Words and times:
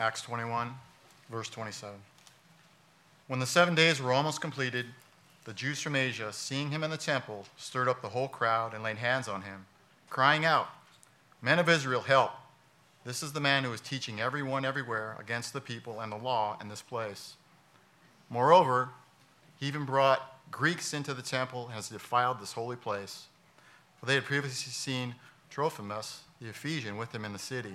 Acts 0.00 0.22
21, 0.22 0.72
verse 1.30 1.50
27. 1.50 1.94
When 3.26 3.38
the 3.38 3.44
seven 3.44 3.74
days 3.74 4.00
were 4.00 4.14
almost 4.14 4.40
completed, 4.40 4.86
the 5.44 5.52
Jews 5.52 5.82
from 5.82 5.94
Asia, 5.94 6.32
seeing 6.32 6.70
him 6.70 6.82
in 6.82 6.90
the 6.90 6.96
temple, 6.96 7.44
stirred 7.58 7.86
up 7.86 8.00
the 8.00 8.08
whole 8.08 8.26
crowd 8.26 8.72
and 8.72 8.82
laid 8.82 8.96
hands 8.96 9.28
on 9.28 9.42
him, 9.42 9.66
crying 10.08 10.46
out, 10.46 10.68
Men 11.42 11.58
of 11.58 11.68
Israel, 11.68 12.00
help! 12.00 12.30
This 13.04 13.22
is 13.22 13.34
the 13.34 13.40
man 13.40 13.62
who 13.62 13.74
is 13.74 13.82
teaching 13.82 14.22
everyone 14.22 14.64
everywhere 14.64 15.16
against 15.20 15.52
the 15.52 15.60
people 15.60 16.00
and 16.00 16.10
the 16.10 16.16
law 16.16 16.56
in 16.62 16.70
this 16.70 16.80
place. 16.82 17.34
Moreover, 18.30 18.88
he 19.58 19.66
even 19.66 19.84
brought 19.84 20.40
Greeks 20.50 20.94
into 20.94 21.12
the 21.12 21.20
temple 21.20 21.66
and 21.66 21.74
has 21.74 21.90
defiled 21.90 22.40
this 22.40 22.52
holy 22.52 22.76
place. 22.76 23.26
For 23.98 24.06
they 24.06 24.14
had 24.14 24.24
previously 24.24 24.72
seen 24.72 25.16
Trophimus, 25.50 26.20
the 26.40 26.48
Ephesian, 26.48 26.96
with 26.96 27.14
him 27.14 27.26
in 27.26 27.34
the 27.34 27.38
city, 27.38 27.74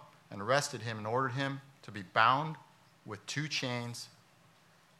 and 0.31 0.41
arrested 0.41 0.81
him 0.81 0.97
and 0.97 1.05
ordered 1.05 1.33
him 1.33 1.61
to 1.83 1.91
be 1.91 2.01
bound 2.01 2.55
with 3.05 3.25
two 3.25 3.47
chains. 3.47 4.07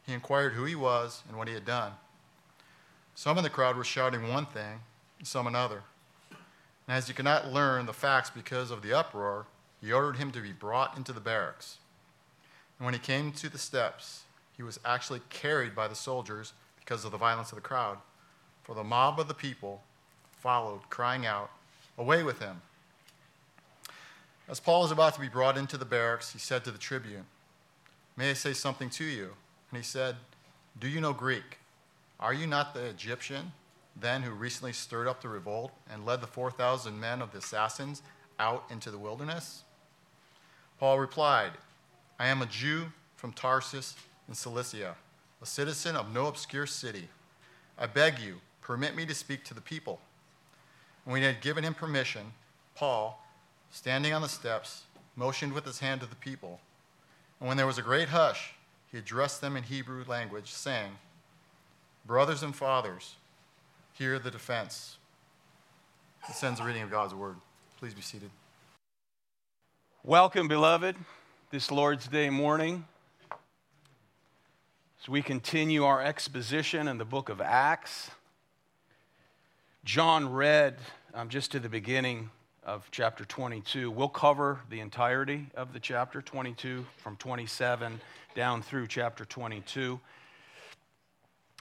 He 0.05 0.13
inquired 0.13 0.53
who 0.53 0.65
he 0.65 0.75
was 0.75 1.23
and 1.27 1.37
what 1.37 1.47
he 1.47 1.53
had 1.53 1.65
done. 1.65 1.93
Some 3.15 3.37
in 3.37 3.43
the 3.43 3.49
crowd 3.49 3.75
were 3.75 3.83
shouting 3.83 4.29
one 4.29 4.45
thing, 4.45 4.81
and 5.17 5.27
some 5.27 5.47
another. 5.47 5.83
And 6.87 6.97
as 6.97 7.07
he 7.07 7.13
could 7.13 7.25
not 7.25 7.51
learn 7.51 7.85
the 7.85 7.93
facts 7.93 8.29
because 8.29 8.71
of 8.71 8.81
the 8.81 8.93
uproar, 8.93 9.45
he 9.79 9.91
ordered 9.91 10.17
him 10.17 10.31
to 10.31 10.41
be 10.41 10.51
brought 10.51 10.97
into 10.97 11.13
the 11.13 11.19
barracks. 11.19 11.77
And 12.77 12.85
when 12.85 12.93
he 12.93 12.99
came 12.99 13.31
to 13.33 13.49
the 13.49 13.57
steps, 13.57 14.23
he 14.55 14.63
was 14.63 14.79
actually 14.83 15.21
carried 15.29 15.75
by 15.75 15.87
the 15.87 15.95
soldiers 15.95 16.53
because 16.79 17.05
of 17.05 17.11
the 17.11 17.17
violence 17.17 17.51
of 17.51 17.55
the 17.55 17.61
crowd. 17.61 17.97
For 18.63 18.75
the 18.75 18.83
mob 18.83 19.19
of 19.19 19.27
the 19.27 19.33
people 19.33 19.83
followed, 20.31 20.89
crying 20.89 21.25
out, 21.25 21.51
Away 21.97 22.23
with 22.23 22.39
him! 22.39 22.61
As 24.51 24.59
Paul 24.59 24.81
was 24.81 24.91
about 24.91 25.13
to 25.13 25.21
be 25.21 25.29
brought 25.29 25.57
into 25.57 25.77
the 25.77 25.85
barracks, 25.85 26.33
he 26.33 26.37
said 26.37 26.65
to 26.65 26.71
the 26.71 26.77
tribune, 26.77 27.23
May 28.17 28.31
I 28.31 28.33
say 28.33 28.51
something 28.51 28.89
to 28.89 29.05
you? 29.05 29.31
And 29.71 29.77
he 29.77 29.81
said, 29.81 30.17
Do 30.77 30.89
you 30.89 30.99
know 30.99 31.13
Greek? 31.13 31.57
Are 32.19 32.33
you 32.33 32.45
not 32.45 32.73
the 32.73 32.83
Egyptian 32.83 33.53
then 33.95 34.21
who 34.21 34.31
recently 34.31 34.73
stirred 34.73 35.07
up 35.07 35.21
the 35.21 35.29
revolt 35.29 35.71
and 35.89 36.05
led 36.05 36.19
the 36.19 36.27
4,000 36.27 36.99
men 36.99 37.21
of 37.21 37.31
the 37.31 37.37
assassins 37.37 38.01
out 38.39 38.65
into 38.69 38.91
the 38.91 38.97
wilderness? 38.97 39.63
Paul 40.79 40.99
replied, 40.99 41.51
I 42.19 42.27
am 42.27 42.41
a 42.41 42.45
Jew 42.45 42.91
from 43.15 43.31
Tarsus 43.31 43.95
in 44.27 44.35
Cilicia, 44.35 44.95
a 45.41 45.45
citizen 45.45 45.95
of 45.95 46.13
no 46.13 46.27
obscure 46.27 46.65
city. 46.65 47.07
I 47.77 47.85
beg 47.85 48.19
you, 48.19 48.41
permit 48.59 48.97
me 48.97 49.05
to 49.05 49.15
speak 49.15 49.45
to 49.45 49.53
the 49.53 49.61
people. 49.61 50.01
And 51.05 51.13
when 51.13 51.21
he 51.21 51.27
had 51.27 51.39
given 51.39 51.63
him 51.63 51.73
permission, 51.73 52.33
Paul, 52.75 53.20
standing 53.71 54.13
on 54.13 54.21
the 54.21 54.29
steps, 54.29 54.83
motioned 55.15 55.53
with 55.53 55.65
his 55.65 55.79
hand 55.79 56.01
to 56.01 56.07
the 56.07 56.15
people. 56.15 56.59
And 57.39 57.47
when 57.47 57.57
there 57.57 57.65
was 57.65 57.77
a 57.77 57.81
great 57.81 58.09
hush, 58.09 58.53
he 58.91 58.97
addressed 58.97 59.41
them 59.41 59.55
in 59.55 59.63
Hebrew 59.63 60.03
language, 60.07 60.51
saying, 60.51 60.91
Brothers 62.05 62.43
and 62.43 62.55
fathers, 62.55 63.15
hear 63.93 64.19
the 64.19 64.29
defense. 64.29 64.97
This 66.27 66.37
sends 66.37 66.59
the 66.59 66.65
reading 66.65 66.83
of 66.83 66.91
God's 66.91 67.15
word. 67.15 67.37
Please 67.79 67.93
be 67.93 68.01
seated. 68.01 68.29
Welcome, 70.03 70.47
beloved, 70.47 70.95
this 71.51 71.71
Lord's 71.71 72.07
Day 72.07 72.29
morning. 72.29 72.85
As 75.01 75.09
we 75.09 75.21
continue 75.21 75.83
our 75.83 76.01
exposition 76.01 76.87
in 76.87 76.97
the 76.97 77.05
book 77.05 77.29
of 77.29 77.39
Acts, 77.39 78.11
John 79.83 80.31
read 80.31 80.77
um, 81.13 81.29
just 81.29 81.51
to 81.53 81.59
the 81.59 81.69
beginning 81.69 82.29
of 82.63 82.87
chapter 82.91 83.25
22. 83.25 83.89
We'll 83.89 84.07
cover 84.07 84.59
the 84.69 84.81
entirety 84.81 85.47
of 85.55 85.73
the 85.73 85.79
chapter 85.79 86.21
22 86.21 86.85
from 86.97 87.15
27 87.15 87.99
down 88.35 88.61
through 88.61 88.85
chapter 88.87 89.25
22. 89.25 89.99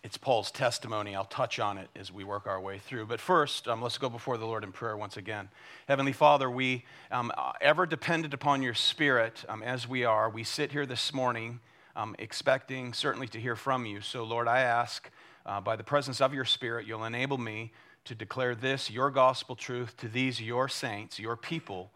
It's 0.04 0.18
Paul's 0.18 0.50
testimony. 0.50 1.14
I'll 1.14 1.24
touch 1.24 1.58
on 1.58 1.78
it 1.78 1.88
as 1.96 2.12
we 2.12 2.22
work 2.22 2.46
our 2.46 2.60
way 2.60 2.78
through. 2.78 3.06
But 3.06 3.18
first, 3.18 3.66
um, 3.66 3.80
let's 3.80 3.96
go 3.96 4.10
before 4.10 4.36
the 4.36 4.44
Lord 4.44 4.62
in 4.62 4.72
prayer 4.72 4.96
once 4.96 5.16
again. 5.16 5.48
Heavenly 5.88 6.12
Father, 6.12 6.50
we, 6.50 6.84
um, 7.10 7.32
ever 7.62 7.86
dependent 7.86 8.34
upon 8.34 8.62
your 8.62 8.74
Spirit 8.74 9.44
um, 9.48 9.62
as 9.62 9.88
we 9.88 10.04
are, 10.04 10.28
we 10.28 10.44
sit 10.44 10.72
here 10.72 10.84
this 10.84 11.14
morning 11.14 11.60
um, 11.96 12.14
expecting 12.18 12.92
certainly 12.92 13.28
to 13.28 13.40
hear 13.40 13.56
from 13.56 13.86
you. 13.86 14.02
So, 14.02 14.24
Lord, 14.24 14.48
I 14.48 14.60
ask 14.60 15.10
uh, 15.46 15.62
by 15.62 15.76
the 15.76 15.84
presence 15.84 16.20
of 16.20 16.34
your 16.34 16.44
Spirit, 16.44 16.86
you'll 16.86 17.04
enable 17.04 17.38
me 17.38 17.72
to 18.04 18.14
declare 18.14 18.54
this, 18.54 18.90
your 18.90 19.10
gospel 19.10 19.54
truth, 19.54 19.96
to 19.98 20.08
these, 20.08 20.40
your 20.40 20.68
saints, 20.68 21.18
your 21.18 21.36
people. 21.36 21.90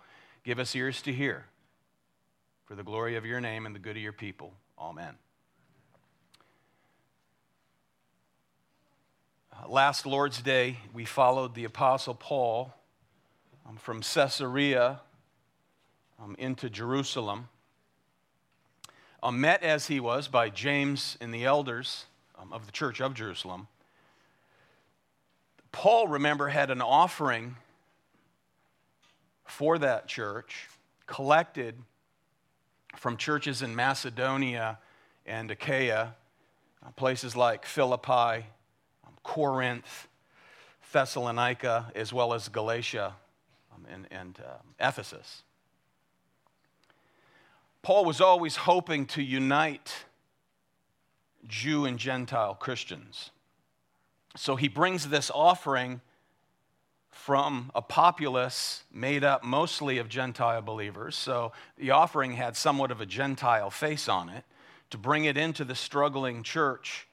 Give 0.44 0.58
us 0.58 0.74
ears 0.76 1.02
to 1.02 1.12
hear 1.12 1.46
for 2.66 2.74
the 2.74 2.82
glory 2.82 3.16
of 3.16 3.24
your 3.24 3.40
name 3.40 3.66
and 3.66 3.74
the 3.74 3.78
good 3.78 3.96
of 3.96 4.02
your 4.02 4.12
people. 4.12 4.52
Amen. 4.78 5.14
Uh, 9.52 9.68
last 9.68 10.06
Lord's 10.06 10.42
Day, 10.42 10.78
we 10.92 11.04
followed 11.04 11.54
the 11.54 11.64
Apostle 11.64 12.14
Paul 12.14 12.74
um, 13.68 13.76
from 13.76 14.02
Caesarea 14.02 15.00
um, 16.22 16.36
into 16.38 16.68
Jerusalem 16.68 17.48
um, 19.24 19.40
met 19.40 19.62
as 19.62 19.86
he 19.86 19.98
was 20.00 20.28
by 20.28 20.50
James 20.50 21.16
and 21.20 21.32
the 21.32 21.44
elders 21.44 22.04
um, 22.38 22.52
of 22.52 22.66
the 22.66 22.72
church 22.72 23.00
of 23.00 23.14
Jerusalem. 23.14 23.68
Paul, 25.74 26.06
remember, 26.06 26.46
had 26.46 26.70
an 26.70 26.80
offering 26.80 27.56
for 29.44 29.76
that 29.78 30.06
church 30.06 30.68
collected 31.06 31.74
from 32.94 33.16
churches 33.16 33.60
in 33.60 33.74
Macedonia 33.74 34.78
and 35.26 35.50
Achaia, 35.50 36.14
uh, 36.86 36.90
places 36.92 37.34
like 37.34 37.66
Philippi, 37.66 38.46
um, 39.04 39.14
Corinth, 39.24 40.06
Thessalonica, 40.92 41.90
as 41.96 42.12
well 42.12 42.34
as 42.34 42.48
Galatia 42.48 43.12
um, 43.74 43.84
and, 43.90 44.06
and 44.12 44.38
uh, 44.38 44.88
Ephesus. 44.88 45.42
Paul 47.82 48.04
was 48.04 48.20
always 48.20 48.54
hoping 48.54 49.06
to 49.06 49.22
unite 49.22 50.04
Jew 51.48 51.84
and 51.84 51.98
Gentile 51.98 52.54
Christians. 52.54 53.32
So 54.36 54.56
he 54.56 54.68
brings 54.68 55.08
this 55.08 55.30
offering 55.32 56.00
from 57.10 57.70
a 57.74 57.82
populace 57.82 58.82
made 58.92 59.24
up 59.24 59.44
mostly 59.44 59.98
of 59.98 60.08
Gentile 60.08 60.60
believers. 60.60 61.16
So 61.16 61.52
the 61.78 61.92
offering 61.92 62.32
had 62.32 62.56
somewhat 62.56 62.90
of 62.90 63.00
a 63.00 63.06
Gentile 63.06 63.70
face 63.70 64.08
on 64.08 64.28
it 64.28 64.44
to 64.90 64.98
bring 64.98 65.24
it 65.24 65.36
into 65.36 65.64
the 65.64 65.74
struggling 65.74 66.42
church 66.42 67.06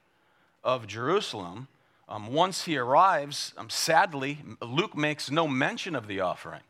of 0.63 0.87
Jerusalem. 0.87 1.67
Um, 2.09 2.33
once 2.33 2.65
he 2.65 2.77
arrives, 2.77 3.53
um, 3.57 3.69
sadly, 3.69 4.39
Luke 4.61 4.97
makes 4.97 5.31
no 5.31 5.47
mention 5.47 5.95
of 5.95 6.07
the 6.07 6.19
offering, 6.19 6.61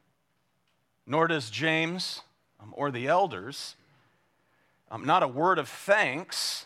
nor 1.07 1.27
does 1.27 1.49
James 1.49 2.21
um, 2.61 2.73
or 2.75 2.91
the 2.91 3.07
elders 3.07 3.75
um, 4.91 5.05
not 5.05 5.23
a 5.23 5.27
word 5.27 5.57
of 5.57 5.69
thanks, 5.69 6.65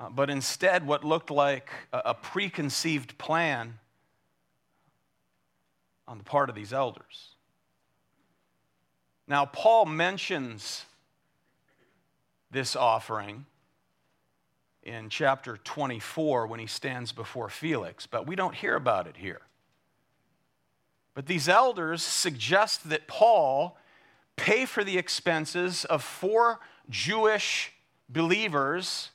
uh, 0.00 0.08
but 0.08 0.30
instead 0.30 0.86
what 0.86 1.04
looked 1.04 1.30
like 1.30 1.68
a, 1.92 2.02
a 2.06 2.14
preconceived 2.14 3.16
plan 3.18 3.78
on 6.08 6.18
the 6.18 6.24
part 6.24 6.48
of 6.48 6.56
these 6.56 6.72
elders. 6.72 7.34
Now, 9.28 9.44
Paul 9.44 9.84
mentions 9.84 10.84
this 12.50 12.74
offering 12.74 13.44
in 14.82 15.08
chapter 15.10 15.58
24 15.58 16.46
when 16.46 16.58
he 16.58 16.66
stands 16.66 17.12
before 17.12 17.48
Felix, 17.48 18.06
but 18.06 18.26
we 18.26 18.34
don't 18.34 18.54
hear 18.54 18.74
about 18.74 19.06
it 19.06 19.18
here. 19.18 19.42
But 21.14 21.26
these 21.26 21.48
elders 21.48 22.02
suggest 22.02 22.88
that 22.88 23.06
Paul 23.06 23.76
pay 24.36 24.64
for 24.64 24.82
the 24.82 24.96
expenses 24.96 25.84
of 25.84 26.02
four 26.02 26.58
Jewish 26.88 27.72
believers 28.08 29.10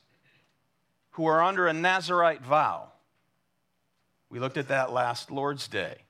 who 1.16 1.26
are 1.26 1.42
under 1.42 1.66
a 1.66 1.72
Nazarite 1.72 2.42
vow. 2.42 2.92
We 4.30 4.38
looked 4.38 4.58
at 4.58 4.68
that 4.68 4.92
last 4.92 5.30
Lord's 5.30 5.66
Day. 5.66 6.02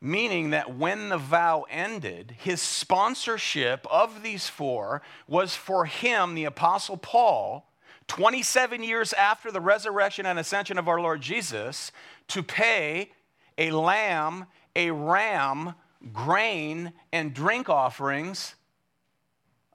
meaning 0.00 0.50
that 0.50 0.76
when 0.76 1.10
the 1.10 1.18
vow 1.18 1.66
ended, 1.68 2.34
his 2.38 2.62
sponsorship 2.62 3.86
of 3.90 4.22
these 4.22 4.48
four 4.48 5.02
was 5.28 5.54
for 5.54 5.84
him, 5.84 6.34
the 6.34 6.44
Apostle 6.46 6.96
Paul, 6.96 7.66
27 8.08 8.82
years 8.82 9.12
after 9.12 9.52
the 9.52 9.60
resurrection 9.60 10.26
and 10.26 10.38
ascension 10.38 10.78
of 10.78 10.88
our 10.88 11.00
Lord 11.00 11.20
Jesus, 11.20 11.92
to 12.28 12.42
pay 12.42 13.12
a 13.58 13.70
lamb, 13.72 14.46
a 14.74 14.90
ram, 14.90 15.74
grain, 16.12 16.92
and 17.12 17.34
drink 17.34 17.68
offerings 17.68 18.54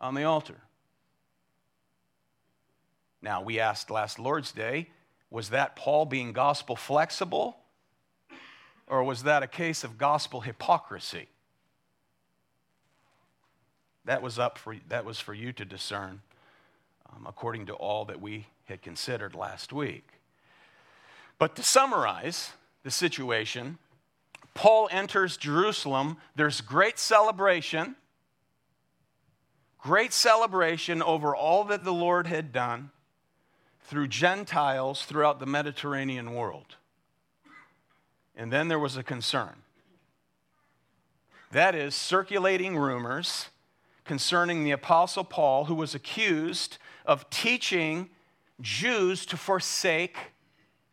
on 0.02 0.16
the 0.16 0.24
altar. 0.24 0.65
Now, 3.26 3.42
we 3.42 3.60
asked 3.60 3.90
last 3.90 4.20
Lord's 4.20 4.52
Day, 4.52 4.88
was 5.32 5.50
that 5.50 5.76
Paul 5.76 6.06
being 6.06 6.32
gospel 6.32 6.76
flexible? 6.76 7.58
Or 8.86 9.04
was 9.04 9.24
that 9.24 9.42
a 9.42 9.48
case 9.48 9.84
of 9.84 9.98
gospel 9.98 10.42
hypocrisy? 10.42 11.26
That 14.06 14.22
was 14.22 14.38
up 14.38 14.60
for, 14.60 14.76
that 14.90 15.06
was 15.06 15.20
for 15.20 15.34
you 15.34 15.52
to 15.54 15.66
discern 15.66 16.22
um, 17.12 17.26
according 17.28 17.66
to 17.66 17.74
all 17.74 18.06
that 18.06 18.22
we 18.22 18.46
had 18.66 18.84
considered 18.84 19.34
last 19.34 19.74
week. 19.74 20.08
But 21.40 21.56
to 21.56 21.64
summarize 21.64 22.52
the 22.84 22.92
situation, 22.92 23.80
Paul 24.54 24.88
enters 24.92 25.36
Jerusalem. 25.36 26.18
There's 26.36 26.62
great 26.62 27.00
celebration, 27.00 27.96
great 29.80 30.14
celebration 30.14 31.02
over 31.02 31.36
all 31.36 31.64
that 31.64 31.84
the 31.84 31.92
Lord 31.92 32.28
had 32.28 32.52
done 32.52 32.92
through 33.86 34.08
Gentiles 34.08 35.04
throughout 35.04 35.40
the 35.40 35.46
Mediterranean 35.46 36.34
world. 36.34 36.76
And 38.36 38.52
then 38.52 38.68
there 38.68 38.80
was 38.80 38.98
a 38.98 39.04
concern. 39.04 39.56
That 41.52 41.76
is, 41.76 41.96
circulating 41.96 42.78
rumors 42.78 43.50
concerning 44.04 44.64
the 44.64 44.72
Apostle 44.72 45.24
Paul, 45.24 45.66
who 45.66 45.76
was 45.76 45.96
accused 45.96 46.78
of 47.06 47.30
teaching 47.30 48.10
Jews 48.60 49.26
to 49.28 49.38
forsake 49.38 50.18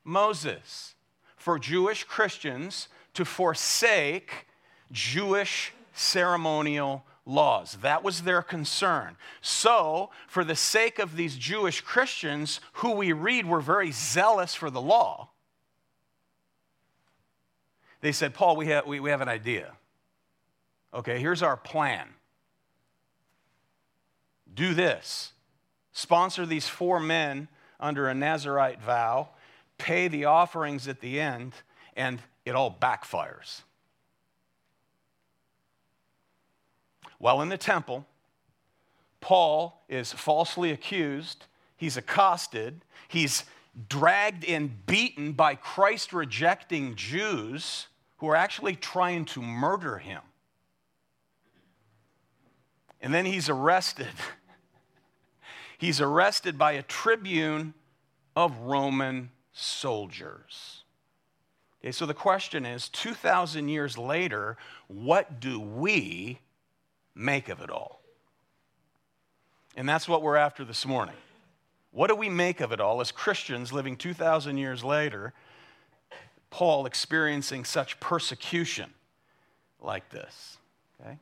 Moses, 0.04 0.94
for 1.36 1.58
Jewish 1.58 2.04
Christians 2.04 2.88
to 3.14 3.24
forsake 3.24 4.46
Jewish 4.92 5.72
ceremonial 5.92 7.04
laws. 7.24 7.78
That 7.82 8.02
was 8.02 8.22
their 8.22 8.42
concern. 8.42 9.16
So, 9.40 10.10
for 10.26 10.44
the 10.44 10.56
sake 10.56 10.98
of 10.98 11.16
these 11.16 11.36
Jewish 11.36 11.80
Christians 11.80 12.60
who 12.74 12.92
we 12.92 13.12
read 13.12 13.46
were 13.46 13.60
very 13.60 13.92
zealous 13.92 14.54
for 14.54 14.70
the 14.70 14.80
law, 14.80 15.30
they 18.00 18.12
said, 18.12 18.34
Paul, 18.34 18.56
we 18.56 18.66
have, 18.66 18.86
we, 18.86 19.00
we 19.00 19.10
have 19.10 19.20
an 19.20 19.28
idea. 19.28 19.72
Okay, 20.92 21.20
here's 21.20 21.42
our 21.42 21.56
plan 21.56 22.08
do 24.52 24.74
this 24.74 25.32
sponsor 25.92 26.44
these 26.44 26.68
four 26.68 27.00
men 27.00 27.48
under 27.80 28.08
a 28.08 28.14
Nazarite 28.14 28.80
vow, 28.82 29.28
pay 29.78 30.08
the 30.08 30.26
offerings 30.26 30.88
at 30.88 31.00
the 31.00 31.20
end, 31.20 31.52
and 31.96 32.20
it 32.44 32.54
all 32.54 32.76
backfires. 32.80 33.62
While 37.22 37.40
in 37.40 37.50
the 37.50 37.56
temple, 37.56 38.04
Paul 39.20 39.84
is 39.88 40.12
falsely 40.12 40.72
accused, 40.72 41.44
he's 41.76 41.96
accosted, 41.96 42.84
he's 43.06 43.44
dragged 43.88 44.44
and 44.44 44.84
beaten 44.86 45.30
by 45.30 45.54
Christ 45.54 46.12
rejecting 46.12 46.96
Jews 46.96 47.86
who 48.16 48.26
are 48.26 48.34
actually 48.34 48.74
trying 48.74 49.24
to 49.26 49.40
murder 49.40 49.98
him. 49.98 50.20
And 53.00 53.14
then 53.14 53.24
he's 53.24 53.48
arrested. 53.48 54.08
he's 55.78 56.00
arrested 56.00 56.58
by 56.58 56.72
a 56.72 56.82
tribune 56.82 57.72
of 58.34 58.58
Roman 58.62 59.30
soldiers. 59.52 60.82
Okay, 61.80 61.92
so 61.92 62.04
the 62.04 62.14
question 62.14 62.66
is 62.66 62.88
2,000 62.88 63.68
years 63.68 63.96
later, 63.96 64.56
what 64.88 65.38
do 65.38 65.60
we 65.60 66.40
make 67.14 67.48
of 67.48 67.60
it 67.60 67.70
all? 67.70 68.00
And 69.76 69.88
that's 69.88 70.08
what 70.08 70.22
we're 70.22 70.36
after 70.36 70.64
this 70.64 70.86
morning. 70.86 71.14
What 71.90 72.08
do 72.08 72.14
we 72.14 72.28
make 72.28 72.60
of 72.60 72.72
it 72.72 72.80
all 72.80 73.00
as 73.00 73.12
Christians 73.12 73.72
living 73.72 73.96
2,000 73.96 74.56
years 74.56 74.82
later 74.82 75.32
Paul 76.50 76.84
experiencing 76.84 77.64
such 77.64 77.98
persecution 78.00 78.90
like 79.80 80.10
this? 80.10 80.58
Okay? 81.00 81.18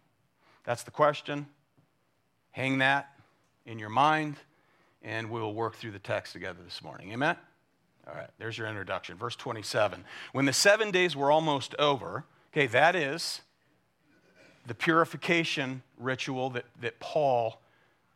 That's 0.64 0.82
the 0.82 0.90
question. 0.90 1.46
Hang 2.50 2.78
that 2.78 3.10
in 3.64 3.78
your 3.78 3.88
mind, 3.88 4.36
and 5.02 5.30
we'll 5.30 5.54
work 5.54 5.76
through 5.76 5.92
the 5.92 6.00
text 6.00 6.32
together 6.32 6.58
this 6.64 6.82
morning. 6.82 7.12
Amen? 7.12 7.36
All 8.08 8.14
right, 8.14 8.30
there's 8.38 8.58
your 8.58 8.66
introduction. 8.66 9.16
Verse 9.16 9.36
27. 9.36 10.04
When 10.32 10.46
the 10.46 10.52
seven 10.52 10.90
days 10.90 11.14
were 11.14 11.30
almost 11.30 11.74
over, 11.78 12.24
okay, 12.52 12.66
that 12.66 12.96
is 12.96 13.40
the 14.66 14.74
purification 14.74 15.82
ritual 15.98 16.50
that, 16.50 16.64
that 16.80 17.00
Paul 17.00 17.60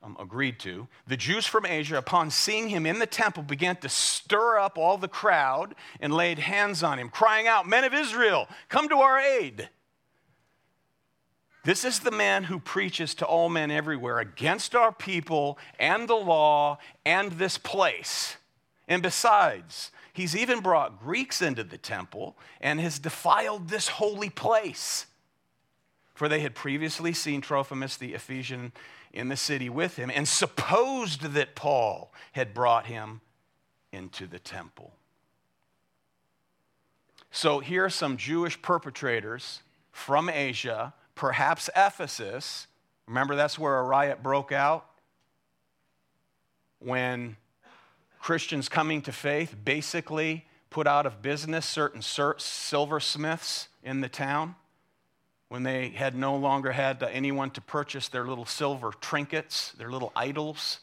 um, 0.03 0.17
agreed 0.21 0.59
to, 0.61 0.87
the 1.07 1.17
Jews 1.17 1.47
from 1.47 1.65
Asia, 1.65 1.97
upon 1.97 2.31
seeing 2.31 2.69
him 2.69 2.85
in 2.85 2.99
the 2.99 3.07
temple, 3.07 3.43
began 3.43 3.77
to 3.77 3.89
stir 3.89 4.59
up 4.59 4.77
all 4.77 4.99
the 4.99 5.09
crowd 5.09 5.75
and 5.99 6.13
laid 6.13 6.39
hands 6.39 6.83
on 6.83 6.99
him, 6.99 7.09
crying 7.09 7.47
out, 7.49 7.67
Men 7.67 7.85
of 7.85 7.95
Israel, 7.95 8.47
come 8.69 8.89
to 8.91 8.97
our 8.97 9.19
aid. 9.19 9.71
This 11.65 11.87
is 11.87 12.01
the 12.01 12.11
man 12.11 12.45
who 12.45 12.59
preaches 12.59 13.15
to 13.15 13.25
all 13.25 13.49
men 13.49 13.71
everywhere 13.71 14.19
against 14.19 14.75
our 14.75 14.93
people 14.93 15.59
and 15.79 16.07
the 16.07 16.15
law 16.15 16.79
and 17.07 17.33
this 17.33 17.57
place. 17.57 18.37
And 18.87 19.03
besides, 19.03 19.91
he's 20.13 20.37
even 20.37 20.61
brought 20.61 21.01
Greeks 21.01 21.41
into 21.41 21.65
the 21.65 21.79
temple 21.79 22.37
and 22.61 22.79
has 22.81 22.99
defiled 22.99 23.69
this 23.69 23.89
holy 23.89 24.29
place. 24.29 25.07
For 26.15 26.29
they 26.29 26.41
had 26.41 26.55
previously 26.55 27.13
seen 27.13 27.41
Trophimus 27.41 27.97
the 27.97 28.15
Ephesian 28.15 28.73
in 29.13 29.29
the 29.29 29.37
city 29.37 29.69
with 29.69 29.97
him 29.97 30.11
and 30.15 30.27
supposed 30.27 31.23
that 31.23 31.55
Paul 31.55 32.13
had 32.33 32.55
brought 32.55 32.87
him 32.87 33.21
into 33.93 34.27
the 34.27 34.39
temple. 34.39 34.93
So 37.31 37.59
here 37.59 37.85
are 37.85 37.91
some 37.91 38.17
Jewish 38.17 38.63
perpetrators 38.63 39.61
from 39.91 40.29
Asia, 40.29 40.95
perhaps 41.17 41.69
Ephesus. 41.75 42.69
Remember, 43.09 43.35
that's 43.35 43.59
where 43.59 43.79
a 43.79 43.83
riot 43.83 44.23
broke 44.23 44.53
out 44.53 44.87
when 46.79 47.37
Christians 48.21 48.69
coming 48.69 49.03
to 49.03 49.13
faith 49.13 49.57
basically 49.65 50.47
put 50.71 50.87
out 50.87 51.07
of 51.07 51.23
business 51.23 51.67
certain 51.67 52.03
silversmiths 52.03 53.69
in 53.83 54.01
the 54.01 54.09
town 54.09 54.55
when 55.55 55.63
they 55.63 55.91
had 55.91 56.17
no 56.17 56.35
longer 56.35 56.73
had 56.73 57.01
anyone 57.13 57.49
to 57.49 57.61
purchase 57.61 58.09
their 58.09 58.27
little 58.27 58.45
silver 58.45 58.91
trinkets, 59.01 59.71
their 59.79 59.89
little 59.89 60.11
idols. 60.17 60.81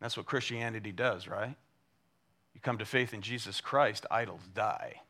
That's 0.00 0.16
what 0.16 0.26
Christianity 0.26 0.90
does, 0.90 1.28
right? 1.28 1.54
You 2.54 2.60
come 2.60 2.76
to 2.78 2.84
faith 2.84 3.14
in 3.14 3.22
Jesus 3.22 3.60
Christ, 3.60 4.04
idols 4.10 4.40
die. 4.52 5.02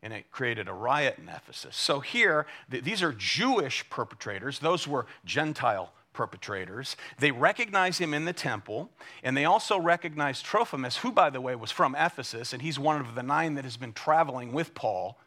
And 0.00 0.12
it 0.12 0.30
created 0.30 0.68
a 0.68 0.72
riot 0.72 1.18
in 1.18 1.28
Ephesus. 1.28 1.74
So 1.74 1.98
here, 1.98 2.46
these 2.68 3.02
are 3.02 3.12
Jewish 3.12 3.84
perpetrators, 3.90 4.60
those 4.60 4.86
were 4.86 5.06
Gentile 5.24 5.92
perpetrators. 6.12 6.96
They 7.18 7.32
recognize 7.32 7.98
him 7.98 8.14
in 8.14 8.26
the 8.26 8.32
temple, 8.32 8.90
and 9.24 9.36
they 9.36 9.44
also 9.44 9.76
recognize 9.76 10.40
Trophimus, 10.40 10.98
who, 10.98 11.10
by 11.10 11.30
the 11.30 11.40
way, 11.40 11.56
was 11.56 11.72
from 11.72 11.96
Ephesus, 11.96 12.52
and 12.52 12.62
he's 12.62 12.78
one 12.78 13.00
of 13.00 13.16
the 13.16 13.24
nine 13.24 13.56
that 13.56 13.64
has 13.64 13.76
been 13.76 13.92
traveling 13.92 14.52
with 14.52 14.72
Paul 14.76 15.18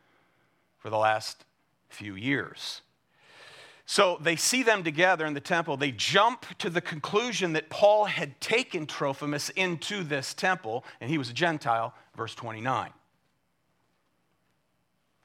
for 0.78 0.90
the 0.90 0.98
last 0.98 1.45
few 1.90 2.16
years. 2.16 2.82
So 3.86 4.18
they 4.20 4.36
see 4.36 4.64
them 4.64 4.84
together 4.84 5.26
in 5.26 5.36
the 5.36 5.40
temple. 5.40 5.78
They 5.78 5.92
jump 5.92 6.46
to 6.58 6.70
the 6.70 6.82
conclusion 6.82 7.54
that 7.54 7.70
Paul 7.70 8.06
had 8.06 8.42
taken 8.42 8.88
Trophimus 8.88 9.50
into 9.50 10.04
this 10.04 10.34
temple, 10.34 10.84
and 11.00 11.10
he 11.10 11.20
was 11.20 11.30
a 11.30 11.34
Gentile, 11.34 11.94
verse 12.16 12.34
29. 12.34 12.92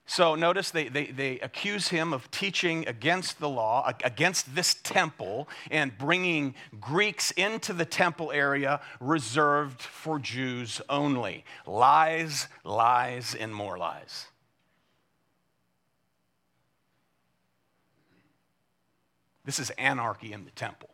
So 0.05 0.35
notice 0.35 0.73
they, 0.73 0.89
they, 0.89 1.07
they 1.07 1.39
accuse 1.39 1.87
him 1.89 2.13
of 2.13 2.29
teaching 2.33 2.87
against 2.89 3.39
the 3.39 3.49
law, 3.49 3.93
against 4.05 4.57
this 4.57 4.75
temple, 4.83 5.49
and 5.71 5.97
bringing 5.97 6.57
Greeks 6.81 7.31
into 7.31 7.73
the 7.73 7.85
temple 7.85 8.33
area 8.33 8.81
reserved 8.99 9.81
for 9.81 10.19
Jews 10.19 10.83
only. 10.91 11.45
Lies, 11.65 12.49
lies, 12.65 13.37
and 13.37 13.55
more 13.55 13.79
lies. 13.79 14.27
This 19.45 19.59
is 19.59 19.71
anarchy 19.71 20.33
in 20.33 20.45
the 20.45 20.51
temple. 20.51 20.91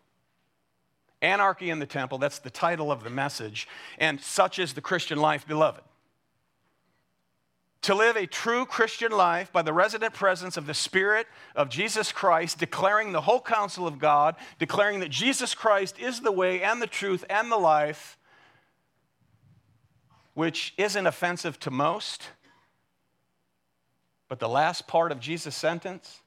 Anarchy 1.22 1.70
in 1.70 1.78
the 1.78 1.86
temple, 1.86 2.18
that's 2.18 2.38
the 2.38 2.50
title 2.50 2.92
of 2.92 3.02
the 3.02 3.10
message, 3.10 3.66
and 3.98 4.20
such 4.20 4.58
is 4.58 4.74
the 4.74 4.80
Christian 4.80 5.18
life, 5.18 5.46
beloved. 5.46 5.82
to 7.86 7.94
live 7.94 8.16
a 8.16 8.26
true 8.26 8.66
Christian 8.66 9.12
life 9.12 9.52
by 9.52 9.62
the 9.62 9.72
resident 9.72 10.12
presence 10.12 10.56
of 10.56 10.66
the 10.66 10.74
Spirit 10.74 11.28
of 11.54 11.68
Jesus 11.68 12.10
Christ, 12.10 12.58
declaring 12.58 13.12
the 13.12 13.20
whole 13.20 13.40
counsel 13.40 13.86
of 13.86 14.00
God, 14.00 14.34
declaring 14.58 14.98
that 14.98 15.08
Jesus 15.08 15.54
Christ 15.54 15.96
is 15.96 16.20
the 16.20 16.32
way 16.32 16.64
and 16.64 16.82
the 16.82 16.88
truth 16.88 17.24
and 17.30 17.48
the 17.48 17.56
life, 17.56 18.18
which 20.34 20.74
isn't 20.76 21.06
offensive 21.06 21.60
to 21.60 21.70
most. 21.70 22.24
But 24.28 24.40
the 24.40 24.48
last 24.48 24.88
part 24.88 25.12
of 25.12 25.20
Jesus' 25.20 25.54
sentence, 25.54 26.22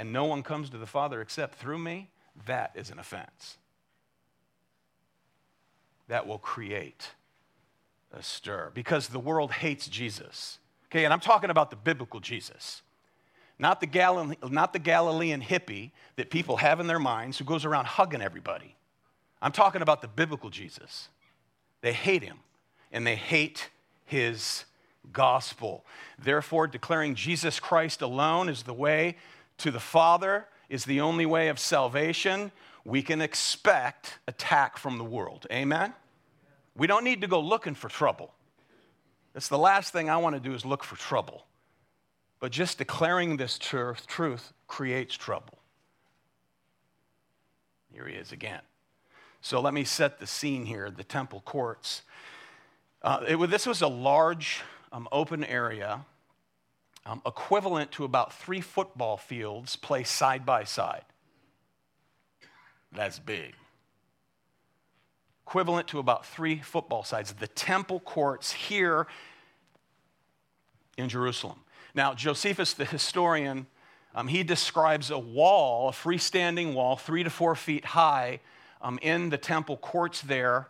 and 0.00 0.14
no 0.14 0.24
one 0.24 0.42
comes 0.42 0.70
to 0.70 0.78
the 0.78 0.86
Father 0.86 1.20
except 1.20 1.56
through 1.56 1.76
me, 1.76 2.08
that 2.46 2.72
is 2.74 2.90
an 2.90 2.98
offense. 2.98 3.58
That 6.08 6.26
will 6.26 6.38
create 6.38 7.10
a 8.10 8.22
stir 8.22 8.70
because 8.72 9.08
the 9.08 9.18
world 9.18 9.52
hates 9.52 9.88
Jesus. 9.88 10.58
Okay, 10.86 11.04
and 11.04 11.12
I'm 11.12 11.20
talking 11.20 11.50
about 11.50 11.68
the 11.68 11.76
biblical 11.76 12.18
Jesus. 12.18 12.80
Not 13.58 13.82
the, 13.82 13.86
Gal- 13.86 14.32
not 14.48 14.72
the 14.72 14.78
Galilean 14.78 15.42
hippie 15.42 15.90
that 16.16 16.30
people 16.30 16.56
have 16.56 16.80
in 16.80 16.86
their 16.86 16.98
minds 16.98 17.36
who 17.36 17.44
goes 17.44 17.66
around 17.66 17.84
hugging 17.84 18.22
everybody. 18.22 18.76
I'm 19.42 19.52
talking 19.52 19.82
about 19.82 20.00
the 20.00 20.08
biblical 20.08 20.48
Jesus. 20.48 21.10
They 21.82 21.92
hate 21.92 22.22
him 22.22 22.38
and 22.90 23.06
they 23.06 23.16
hate 23.16 23.68
his 24.06 24.64
gospel. 25.12 25.84
Therefore, 26.18 26.66
declaring 26.66 27.16
Jesus 27.16 27.60
Christ 27.60 28.00
alone 28.00 28.48
is 28.48 28.62
the 28.62 28.72
way 28.72 29.16
to 29.60 29.70
the 29.70 29.80
Father, 29.80 30.46
is 30.68 30.84
the 30.84 31.00
only 31.00 31.26
way 31.26 31.48
of 31.48 31.58
salvation, 31.58 32.52
we 32.84 33.02
can 33.02 33.20
expect 33.20 34.18
attack 34.26 34.78
from 34.78 34.98
the 34.98 35.04
world. 35.04 35.46
Amen? 35.52 35.92
We 36.76 36.86
don't 36.86 37.04
need 37.04 37.20
to 37.20 37.26
go 37.26 37.40
looking 37.40 37.74
for 37.74 37.88
trouble. 37.88 38.32
That's 39.32 39.48
the 39.48 39.58
last 39.58 39.92
thing 39.92 40.08
I 40.08 40.16
want 40.16 40.36
to 40.36 40.40
do 40.40 40.54
is 40.54 40.64
look 40.64 40.82
for 40.82 40.96
trouble. 40.96 41.46
But 42.40 42.52
just 42.52 42.78
declaring 42.78 43.36
this 43.36 43.58
truth, 43.58 44.06
truth 44.06 44.52
creates 44.66 45.14
trouble. 45.14 45.58
Here 47.92 48.06
he 48.06 48.14
is 48.14 48.32
again. 48.32 48.62
So 49.42 49.60
let 49.60 49.74
me 49.74 49.84
set 49.84 50.18
the 50.18 50.26
scene 50.26 50.64
here 50.66 50.90
the 50.90 51.04
temple 51.04 51.42
courts. 51.44 52.02
Uh, 53.02 53.24
it, 53.26 53.50
this 53.50 53.66
was 53.66 53.82
a 53.82 53.88
large 53.88 54.62
um, 54.92 55.08
open 55.12 55.44
area, 55.44 56.04
um, 57.06 57.22
equivalent 57.26 57.92
to 57.92 58.04
about 58.04 58.32
three 58.32 58.60
football 58.60 59.16
fields 59.16 59.76
placed 59.76 60.14
side 60.14 60.44
by 60.44 60.64
side. 60.64 61.04
That's 62.92 63.18
big 63.18 63.54
equivalent 65.50 65.88
to 65.88 65.98
about 65.98 66.24
three 66.24 66.60
football 66.60 67.02
sides, 67.02 67.32
the 67.32 67.48
temple 67.48 67.98
courts 67.98 68.52
here 68.52 69.08
in 70.96 71.08
Jerusalem. 71.08 71.58
Now, 71.92 72.14
Josephus, 72.14 72.72
the 72.72 72.84
historian, 72.84 73.66
um, 74.14 74.28
he 74.28 74.44
describes 74.44 75.10
a 75.10 75.18
wall, 75.18 75.88
a 75.88 75.92
freestanding 75.92 76.72
wall, 76.72 76.94
three 76.94 77.24
to 77.24 77.30
four 77.30 77.56
feet 77.56 77.84
high, 77.84 78.38
um, 78.80 79.00
in 79.02 79.30
the 79.30 79.38
temple 79.38 79.76
courts 79.76 80.20
there 80.20 80.68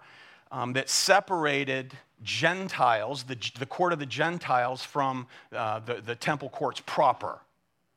um, 0.51 0.73
that 0.73 0.89
separated 0.89 1.93
Gentiles, 2.23 3.25
the, 3.25 3.37
the 3.59 3.67
court 3.67 3.93
of 3.93 3.99
the 3.99 4.07
Gentiles, 4.07 4.83
from 4.83 5.27
uh, 5.53 5.81
the, 5.81 6.01
the 6.01 6.15
temple 6.15 6.49
courts 6.49 6.81
proper 6.85 7.41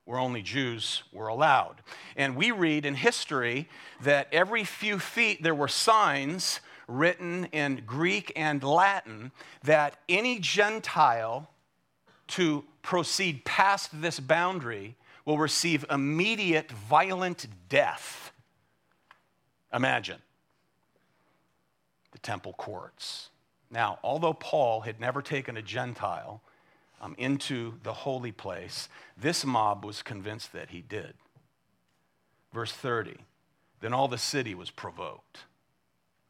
where 0.05 0.19
only 0.19 0.41
Jews 0.41 1.03
were 1.11 1.27
allowed. 1.27 1.75
And 2.15 2.35
we 2.35 2.51
read 2.51 2.85
in 2.85 2.95
history 2.95 3.69
that 4.01 4.27
every 4.31 4.63
few 4.63 4.99
feet 4.99 5.41
there 5.41 5.55
were 5.55 5.67
signs 5.67 6.59
written 6.87 7.45
in 7.45 7.83
Greek 7.85 8.31
and 8.35 8.61
Latin 8.63 9.31
that 9.63 9.97
any 10.09 10.39
Gentile 10.39 11.49
to 12.27 12.65
proceed 12.81 13.45
past 13.45 14.01
this 14.01 14.19
boundary 14.19 14.95
will 15.25 15.37
receive 15.37 15.85
immediate 15.89 16.69
violent 16.71 17.47
death. 17.69 18.31
Imagine 19.73 20.19
the 22.11 22.19
temple 22.19 22.53
courts. 22.53 23.29
Now, 23.73 23.97
although 24.03 24.33
Paul 24.33 24.81
had 24.81 24.99
never 24.99 25.21
taken 25.21 25.57
a 25.57 25.61
Gentile 25.61 26.41
um, 27.01 27.15
into 27.17 27.73
the 27.81 27.91
holy 27.91 28.31
place, 28.31 28.87
this 29.17 29.43
mob 29.43 29.83
was 29.83 30.03
convinced 30.03 30.53
that 30.53 30.69
he 30.69 30.81
did. 30.81 31.15
Verse 32.53 32.71
30 32.71 33.15
Then 33.81 33.91
all 33.91 34.07
the 34.07 34.17
city 34.19 34.53
was 34.53 34.69
provoked 34.69 35.39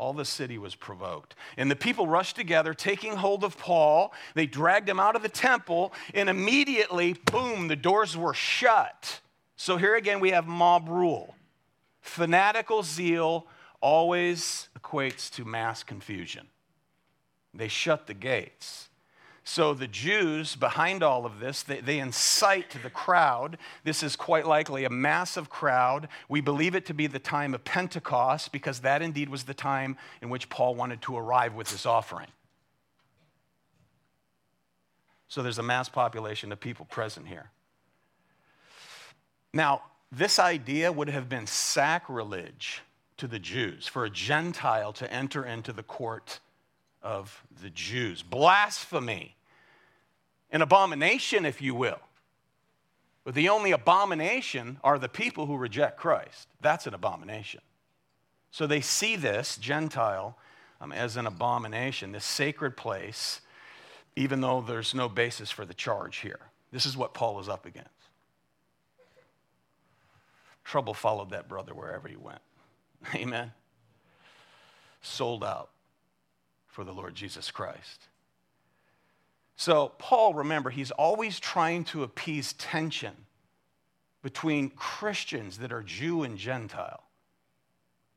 all 0.03 0.11
the 0.11 0.25
city 0.25 0.57
was 0.57 0.75
provoked. 0.75 1.33
And 1.55 1.71
the 1.71 1.77
people 1.77 2.07
rushed 2.07 2.35
together, 2.35 2.73
taking 2.73 3.15
hold 3.15 3.43
of 3.43 3.57
Paul. 3.57 4.11
They 4.33 4.45
dragged 4.45 4.89
him 4.89 4.99
out 4.99 5.15
of 5.15 5.21
the 5.21 5.29
temple, 5.29 5.93
and 6.13 6.29
immediately, 6.29 7.13
boom, 7.13 7.69
the 7.69 7.77
doors 7.77 8.17
were 8.17 8.33
shut. 8.33 9.21
So 9.55 9.77
here 9.77 9.95
again, 9.95 10.19
we 10.19 10.31
have 10.31 10.45
mob 10.45 10.89
rule. 10.89 11.35
Fanatical 12.01 12.83
zeal 12.83 13.47
always 13.79 14.67
equates 14.77 15.29
to 15.35 15.45
mass 15.45 15.83
confusion. 15.83 16.47
They 17.53 17.67
shut 17.67 18.07
the 18.07 18.13
gates. 18.13 18.89
So 19.43 19.73
the 19.73 19.87
Jews 19.87 20.55
behind 20.55 21.03
all 21.03 21.25
of 21.25 21.39
this, 21.39 21.63
they, 21.63 21.81
they, 21.81 21.99
incite 21.99 22.77
the 22.81 22.89
crowd. 22.89 23.57
This 23.83 24.01
is 24.01 24.15
quite 24.15 24.47
likely 24.47 24.85
a 24.85 24.89
massive 24.89 25.49
crowd. 25.49 26.07
We 26.29 26.39
believe 26.39 26.75
it 26.75 26.85
to 26.85 26.93
be 26.93 27.07
the 27.07 27.19
time 27.19 27.53
of 27.53 27.65
Pentecost 27.65 28.53
because 28.53 28.79
that 28.79 29.01
indeed 29.01 29.27
was 29.27 29.43
the 29.43 29.53
time 29.53 29.97
in 30.21 30.29
which 30.29 30.49
Paul 30.49 30.75
wanted 30.75 31.01
to 31.03 31.17
arrive 31.17 31.55
with 31.55 31.69
this 31.69 31.85
offering. 31.85 32.29
So 35.27 35.43
there's 35.43 35.57
a 35.57 35.63
mass 35.63 35.89
population 35.89 36.51
of 36.53 36.59
people 36.59 36.85
present 36.85 37.27
here. 37.27 37.49
Now, 39.53 39.81
this 40.09 40.39
idea 40.39 40.91
would 40.91 41.09
have 41.09 41.27
been 41.27 41.47
sacrilege 41.47 42.81
to 43.17 43.27
the 43.27 43.39
Jews 43.39 43.87
for 43.87 44.05
a 44.05 44.09
Gentile 44.09 44.93
to 44.93 45.11
enter 45.11 45.43
into 45.43 45.73
the 45.73 45.83
court 45.83 46.39
of 47.03 47.43
the 47.61 47.69
Jews. 47.69 48.23
Blasphemy, 48.23 49.35
an 50.51 50.61
abomination, 50.61 51.45
if 51.45 51.61
you 51.61 51.75
will. 51.75 51.99
But 53.23 53.35
the 53.35 53.49
only 53.49 53.71
abomination 53.71 54.79
are 54.83 54.99
the 54.99 55.09
people 55.09 55.45
who 55.45 55.55
reject 55.55 55.97
Christ. 55.97 56.47
That's 56.61 56.87
an 56.87 56.93
abomination. 56.93 57.61
So 58.51 58.67
they 58.67 58.81
see 58.81 59.15
this, 59.15 59.57
Gentile, 59.57 60.37
um, 60.81 60.91
as 60.91 61.17
an 61.17 61.25
abomination, 61.25 62.11
this 62.11 62.25
sacred 62.25 62.75
place, 62.75 63.41
even 64.15 64.41
though 64.41 64.61
there's 64.61 64.93
no 64.93 65.09
basis 65.09 65.49
for 65.49 65.65
the 65.65 65.73
charge 65.73 66.17
here. 66.17 66.39
This 66.71 66.85
is 66.85 66.97
what 66.97 67.13
Paul 67.13 67.39
is 67.39 67.49
up 67.49 67.65
against. 67.65 67.89
Trouble 70.63 70.93
followed 70.93 71.31
that 71.31 71.47
brother 71.47 71.73
wherever 71.73 72.07
he 72.07 72.15
went. 72.15 72.41
Amen. 73.15 73.51
Sold 75.01 75.43
out 75.43 75.69
for 76.73 76.83
the 76.83 76.91
Lord 76.91 77.13
Jesus 77.13 77.51
Christ. 77.51 78.07
So, 79.55 79.91
Paul, 79.99 80.33
remember, 80.33 80.71
he's 80.71 80.89
always 80.89 81.39
trying 81.39 81.83
to 81.85 82.01
appease 82.01 82.53
tension 82.53 83.13
between 84.23 84.71
Christians 84.71 85.59
that 85.59 85.71
are 85.71 85.83
Jew 85.83 86.23
and 86.23 86.37
Gentile. 86.37 87.03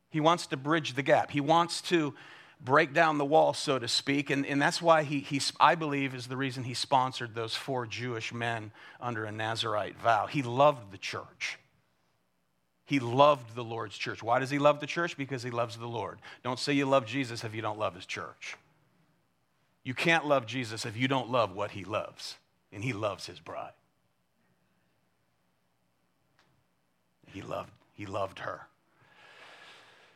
He 0.09 0.21
wants 0.21 0.47
to 0.47 0.57
bridge 0.57 0.95
the 0.95 1.03
gap. 1.03 1.31
He 1.31 1.43
wants 1.43 1.83
to 1.83 2.15
break 2.59 2.95
down 2.95 3.19
the 3.19 3.25
wall, 3.27 3.53
so 3.53 3.79
to 3.79 3.89
speak. 3.89 4.31
And, 4.31 4.47
and 4.47 4.63
that's 4.63 4.81
why 4.81 5.03
he, 5.03 5.21
he, 5.21 5.43
I 5.61 5.75
believe, 5.75 6.15
is 6.15 6.27
the 6.27 6.39
reason 6.39 6.65
he 6.65 6.73
sponsored 6.73 7.35
those 7.35 7.55
four 7.55 7.87
Jewish 7.87 8.33
men 8.33 8.73
under 8.99 9.27
a 9.27 9.33
Nazarite 9.33 9.99
vow. 10.01 10.27
He 10.27 10.43
loved 10.43 10.91
the 10.91 10.99
church. 10.99 11.59
He 12.87 13.01
loved 13.01 13.57
the 13.57 13.65
Lord's 13.65 13.99
church. 13.99 14.23
Why 14.23 14.39
does 14.39 14.49
he 14.49 14.61
love 14.61 14.79
the 14.79 14.87
church? 14.87 15.17
Because 15.17 15.43
he 15.43 15.51
loves 15.51 15.77
the 15.77 15.87
Lord. 15.87 16.21
Don't 16.45 16.59
say 16.59 16.73
you 16.73 16.87
love 16.87 17.05
Jesus 17.05 17.43
if 17.43 17.55
you 17.55 17.61
don't 17.61 17.79
love 17.79 17.97
his 17.97 18.07
church. 18.07 18.57
You 19.83 19.93
can't 19.93 20.27
love 20.27 20.47
Jesus 20.47 20.87
if 20.87 20.97
you 20.97 21.09
don't 21.09 21.31
love 21.31 21.55
what 21.55 21.73
he 21.73 21.85
loves, 21.85 22.37
and 22.73 22.83
he 22.83 22.93
loves 22.93 23.27
his 23.27 23.41
bride. 23.41 23.73
He 27.33 27.43
loved, 27.43 27.71
he 27.93 28.07
loved 28.07 28.39
her. 28.41 28.63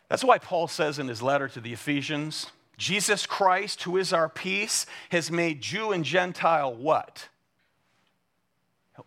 That's 0.08 0.24
why 0.24 0.38
Paul 0.38 0.68
says 0.68 0.98
in 0.98 1.08
his 1.08 1.22
letter 1.22 1.48
to 1.48 1.60
the 1.60 1.72
Ephesians 1.72 2.46
Jesus 2.78 3.26
Christ, 3.26 3.82
who 3.82 3.98
is 3.98 4.12
our 4.12 4.28
peace, 4.28 4.86
has 5.10 5.30
made 5.30 5.60
Jew 5.60 5.92
and 5.92 6.02
Gentile 6.02 6.74
what? 6.74 7.28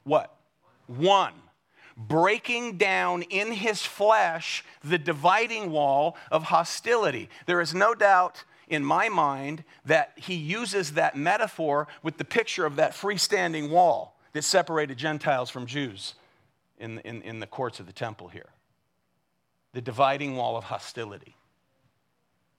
What? 0.04 0.36
One 0.86 1.34
breaking 1.96 2.78
down 2.78 3.22
in 3.24 3.52
his 3.52 3.82
flesh 3.82 4.64
the 4.84 4.98
dividing 4.98 5.72
wall 5.72 6.18
of 6.32 6.44
hostility. 6.44 7.30
There 7.46 7.62
is 7.62 7.74
no 7.74 7.94
doubt 7.94 8.44
in 8.68 8.84
my 8.84 9.10
mind 9.10 9.64
that 9.86 10.14
he 10.16 10.36
uses 10.36 10.94
that 10.94 11.16
metaphor 11.16 11.88
with 12.02 12.18
the 12.18 12.26
picture 12.26 12.66
of 12.66 12.78
that 12.78 12.94
freestanding 12.94 13.70
wall 13.70 14.18
that 14.34 14.44
separated 14.44 14.98
Gentiles 14.98 15.50
from 15.50 15.66
Jews 15.66 16.16
in, 16.78 17.00
in, 17.00 17.22
in 17.22 17.40
the 17.40 17.48
courts 17.48 17.80
of 17.80 17.86
the 17.86 17.94
temple 17.94 18.30
here. 18.30 18.50
The 19.74 19.82
dividing 19.82 20.36
wall 20.36 20.58
of 20.58 20.66
hostility. 20.66 21.36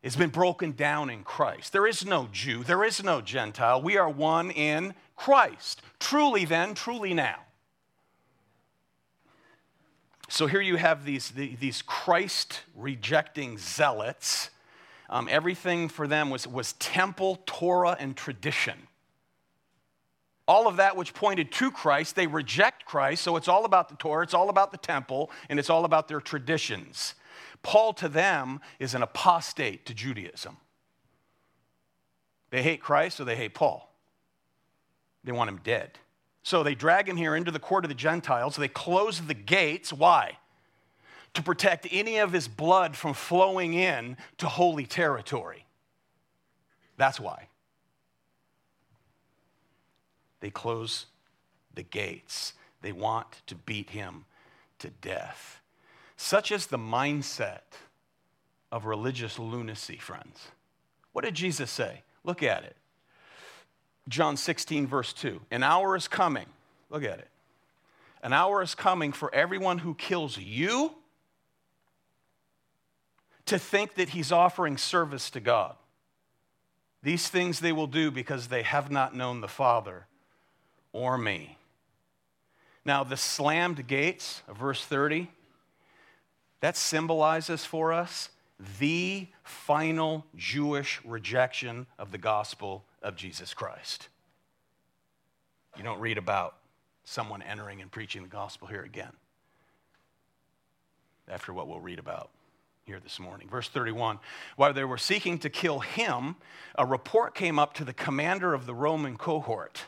has 0.03 0.17
been 0.17 0.31
broken 0.31 0.73
down 0.73 1.11
in 1.11 1.25
Christ. 1.25 1.73
There 1.73 1.87
is 1.87 2.05
no 2.05 2.29
Jew, 2.33 2.65
there 2.65 2.85
is 2.85 3.03
no 3.03 3.21
Gentile. 3.21 3.83
We 3.83 3.97
are 3.97 4.09
one 4.09 4.51
in 4.51 4.95
Christ. 5.17 5.83
Truly, 5.99 6.45
then, 6.45 6.75
truly 6.75 7.15
now. 7.15 7.44
So 10.29 10.47
here 10.47 10.61
you 10.61 10.77
have 10.77 11.05
these, 11.05 11.31
these 11.31 11.83
Christ 11.83 12.63
rejecting 12.75 13.59
zealots. 13.59 14.51
Um, 15.11 15.29
everything 15.31 15.89
for 15.89 16.09
them 16.09 16.31
was, 16.31 16.47
was 16.49 16.73
temple, 16.75 17.41
Torah, 17.47 17.97
and 17.99 18.17
tradition. 18.17 18.89
All 20.47 20.67
of 20.67 20.77
that 20.77 20.97
which 20.97 21.15
pointed 21.15 21.53
to 21.53 21.71
Christ, 21.71 22.17
they 22.17 22.27
reject 22.27 22.85
Christ, 22.85 23.23
so 23.23 23.37
it's 23.37 23.49
all 23.49 23.65
about 23.65 23.89
the 23.89 23.97
Torah, 23.97 24.23
it's 24.23 24.35
all 24.35 24.51
about 24.51 24.73
the 24.73 24.79
temple, 24.79 25.31
and 25.49 25.59
it's 25.59 25.71
all 25.71 25.85
about 25.85 26.09
their 26.09 26.21
traditions. 26.21 27.15
Paul 27.63 27.95
to 27.95 28.09
them 28.09 28.61
is 28.79 28.95
an 28.95 29.03
apostate 29.03 29.87
to 29.87 29.95
Judaism. 29.95 30.59
They 32.51 32.63
hate 32.63 32.81
Christ 32.81 33.17
so 33.17 33.25
they 33.25 33.37
hate 33.37 33.55
Paul. 33.55 33.91
They 35.25 35.33
want 35.33 35.49
him 35.49 35.61
dead. 35.65 35.99
So 36.45 36.63
they 36.63 36.75
drag 36.75 37.09
him 37.09 37.17
here 37.17 37.35
into 37.35 37.51
the 37.51 37.59
court 37.59 37.85
of 37.85 37.89
the 37.89 37.95
Gentiles. 37.95 38.55
They 38.55 38.69
close 38.69 39.21
the 39.21 39.35
gates. 39.35 39.93
Why? 39.93 40.39
To 41.33 41.43
protect 41.43 41.89
any 41.91 42.19
of 42.19 42.33
his 42.33 42.47
blood 42.47 42.95
from 42.95 43.15
flowing 43.15 43.73
in 43.73 44.19
to 44.39 44.47
holy 44.47 44.85
territory. 44.85 45.65
That's 46.99 47.19
why. 47.19 47.49
They 50.41 50.51
close 50.51 51.07
the 51.75 51.83
gates. 51.83 52.53
They 52.83 52.93
want 52.93 53.41
to 53.47 53.55
beat 53.55 53.91
him 53.91 54.27
to 54.81 54.91
death. 54.91 55.63
Such 56.19 56.53
is 56.53 56.67
the 56.67 56.79
mindset 56.79 57.63
of 58.71 58.85
religious 58.85 59.39
lunacy, 59.39 59.97
friends. 59.97 60.49
What 61.13 61.25
did 61.25 61.35
Jesus 61.35 61.71
say? 61.71 62.03
Look 62.23 62.43
at 62.43 62.65
it. 62.65 62.77
John 64.09 64.37
16, 64.37 64.87
verse 64.87 65.13
2. 65.13 65.41
An 65.51 65.63
hour 65.63 65.97
is 65.97 66.09
coming. 66.09 66.47
Look 66.91 67.05
at 67.05 67.19
it. 67.19 67.29
An 68.23 68.33
hour 68.33 68.63
is 68.63 68.75
coming 68.75 69.13
for 69.13 69.35
everyone 69.35 69.79
who 69.79 69.95
kills 69.95 70.39
you 70.39 70.93
to 73.47 73.59
think 73.59 73.95
that 73.95 74.11
he's 74.11 74.33
offering 74.33 74.77
service 74.77 75.31
to 75.31 75.41
God. 75.41 75.77
These 77.03 77.29
things 77.29 77.61
they 77.61 77.73
will 77.73 77.87
do 77.87 78.11
because 78.11 78.49
they 78.49 78.63
have 78.63 78.91
not 78.91 79.15
known 79.15 79.43
the 79.43 79.49
Father 79.49 80.07
or 80.93 81.19
me. 81.19 81.59
Now, 82.85 83.05
the 83.05 83.17
slammed 83.17 83.87
gates 83.87 84.43
of 84.49 84.57
verse 84.57 84.85
30 84.85 85.31
that 86.61 86.77
symbolizes 86.77 87.67
for 87.67 87.93
us 87.93 88.31
the 88.79 89.27
final 89.43 90.25
Jewish 90.35 91.01
rejection 91.05 91.87
of 91.99 92.11
the 92.11 92.19
gospel 92.19 92.85
of 93.05 93.15
Jesus 93.15 93.55
Christ. 93.55 94.09
You 95.77 95.85
don't 95.85 96.01
read 96.01 96.19
about 96.19 96.57
someone 97.05 97.43
entering 97.43 97.83
and 97.83 97.91
preaching 97.91 98.23
the 98.23 98.29
gospel 98.29 98.67
here 98.67 98.83
again 98.83 99.13
after 101.29 101.53
what 101.53 101.69
we'll 101.69 101.81
read 101.81 101.99
about 101.99 102.31
here 102.87 103.01
this 103.01 103.21
morning. 103.21 103.49
Verse 103.49 103.69
31 103.69 104.19
While 104.57 104.73
they 104.73 104.85
were 104.85 104.99
seeking 104.99 105.39
to 105.41 105.51
kill 105.51 105.81
him, 105.81 106.37
a 106.77 106.87
report 106.87 107.35
came 107.35 107.59
up 107.59 107.75
to 107.75 107.85
the 107.85 107.93
commander 107.93 108.55
of 108.55 108.67
the 108.67 108.75
Roman 108.75 109.17
cohort 109.17 109.85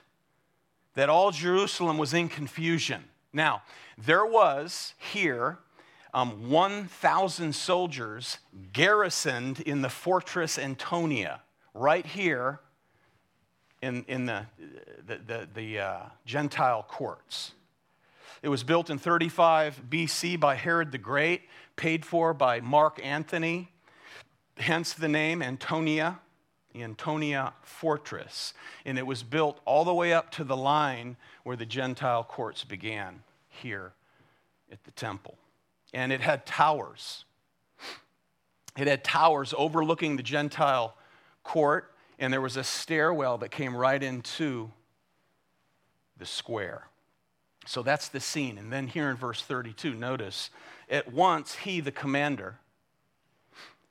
that 0.94 1.08
all 1.08 1.30
Jerusalem 1.30 1.98
was 1.98 2.14
in 2.14 2.28
confusion. 2.28 3.04
Now, 3.32 3.62
there 3.98 4.24
was 4.24 4.94
here 4.98 5.58
um, 6.14 6.48
1,000 6.48 7.54
soldiers 7.54 8.38
garrisoned 8.72 9.60
in 9.60 9.82
the 9.82 9.90
fortress 9.90 10.58
Antonia, 10.58 11.42
right 11.74 12.06
here 12.06 12.60
in, 13.82 14.04
in 14.08 14.26
the, 14.26 14.46
the, 15.06 15.18
the, 15.26 15.48
the 15.54 15.78
uh, 15.78 16.00
Gentile 16.24 16.84
courts. 16.88 17.52
It 18.42 18.48
was 18.48 18.62
built 18.62 18.90
in 18.90 18.98
35 18.98 19.82
BC 19.88 20.38
by 20.38 20.54
Herod 20.54 20.92
the 20.92 20.98
Great, 20.98 21.42
paid 21.76 22.04
for 22.04 22.34
by 22.34 22.60
Mark 22.60 23.00
Antony, 23.02 23.70
hence 24.58 24.92
the 24.92 25.08
name 25.08 25.42
Antonia, 25.42 26.20
the 26.72 26.82
Antonia 26.82 27.52
Fortress. 27.62 28.54
And 28.84 28.98
it 28.98 29.06
was 29.06 29.22
built 29.22 29.60
all 29.64 29.84
the 29.84 29.94
way 29.94 30.12
up 30.12 30.30
to 30.32 30.44
the 30.44 30.56
line 30.56 31.16
where 31.44 31.56
the 31.56 31.66
Gentile 31.66 32.24
courts 32.24 32.64
began, 32.64 33.22
here 33.48 33.92
at 34.70 34.84
the 34.84 34.90
temple 34.90 35.38
and 35.96 36.12
it 36.12 36.20
had 36.20 36.44
towers. 36.44 37.24
It 38.76 38.86
had 38.86 39.02
towers 39.02 39.54
overlooking 39.56 40.16
the 40.16 40.22
Gentile 40.22 40.94
court, 41.42 41.90
and 42.18 42.32
there 42.32 42.40
was 42.40 42.56
a 42.56 42.64
stairwell 42.64 43.38
that 43.38 43.50
came 43.50 43.76
right 43.76 44.02
into 44.02 44.70
the 46.16 46.26
square. 46.26 46.88
So 47.66 47.82
that's 47.82 48.08
the 48.08 48.20
scene. 48.20 48.58
And 48.58 48.72
then 48.72 48.86
here 48.86 49.10
in 49.10 49.16
verse 49.16 49.42
32, 49.42 49.94
notice 49.94 50.50
at 50.88 51.12
once 51.12 51.54
he, 51.54 51.80
the 51.80 51.92
commander, 51.92 52.58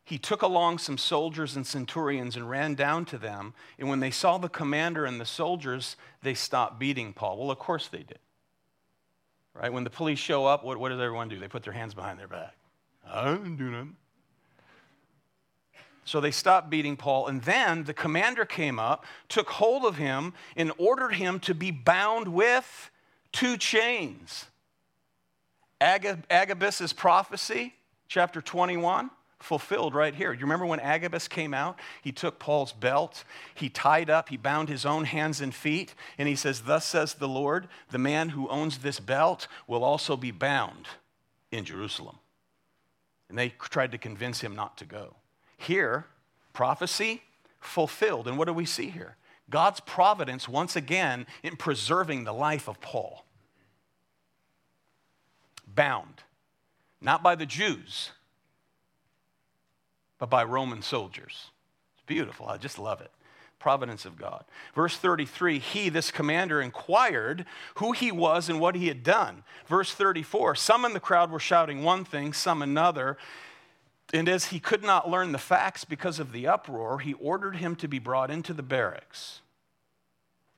he 0.04 0.18
took 0.18 0.42
along 0.42 0.78
some 0.78 0.98
soldiers 0.98 1.56
and 1.56 1.66
centurions 1.66 2.36
and 2.36 2.50
ran 2.50 2.76
down 2.76 3.06
to 3.06 3.18
them. 3.18 3.54
And 3.78 3.90
when 3.90 4.00
they 4.00 4.12
saw 4.12 4.38
the 4.38 4.50
commander 4.50 5.06
and 5.06 5.20
the 5.20 5.26
soldiers, 5.26 5.98
they 6.22 6.36
stopped 6.36 6.80
beating 6.80 7.12
Paul. 7.12 7.38
Well, 7.38 7.52
of 7.52 7.60
course 7.60 7.88
they 7.88 8.04
did. 8.04 8.20
Right? 9.54 9.74
When 9.74 9.84
the 9.84 9.90
police 9.90 10.20
show 10.20 10.46
up, 10.46 10.64
what, 10.64 10.78
what 10.78 10.90
does 10.90 11.00
everyone 11.00 11.28
do? 11.28 11.40
They 11.40 11.48
put 11.48 11.64
their 11.64 11.74
hands 11.74 11.94
behind 11.94 12.20
their 12.20 12.28
back. 12.28 12.56
I 13.08 13.32
didn't 13.32 13.58
do 13.58 13.72
nothing. 13.72 13.96
So 16.06 16.22
they 16.22 16.32
stopped 16.32 16.70
beating 16.70 16.96
Paul. 16.96 17.28
And 17.28 17.42
then 17.42 17.84
the 17.84 17.94
commander 17.94 18.46
came 18.46 18.80
up, 18.80 19.06
took 19.28 19.50
hold 19.50 19.86
of 19.86 19.98
him, 19.98 20.34
and 20.56 20.72
ordered 20.78 21.16
him 21.16 21.40
to 21.42 21.54
be 21.54 21.72
bound 21.72 22.28
with 22.28 22.92
two 23.32 23.58
chains. 23.58 24.46
Agab- 25.82 26.24
Agabus' 26.30 26.94
prophecy, 26.94 27.74
chapter 28.08 28.42
21 28.42 29.10
fulfilled 29.40 29.94
right 29.94 30.16
here. 30.16 30.34
You 30.34 30.42
remember 30.42 30.66
when 30.66 30.80
Agabus 30.80 31.28
came 31.28 31.54
out? 31.54 31.80
He 32.02 32.12
took 32.12 32.40
Paul's 32.40 32.72
belt, 32.72 33.24
he 33.54 33.70
tied 33.70 34.10
up, 34.10 34.30
he 34.30 34.38
bound 34.38 34.70
his 34.70 34.86
own 34.86 35.06
hands 35.06 35.42
and 35.42 35.54
feet, 35.54 35.94
and 36.18 36.28
he 36.28 36.36
says, 36.36 36.62
Thus 36.62 36.86
says 36.86 37.16
the 37.16 37.28
Lord, 37.28 37.68
the 37.92 37.98
man 37.98 38.30
who 38.30 38.50
owns 38.50 38.80
this 38.80 39.00
belt 39.00 39.48
will 39.68 39.84
also 39.84 40.18
be 40.18 40.32
bound 40.32 40.88
in 41.52 41.66
Jerusalem. 41.66 42.18
And 43.30 43.38
they 43.38 43.50
tried 43.50 43.92
to 43.92 43.98
convince 43.98 44.42
him 44.42 44.56
not 44.56 44.78
to 44.78 44.86
go. 44.86 45.16
Here, 45.58 46.06
prophecy 46.54 47.22
fulfilled. 47.60 48.28
And 48.28 48.38
what 48.38 48.46
do 48.46 48.54
we 48.54 48.66
see 48.66 48.90
here? 48.90 49.18
God's 49.50 49.80
providence 49.80 50.48
once 50.50 50.76
again 50.76 51.28
in 51.44 51.56
preserving 51.56 52.24
the 52.24 52.34
life 52.34 52.68
of 52.68 52.82
Paul. 52.82 53.26
Bound, 55.68 56.24
not 57.02 57.22
by 57.22 57.36
the 57.36 57.46
Jews, 57.46 58.12
but 60.18 60.30
by 60.30 60.44
Roman 60.44 60.82
soldiers. 60.82 61.52
It's 61.94 62.06
beautiful. 62.06 62.48
I 62.48 62.58
just 62.58 62.80
love 62.80 63.02
it. 63.02 63.12
Providence 63.60 64.06
of 64.06 64.18
God. 64.18 64.46
Verse 64.74 64.98
33 64.98 65.60
He, 65.60 65.90
this 65.90 66.12
commander, 66.12 66.62
inquired 66.62 67.46
who 67.76 67.92
he 67.92 68.12
was 68.12 68.48
and 68.48 68.60
what 68.60 68.76
he 68.76 68.88
had 68.88 69.04
done. 69.04 69.44
Verse 69.68 69.94
34 69.94 70.56
Some 70.56 70.86
in 70.86 70.94
the 70.94 71.00
crowd 71.00 71.32
were 71.32 71.40
shouting 71.40 71.84
one 71.84 72.06
thing, 72.06 72.32
some 72.32 72.62
another. 72.62 73.18
And 74.16 74.30
as 74.30 74.46
he 74.46 74.60
could 74.60 74.84
not 74.84 75.10
learn 75.10 75.34
the 75.34 75.38
facts 75.38 75.84
because 75.84 76.20
of 76.20 76.32
the 76.32 76.48
uproar, 76.48 77.00
he 77.00 77.14
ordered 77.14 77.58
him 77.58 77.76
to 77.78 77.88
be 77.88 78.00
brought 78.00 78.32
into 78.32 78.54
the 78.54 78.64
barracks. 78.64 79.42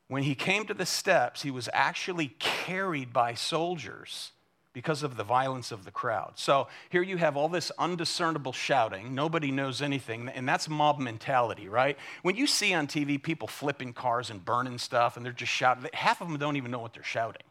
When 0.08 0.24
he 0.24 0.36
came 0.36 0.66
to 0.68 0.74
the 0.74 0.86
steps, 0.86 1.42
he 1.42 1.52
was 1.52 1.68
actually 1.74 2.36
carried 2.40 3.12
by 3.12 3.34
soldiers 3.34 4.32
because 4.74 5.02
of 5.02 5.18
the 5.18 5.24
violence 5.24 5.72
of 5.72 5.86
the 5.86 5.92
crowd. 5.92 6.34
So 6.36 6.68
here 6.90 7.02
you 7.02 7.18
have 7.18 7.36
all 7.36 7.50
this 7.50 7.72
undiscernible 7.80 8.54
shouting. 8.54 9.16
Nobody 9.16 9.52
knows 9.52 9.82
anything. 9.82 10.30
And 10.30 10.48
that's 10.48 10.70
mob 10.70 11.00
mentality, 11.00 11.68
right? 11.68 11.98
When 12.22 12.36
you 12.36 12.46
see 12.46 12.76
on 12.76 12.86
TV 12.86 13.22
people 13.22 13.48
flipping 13.48 13.92
cars 13.92 14.30
and 14.30 14.46
burning 14.46 14.78
stuff 14.78 15.18
and 15.18 15.26
they're 15.26 15.34
just 15.34 15.52
shouting, 15.52 15.90
half 15.94 16.22
of 16.22 16.30
them 16.30 16.38
don't 16.38 16.58
even 16.58 16.70
know 16.70 16.80
what 16.80 16.94
they're 16.94 17.04
shouting. 17.04 17.42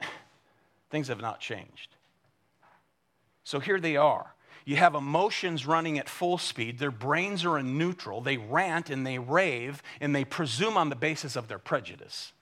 Things 0.90 1.06
have 1.06 1.20
not 1.20 1.38
changed. 1.38 1.94
So 3.44 3.60
here 3.60 3.78
they 3.78 3.96
are. 3.96 4.34
You 4.68 4.76
have 4.76 4.94
emotions 4.94 5.64
running 5.64 5.98
at 5.98 6.10
full 6.10 6.36
speed. 6.36 6.78
Their 6.78 6.90
brains 6.90 7.42
are 7.46 7.58
in 7.58 7.78
neutral. 7.78 8.20
They 8.20 8.36
rant 8.36 8.90
and 8.90 9.06
they 9.06 9.18
rave 9.18 9.82
and 9.98 10.14
they 10.14 10.26
presume 10.26 10.76
on 10.76 10.90
the 10.90 10.94
basis 10.94 11.36
of 11.36 11.48
their 11.48 11.58
prejudice. 11.58 12.34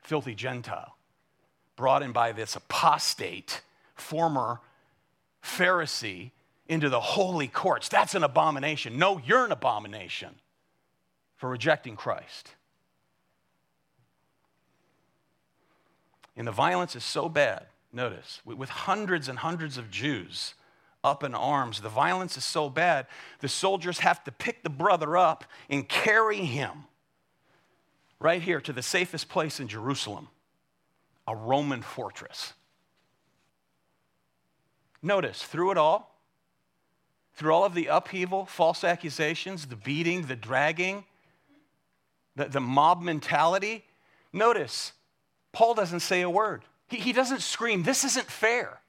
Filthy 0.00 0.34
Gentile 0.34 0.96
brought 1.76 2.02
in 2.02 2.10
by 2.10 2.32
this 2.32 2.56
apostate, 2.56 3.62
former 3.94 4.58
Pharisee 5.44 6.32
into 6.66 6.88
the 6.88 6.98
holy 6.98 7.46
courts. 7.46 7.88
That's 7.88 8.16
an 8.16 8.24
abomination. 8.24 8.98
No, 8.98 9.20
you're 9.24 9.44
an 9.44 9.52
abomination 9.52 10.34
for 11.36 11.48
rejecting 11.48 11.94
Christ. 11.94 12.56
And 16.36 16.48
the 16.48 16.50
violence 16.50 16.96
is 16.96 17.04
so 17.04 17.28
bad, 17.28 17.66
notice, 17.92 18.40
with 18.44 18.70
hundreds 18.70 19.28
and 19.28 19.38
hundreds 19.38 19.76
of 19.78 19.90
Jews 19.90 20.54
up 21.04 21.24
in 21.24 21.34
arms. 21.34 21.80
The 21.80 21.88
violence 21.88 22.36
is 22.36 22.44
so 22.44 22.70
bad, 22.70 23.06
the 23.40 23.48
soldiers 23.48 24.00
have 24.00 24.22
to 24.24 24.32
pick 24.32 24.62
the 24.62 24.70
brother 24.70 25.16
up 25.16 25.44
and 25.68 25.88
carry 25.88 26.38
him 26.38 26.84
right 28.20 28.40
here 28.40 28.60
to 28.60 28.72
the 28.72 28.82
safest 28.82 29.28
place 29.28 29.58
in 29.58 29.66
Jerusalem, 29.66 30.28
a 31.26 31.34
Roman 31.34 31.82
fortress. 31.82 32.52
Notice, 35.02 35.42
through 35.42 35.72
it 35.72 35.78
all, 35.78 36.16
through 37.34 37.52
all 37.52 37.64
of 37.64 37.74
the 37.74 37.86
upheaval, 37.86 38.46
false 38.46 38.84
accusations, 38.84 39.66
the 39.66 39.74
beating, 39.76 40.26
the 40.26 40.36
dragging, 40.36 41.04
the, 42.36 42.44
the 42.44 42.60
mob 42.60 43.02
mentality, 43.02 43.84
notice, 44.32 44.92
Paul 45.50 45.74
doesn't 45.74 46.00
say 46.00 46.20
a 46.20 46.30
word. 46.30 46.62
He, 46.92 46.98
he 46.98 47.12
doesn't 47.14 47.40
scream, 47.40 47.82
This 47.82 48.04
isn't 48.04 48.26
fair. 48.26 48.80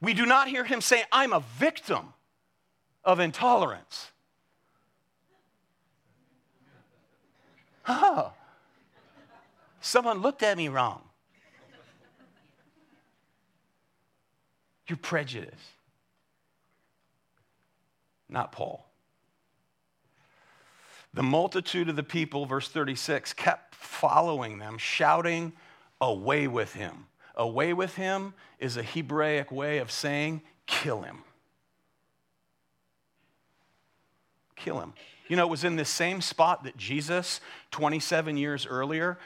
We 0.00 0.14
do 0.14 0.24
not 0.24 0.48
hear 0.48 0.64
him 0.64 0.80
say, 0.80 1.04
I'm 1.12 1.32
a 1.32 1.40
victim 1.58 2.14
of 3.04 3.20
intolerance. 3.20 4.10
Oh, 7.86 8.32
someone 9.80 10.22
looked 10.22 10.42
at 10.42 10.56
me 10.56 10.68
wrong. 10.68 11.02
You're 14.88 14.96
prejudiced. 14.96 15.54
Not 18.28 18.50
Paul. 18.50 18.86
The 21.12 21.22
multitude 21.22 21.90
of 21.90 21.96
the 21.96 22.02
people, 22.02 22.46
verse 22.46 22.68
36, 22.68 23.34
kept 23.34 23.74
following 23.74 24.58
them, 24.58 24.78
shouting, 24.78 25.52
Away 26.02 26.48
with 26.48 26.74
him. 26.74 27.06
Away 27.36 27.72
with 27.72 27.94
him 27.94 28.34
is 28.58 28.76
a 28.76 28.82
Hebraic 28.82 29.50
way 29.50 29.78
of 29.78 29.90
saying, 29.90 30.42
kill 30.66 31.02
him. 31.02 31.22
Kill 34.56 34.80
him. 34.80 34.92
You 35.28 35.36
know, 35.36 35.46
it 35.46 35.50
was 35.50 35.64
in 35.64 35.76
this 35.76 35.88
same 35.88 36.20
spot 36.20 36.64
that 36.64 36.76
Jesus, 36.76 37.40
27 37.70 38.36
years 38.36 38.66
earlier, 38.66 39.18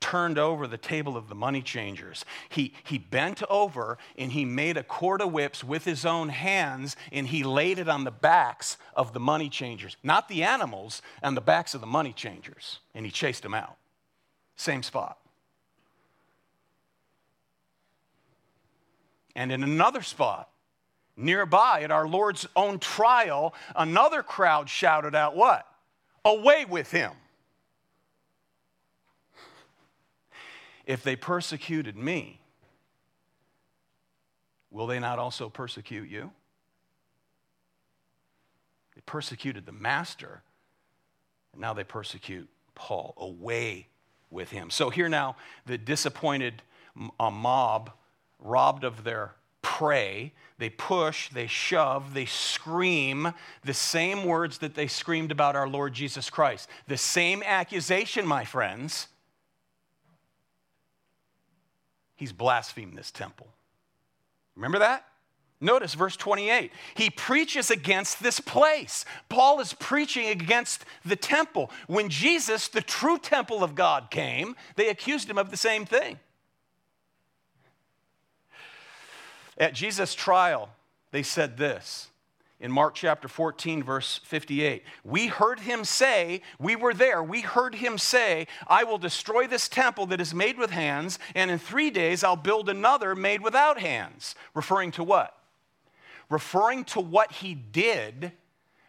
turned 0.00 0.38
over 0.38 0.66
the 0.66 0.76
table 0.76 1.16
of 1.16 1.28
the 1.28 1.34
money 1.34 1.62
changers. 1.62 2.24
He, 2.48 2.74
he 2.84 2.98
bent 2.98 3.42
over 3.48 3.96
and 4.18 4.32
he 4.32 4.44
made 4.44 4.76
a 4.76 4.82
cord 4.82 5.22
of 5.22 5.32
whips 5.32 5.64
with 5.64 5.84
his 5.84 6.04
own 6.04 6.28
hands 6.28 6.96
and 7.10 7.26
he 7.28 7.42
laid 7.42 7.78
it 7.78 7.88
on 7.88 8.04
the 8.04 8.10
backs 8.10 8.76
of 8.94 9.12
the 9.12 9.20
money 9.20 9.48
changers, 9.48 9.96
not 10.02 10.28
the 10.28 10.42
animals, 10.42 11.02
on 11.22 11.34
the 11.34 11.40
backs 11.40 11.74
of 11.74 11.80
the 11.80 11.86
money 11.86 12.12
changers. 12.12 12.80
And 12.94 13.06
he 13.06 13.12
chased 13.12 13.42
them 13.42 13.54
out. 13.54 13.76
Same 14.56 14.82
spot. 14.82 15.18
And 19.36 19.52
in 19.52 19.62
another 19.62 20.00
spot, 20.00 20.48
nearby 21.14 21.82
at 21.82 21.90
our 21.90 22.08
Lord's 22.08 22.48
own 22.56 22.78
trial, 22.78 23.54
another 23.76 24.22
crowd 24.22 24.68
shouted 24.68 25.14
out, 25.14 25.36
What? 25.36 25.68
Away 26.24 26.64
with 26.64 26.90
him. 26.90 27.12
If 30.86 31.02
they 31.02 31.16
persecuted 31.16 31.96
me, 31.96 32.40
will 34.70 34.86
they 34.86 34.98
not 34.98 35.18
also 35.18 35.48
persecute 35.50 36.08
you? 36.08 36.30
They 38.94 39.02
persecuted 39.04 39.66
the 39.66 39.72
master, 39.72 40.42
and 41.52 41.60
now 41.60 41.74
they 41.74 41.84
persecute 41.84 42.48
Paul. 42.74 43.14
Away 43.18 43.88
with 44.30 44.50
him. 44.50 44.70
So 44.70 44.88
here 44.88 45.08
now, 45.10 45.36
the 45.66 45.76
disappointed 45.76 46.62
uh, 47.20 47.30
mob 47.30 47.90
robbed 48.38 48.84
of 48.84 49.04
their 49.04 49.34
prey. 49.62 50.32
They 50.58 50.70
push, 50.70 51.28
they 51.30 51.46
shove, 51.46 52.14
they 52.14 52.24
scream 52.24 53.32
the 53.64 53.74
same 53.74 54.24
words 54.24 54.58
that 54.58 54.74
they 54.74 54.86
screamed 54.86 55.30
about 55.30 55.56
our 55.56 55.68
Lord 55.68 55.92
Jesus 55.92 56.30
Christ. 56.30 56.68
The 56.88 56.96
same 56.96 57.42
accusation, 57.44 58.26
my 58.26 58.44
friends. 58.44 59.08
He's 62.14 62.32
blasphemed 62.32 62.96
this 62.96 63.10
temple. 63.10 63.48
Remember 64.54 64.78
that? 64.78 65.04
Notice 65.60 65.94
verse 65.94 66.16
28. 66.16 66.70
He 66.94 67.10
preaches 67.10 67.70
against 67.70 68.22
this 68.22 68.40
place. 68.40 69.04
Paul 69.28 69.60
is 69.60 69.72
preaching 69.72 70.28
against 70.28 70.84
the 71.04 71.16
temple. 71.16 71.70
When 71.86 72.08
Jesus, 72.08 72.68
the 72.68 72.82
true 72.82 73.18
temple 73.18 73.64
of 73.64 73.74
God, 73.74 74.10
came, 74.10 74.54
they 74.76 74.88
accused 74.88 75.28
him 75.28 75.38
of 75.38 75.50
the 75.50 75.56
same 75.56 75.86
thing. 75.86 76.18
At 79.58 79.74
Jesus' 79.74 80.14
trial, 80.14 80.70
they 81.12 81.22
said 81.22 81.56
this 81.56 82.10
in 82.58 82.72
Mark 82.72 82.94
chapter 82.94 83.28
14, 83.28 83.82
verse 83.82 84.20
58. 84.24 84.82
We 85.04 85.26
heard 85.26 85.60
him 85.60 85.84
say, 85.84 86.42
we 86.58 86.74
were 86.74 86.94
there, 86.94 87.22
we 87.22 87.42
heard 87.42 87.74
him 87.74 87.98
say, 87.98 88.46
I 88.66 88.84
will 88.84 88.98
destroy 88.98 89.46
this 89.46 89.68
temple 89.68 90.06
that 90.06 90.20
is 90.20 90.34
made 90.34 90.58
with 90.58 90.70
hands, 90.70 91.18
and 91.34 91.50
in 91.50 91.58
three 91.58 91.90
days 91.90 92.24
I'll 92.24 92.36
build 92.36 92.68
another 92.68 93.14
made 93.14 93.42
without 93.42 93.78
hands. 93.78 94.34
Referring 94.54 94.92
to 94.92 95.04
what? 95.04 95.36
Referring 96.30 96.84
to 96.84 97.00
what 97.00 97.30
he 97.32 97.54
did 97.54 98.32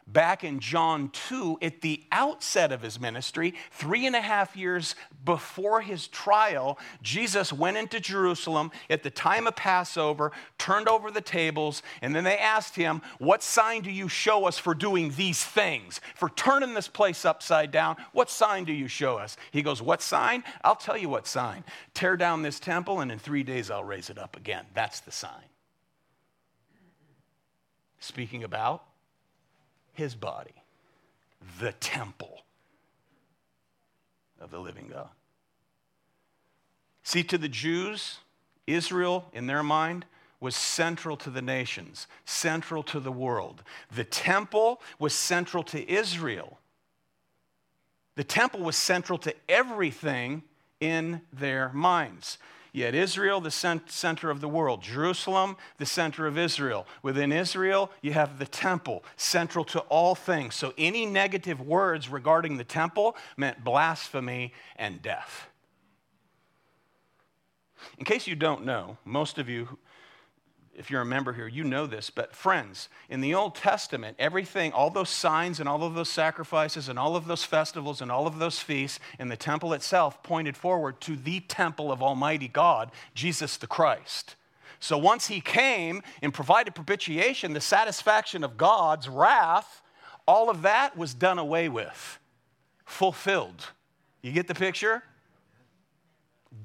back 0.07 0.43
in 0.43 0.59
John 0.59 1.09
2 1.09 1.59
at 1.61 1.81
the 1.81 2.03
outset 2.11 2.71
of 2.71 2.81
his 2.81 2.99
ministry, 2.99 3.53
three 3.71 4.05
and 4.05 4.15
a 4.15 4.21
half 4.21 4.55
years 4.55 4.95
before 5.25 5.81
his 5.81 6.07
trial, 6.07 6.79
Jesus 7.01 7.51
went 7.51 7.77
into 7.77 7.99
Jerusalem 7.99 8.71
at 8.89 9.03
the 9.03 9.09
time 9.09 9.47
of 9.47 9.55
Passover, 9.55 10.31
turned 10.57 10.87
over 10.87 11.11
the 11.11 11.21
tables, 11.21 11.83
and 12.01 12.15
then 12.15 12.23
they 12.23 12.37
asked 12.37 12.75
him, 12.75 13.01
What 13.19 13.43
sign 13.43 13.81
do 13.81 13.91
you 13.91 14.07
show 14.07 14.45
us 14.45 14.57
for 14.57 14.73
doing 14.73 15.11
these 15.11 15.43
things? 15.43 15.99
For 16.15 16.29
turning 16.29 16.73
this 16.73 16.87
place 16.87 17.25
upside 17.25 17.71
down, 17.71 17.97
what 18.13 18.29
sign 18.29 18.63
do 18.63 18.73
you 18.73 18.87
show 18.87 19.17
us? 19.17 19.35
He 19.51 19.61
goes, 19.61 19.81
What 19.81 20.01
sign? 20.01 20.43
I'll 20.63 20.75
tell 20.75 20.97
you 20.97 21.09
what 21.09 21.27
sign. 21.27 21.65
Tear 21.93 22.15
down 22.15 22.41
this 22.41 22.59
temple, 22.59 23.01
and 23.01 23.11
in 23.11 23.19
three 23.19 23.43
days 23.43 23.69
I'll 23.69 23.83
raise 23.83 24.09
it 24.09 24.17
up 24.17 24.37
again. 24.37 24.65
That's 24.73 25.01
the 25.01 25.11
sign. 25.11 25.31
Speaking 27.99 28.43
about 28.43 28.86
his 29.97 30.13
body, 30.13 30.53
the 31.59 31.71
temple 31.73 32.43
of 34.39 34.51
the 34.51 34.59
living 34.59 34.89
God. 34.93 35.09
See, 37.01 37.23
to 37.23 37.37
the 37.37 37.49
Jews, 37.49 38.19
Israel, 38.67 39.25
in 39.33 39.47
their 39.47 39.63
mind, 39.63 40.05
was 40.39 40.55
central 40.55 41.17
to 41.17 41.31
the 41.31 41.41
nations, 41.41 42.05
central 42.25 42.83
to 42.83 42.99
the 42.99 43.11
world. 43.11 43.63
The 43.95 44.03
temple 44.03 44.81
was 44.99 45.13
central 45.13 45.63
to 45.63 45.91
Israel. 45.91 46.59
The 48.15 48.23
temple 48.23 48.59
was 48.59 48.75
central 48.75 49.17
to 49.19 49.33
everything 49.49 50.43
in 50.79 51.21
their 51.33 51.69
minds. 51.73 52.37
Yet 52.73 52.95
Israel, 52.95 53.41
the 53.41 53.51
center 53.51 54.29
of 54.29 54.41
the 54.41 54.47
world. 54.47 54.81
Jerusalem, 54.81 55.57
the 55.77 55.85
center 55.85 56.27
of 56.27 56.37
Israel. 56.37 56.85
Within 57.01 57.31
Israel, 57.31 57.91
you 58.01 58.13
have 58.13 58.39
the 58.39 58.45
temple, 58.45 59.03
central 59.15 59.65
to 59.65 59.79
all 59.81 60.15
things. 60.15 60.55
So 60.55 60.73
any 60.77 61.05
negative 61.05 61.59
words 61.59 62.09
regarding 62.09 62.57
the 62.57 62.63
temple 62.63 63.15
meant 63.35 63.63
blasphemy 63.63 64.53
and 64.75 65.01
death. 65.01 65.47
In 67.97 68.05
case 68.05 68.27
you 68.27 68.35
don't 68.35 68.65
know, 68.65 68.97
most 69.05 69.37
of 69.37 69.49
you 69.49 69.77
if 70.77 70.91
you're 70.91 71.01
a 71.01 71.05
member 71.05 71.33
here, 71.33 71.47
you 71.47 71.63
know 71.63 71.87
this, 71.87 72.11
but 72.11 72.35
friends, 72.35 72.87
in 73.09 73.19
the 73.19 73.33
Old 73.33 73.55
Testament, 73.55 74.15
everything, 74.19 74.71
all 74.71 74.91
those 74.91 75.09
signs 75.09 75.59
and 75.59 75.67
all 75.67 75.83
of 75.83 75.95
those 75.95 76.09
sacrifices 76.09 76.87
and 76.87 76.99
all 76.99 77.15
of 77.15 77.25
those 77.25 77.43
festivals 77.43 77.99
and 77.99 78.11
all 78.11 78.27
of 78.27 78.37
those 78.37 78.59
feasts 78.59 78.99
in 79.17 79.27
the 79.27 79.35
temple 79.35 79.73
itself 79.73 80.21
pointed 80.21 80.55
forward 80.55 81.01
to 81.01 81.15
the 81.15 81.39
temple 81.39 81.91
of 81.91 82.03
Almighty 82.03 82.47
God, 82.47 82.91
Jesus 83.15 83.57
the 83.57 83.65
Christ. 83.65 84.35
So 84.79 84.99
once 84.99 85.27
he 85.27 85.41
came 85.41 86.03
and 86.21 86.31
provided 86.31 86.75
propitiation, 86.75 87.53
the 87.53 87.61
satisfaction 87.61 88.43
of 88.43 88.55
God's 88.55 89.09
wrath, 89.09 89.81
all 90.27 90.47
of 90.47 90.61
that 90.61 90.95
was 90.95 91.15
done 91.15 91.39
away 91.39 91.69
with, 91.69 92.19
fulfilled. 92.85 93.65
You 94.21 94.31
get 94.31 94.47
the 94.47 94.53
picture? 94.53 95.01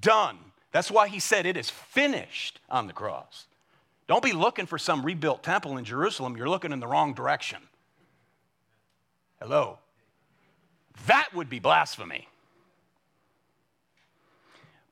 Done. 0.03 0.37
That's 0.70 0.90
why 0.90 1.09
he 1.09 1.18
said 1.18 1.46
it 1.46 1.57
is 1.57 1.70
finished 1.70 2.61
on 2.68 2.87
the 2.87 2.92
cross. 2.92 3.46
Don't 4.06 4.22
be 4.22 4.32
looking 4.32 4.66
for 4.66 4.78
some 4.78 5.04
rebuilt 5.04 5.42
temple 5.42 5.76
in 5.76 5.84
Jerusalem. 5.84 6.36
You're 6.36 6.48
looking 6.48 6.72
in 6.72 6.80
the 6.80 6.86
wrong 6.86 7.14
direction. 7.14 7.58
Hello. 9.40 9.78
That 11.06 11.28
would 11.34 11.48
be 11.48 11.58
blasphemy. 11.58 12.28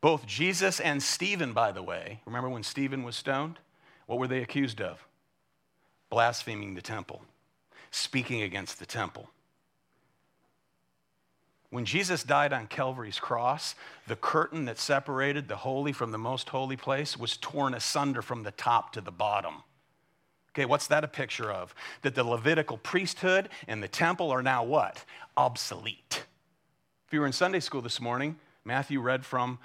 Both 0.01 0.27
Jesus 0.27 0.81
and 0.81 1.03
Stephen, 1.03 1.53
by 1.53 1.73
the 1.73 1.83
way, 1.83 2.21
remember 2.25 2.49
when 2.49 2.63
Stephen 2.63 3.03
was 3.03 3.17
stoned? 3.17 3.59
What 4.07 4.19
were 4.19 4.29
they 4.29 4.43
accused 4.43 4.81
of? 4.81 5.07
Blaspheming 6.09 6.75
the 6.75 6.83
temple, 6.83 7.23
speaking 7.91 8.43
against 8.43 8.79
the 8.79 8.87
temple. 8.87 9.29
When 11.71 11.85
Jesus 11.85 12.25
died 12.25 12.53
on 12.53 12.67
Calvary's 12.67 13.21
cross, 13.21 13.77
the 14.09 14.17
curtain 14.17 14.65
that 14.65 14.79
separated 14.79 15.47
the 15.47 15.57
holy 15.57 15.93
from 15.93 16.11
the 16.11 16.19
most 16.19 16.49
holy 16.49 16.77
place 16.77 17.17
was 17.17 17.37
torn 17.37 17.75
asunder 17.75 18.23
from 18.23 18.43
the 18.43 18.51
top 18.51 18.93
to 18.95 19.01
the 19.01 19.13
bottom. 19.13 19.63
Okay, 20.53 20.65
what's 20.65 20.89
that 20.89 21.05
a 21.05 21.09
picture 21.09 21.51
of? 21.51 21.73
That 22.03 22.17
the 22.17 22.25
Levitical 22.25 22.77
priesthood 22.79 23.49
and 23.69 23.81
the 23.81 23.89
temple 23.89 24.33
are 24.33 24.43
now 24.43 24.65
what? 24.65 25.05
Obsolete. 25.37 26.25
If 27.07 27.13
you 27.13 27.21
were 27.21 27.27
in 27.27 27.33
Sunday 27.33 27.61
school 27.61 27.83
this 27.83 28.01
morning, 28.01 28.37
Matthew 28.65 29.01
read 29.01 29.25
from 29.25 29.61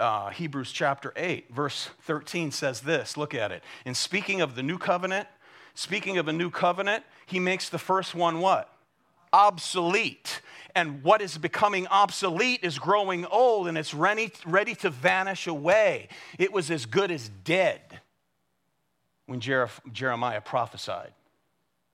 uh, 0.00 0.30
Hebrews 0.30 0.72
chapter 0.72 1.12
8, 1.14 1.54
verse 1.54 1.90
13 2.02 2.50
says 2.50 2.80
this 2.80 3.16
look 3.16 3.34
at 3.34 3.52
it. 3.52 3.62
In 3.84 3.94
speaking 3.94 4.40
of 4.40 4.56
the 4.56 4.64
new 4.64 4.78
covenant, 4.78 5.28
speaking 5.74 6.18
of 6.18 6.26
a 6.26 6.32
new 6.32 6.50
covenant, 6.50 7.04
he 7.24 7.38
makes 7.38 7.68
the 7.68 7.78
first 7.78 8.14
one 8.14 8.40
what? 8.40 8.75
Obsolete. 9.32 10.40
And 10.74 11.02
what 11.02 11.22
is 11.22 11.38
becoming 11.38 11.86
obsolete 11.86 12.60
is 12.62 12.78
growing 12.78 13.24
old 13.26 13.66
and 13.66 13.78
it's 13.78 13.94
ready, 13.94 14.30
ready 14.44 14.74
to 14.76 14.90
vanish 14.90 15.46
away. 15.46 16.08
It 16.38 16.52
was 16.52 16.70
as 16.70 16.84
good 16.86 17.10
as 17.10 17.30
dead 17.44 18.00
when 19.26 19.40
Jeremiah 19.40 20.40
prophesied 20.40 21.12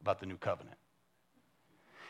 about 0.01 0.18
the 0.21 0.27
new 0.27 0.37
covenant. 0.37 0.77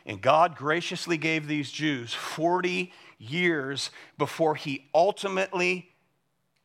And 0.04 0.20
God 0.20 0.56
graciously 0.56 1.16
gave 1.16 1.46
these 1.46 1.70
Jews 1.70 2.12
40 2.12 2.92
years 3.18 3.90
before 4.18 4.56
he 4.56 4.88
ultimately 4.92 5.91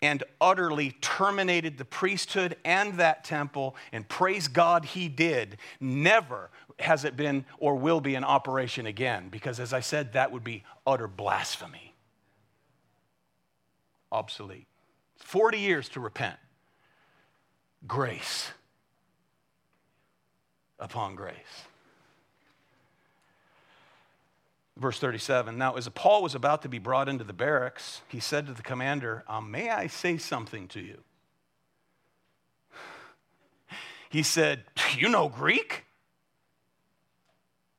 and 0.02 0.24
utterly 0.40 0.92
terminated 1.02 1.78
the 1.78 1.86
priesthood 1.86 2.56
and 2.64 2.96
that 2.96 3.24
temple, 3.24 3.76
and 3.92 4.08
praise 4.08 4.48
God 4.48 4.86
he 4.86 5.08
did. 5.08 5.58
Never 5.80 6.50
has 6.80 7.04
it 7.04 7.18
been 7.18 7.46
or 7.58 7.76
will 7.76 8.00
be 8.00 8.16
in 8.16 8.24
operation 8.24 8.86
again, 8.86 9.30
because 9.30 9.60
as 9.60 9.74
I 9.74 9.80
said, 9.80 10.14
that 10.14 10.32
would 10.32 10.44
be 10.44 10.64
utter 10.86 11.08
blasphemy. 11.08 11.94
Obsolete. 14.12 14.68
40 15.18 15.60
years 15.60 15.90
to 15.90 16.00
repent. 16.00 16.38
Grace 17.88 18.52
upon 20.80 21.16
grace. 21.16 21.36
Verse 24.78 25.00
37 25.00 25.58
Now, 25.58 25.76
as 25.76 25.90
Paul 25.90 26.22
was 26.22 26.36
about 26.36 26.62
to 26.62 26.70
be 26.70 26.80
brought 26.80 27.10
into 27.10 27.24
the 27.24 27.34
barracks, 27.34 28.02
he 28.08 28.20
said 28.20 28.46
to 28.48 28.54
the 28.54 28.62
commander, 28.62 29.24
um, 29.28 29.50
May 29.52 29.70
I 29.70 29.88
say 29.88 30.18
something 30.18 30.68
to 30.70 30.80
you? 30.80 31.04
He 34.10 34.24
said, 34.24 34.64
You 34.96 35.10
know 35.10 35.28
Greek? 35.28 35.84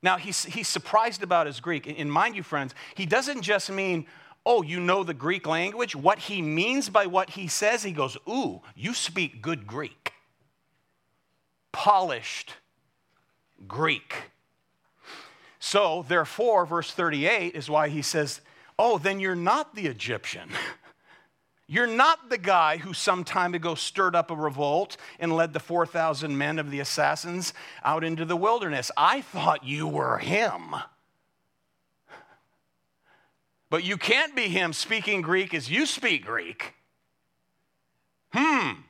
Now, 0.02 0.16
he's, 0.16 0.44
he's 0.44 0.68
surprised 0.68 1.22
about 1.22 1.46
his 1.46 1.58
Greek. 1.58 1.86
And 1.86 2.12
mind 2.12 2.36
you, 2.36 2.42
friends, 2.42 2.74
he 2.94 3.06
doesn't 3.06 3.42
just 3.42 3.70
mean, 3.70 4.06
Oh, 4.46 4.62
you 4.62 4.80
know 4.80 5.04
the 5.04 5.14
Greek 5.14 5.46
language? 5.46 5.94
What 5.94 6.18
he 6.18 6.40
means 6.40 6.88
by 6.88 7.06
what 7.06 7.30
he 7.30 7.48
says, 7.48 7.82
he 7.82 7.92
goes, 7.92 8.16
Ooh, 8.28 8.62
you 8.74 8.94
speak 8.94 9.42
good 9.42 9.66
Greek. 9.66 10.12
Polished 11.72 12.54
Greek. 13.66 14.14
So, 15.58 16.04
therefore, 16.06 16.66
verse 16.66 16.90
38 16.90 17.54
is 17.54 17.68
why 17.68 17.88
he 17.88 18.02
says, 18.02 18.40
Oh, 18.78 18.98
then 18.98 19.18
you're 19.18 19.34
not 19.34 19.74
the 19.74 19.86
Egyptian. 19.86 20.50
You're 21.70 21.86
not 21.86 22.30
the 22.30 22.38
guy 22.38 22.78
who 22.78 22.94
some 22.94 23.24
time 23.24 23.52
ago 23.52 23.74
stirred 23.74 24.16
up 24.16 24.30
a 24.30 24.34
revolt 24.34 24.96
and 25.20 25.36
led 25.36 25.52
the 25.52 25.60
4,000 25.60 26.36
men 26.36 26.58
of 26.58 26.70
the 26.70 26.80
assassins 26.80 27.52
out 27.84 28.04
into 28.04 28.24
the 28.24 28.36
wilderness. 28.36 28.90
I 28.96 29.20
thought 29.20 29.64
you 29.64 29.86
were 29.86 30.18
him. 30.18 30.74
But 33.70 33.84
you 33.84 33.98
can't 33.98 34.34
be 34.34 34.48
him 34.48 34.72
speaking 34.72 35.20
Greek 35.20 35.52
as 35.52 35.70
you 35.70 35.84
speak 35.84 36.24
Greek. 36.24 36.72
Hmm. 38.32 38.80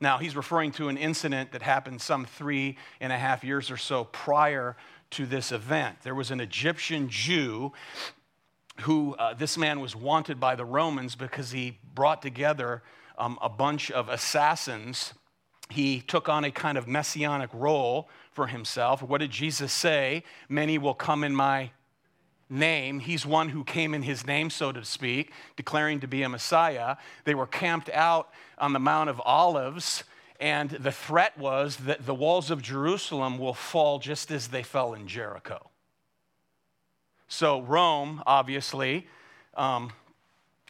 Now, 0.00 0.18
he's 0.18 0.36
referring 0.36 0.70
to 0.72 0.88
an 0.88 0.96
incident 0.96 1.50
that 1.50 1.62
happened 1.62 2.00
some 2.00 2.26
three 2.26 2.76
and 3.00 3.12
a 3.12 3.18
half 3.18 3.42
years 3.42 3.68
or 3.68 3.76
so 3.76 4.04
prior 4.04 4.76
to 5.10 5.26
this 5.26 5.52
event. 5.52 5.98
There 6.02 6.14
was 6.14 6.30
an 6.30 6.40
Egyptian 6.40 7.08
Jew 7.08 7.72
who, 8.82 9.14
uh, 9.14 9.34
this 9.34 9.56
man 9.56 9.80
was 9.80 9.96
wanted 9.96 10.38
by 10.38 10.54
the 10.54 10.64
Romans 10.64 11.14
because 11.14 11.50
he 11.50 11.78
brought 11.94 12.22
together 12.22 12.82
um, 13.18 13.38
a 13.40 13.48
bunch 13.48 13.90
of 13.90 14.08
assassins. 14.08 15.14
He 15.70 16.00
took 16.00 16.28
on 16.28 16.44
a 16.44 16.50
kind 16.50 16.76
of 16.76 16.86
messianic 16.86 17.50
role 17.52 18.08
for 18.32 18.46
himself. 18.46 19.02
What 19.02 19.18
did 19.18 19.30
Jesus 19.30 19.72
say? 19.72 20.24
Many 20.48 20.78
will 20.78 20.94
come 20.94 21.24
in 21.24 21.34
my 21.34 21.70
name. 22.48 23.00
He's 23.00 23.26
one 23.26 23.48
who 23.48 23.64
came 23.64 23.94
in 23.94 24.02
his 24.02 24.26
name, 24.26 24.50
so 24.50 24.70
to 24.72 24.84
speak, 24.84 25.32
declaring 25.56 26.00
to 26.00 26.06
be 26.06 26.22
a 26.22 26.28
Messiah. 26.28 26.96
They 27.24 27.34
were 27.34 27.46
camped 27.46 27.90
out 27.90 28.28
on 28.58 28.72
the 28.72 28.78
Mount 28.78 29.10
of 29.10 29.20
Olives 29.24 30.04
and 30.40 30.70
the 30.70 30.92
threat 30.92 31.36
was 31.38 31.76
that 31.76 32.06
the 32.06 32.14
walls 32.14 32.50
of 32.50 32.62
Jerusalem 32.62 33.38
will 33.38 33.54
fall 33.54 33.98
just 33.98 34.30
as 34.30 34.48
they 34.48 34.62
fell 34.62 34.94
in 34.94 35.08
Jericho. 35.08 35.70
So, 37.28 37.60
Rome, 37.62 38.22
obviously, 38.26 39.06
um, 39.54 39.92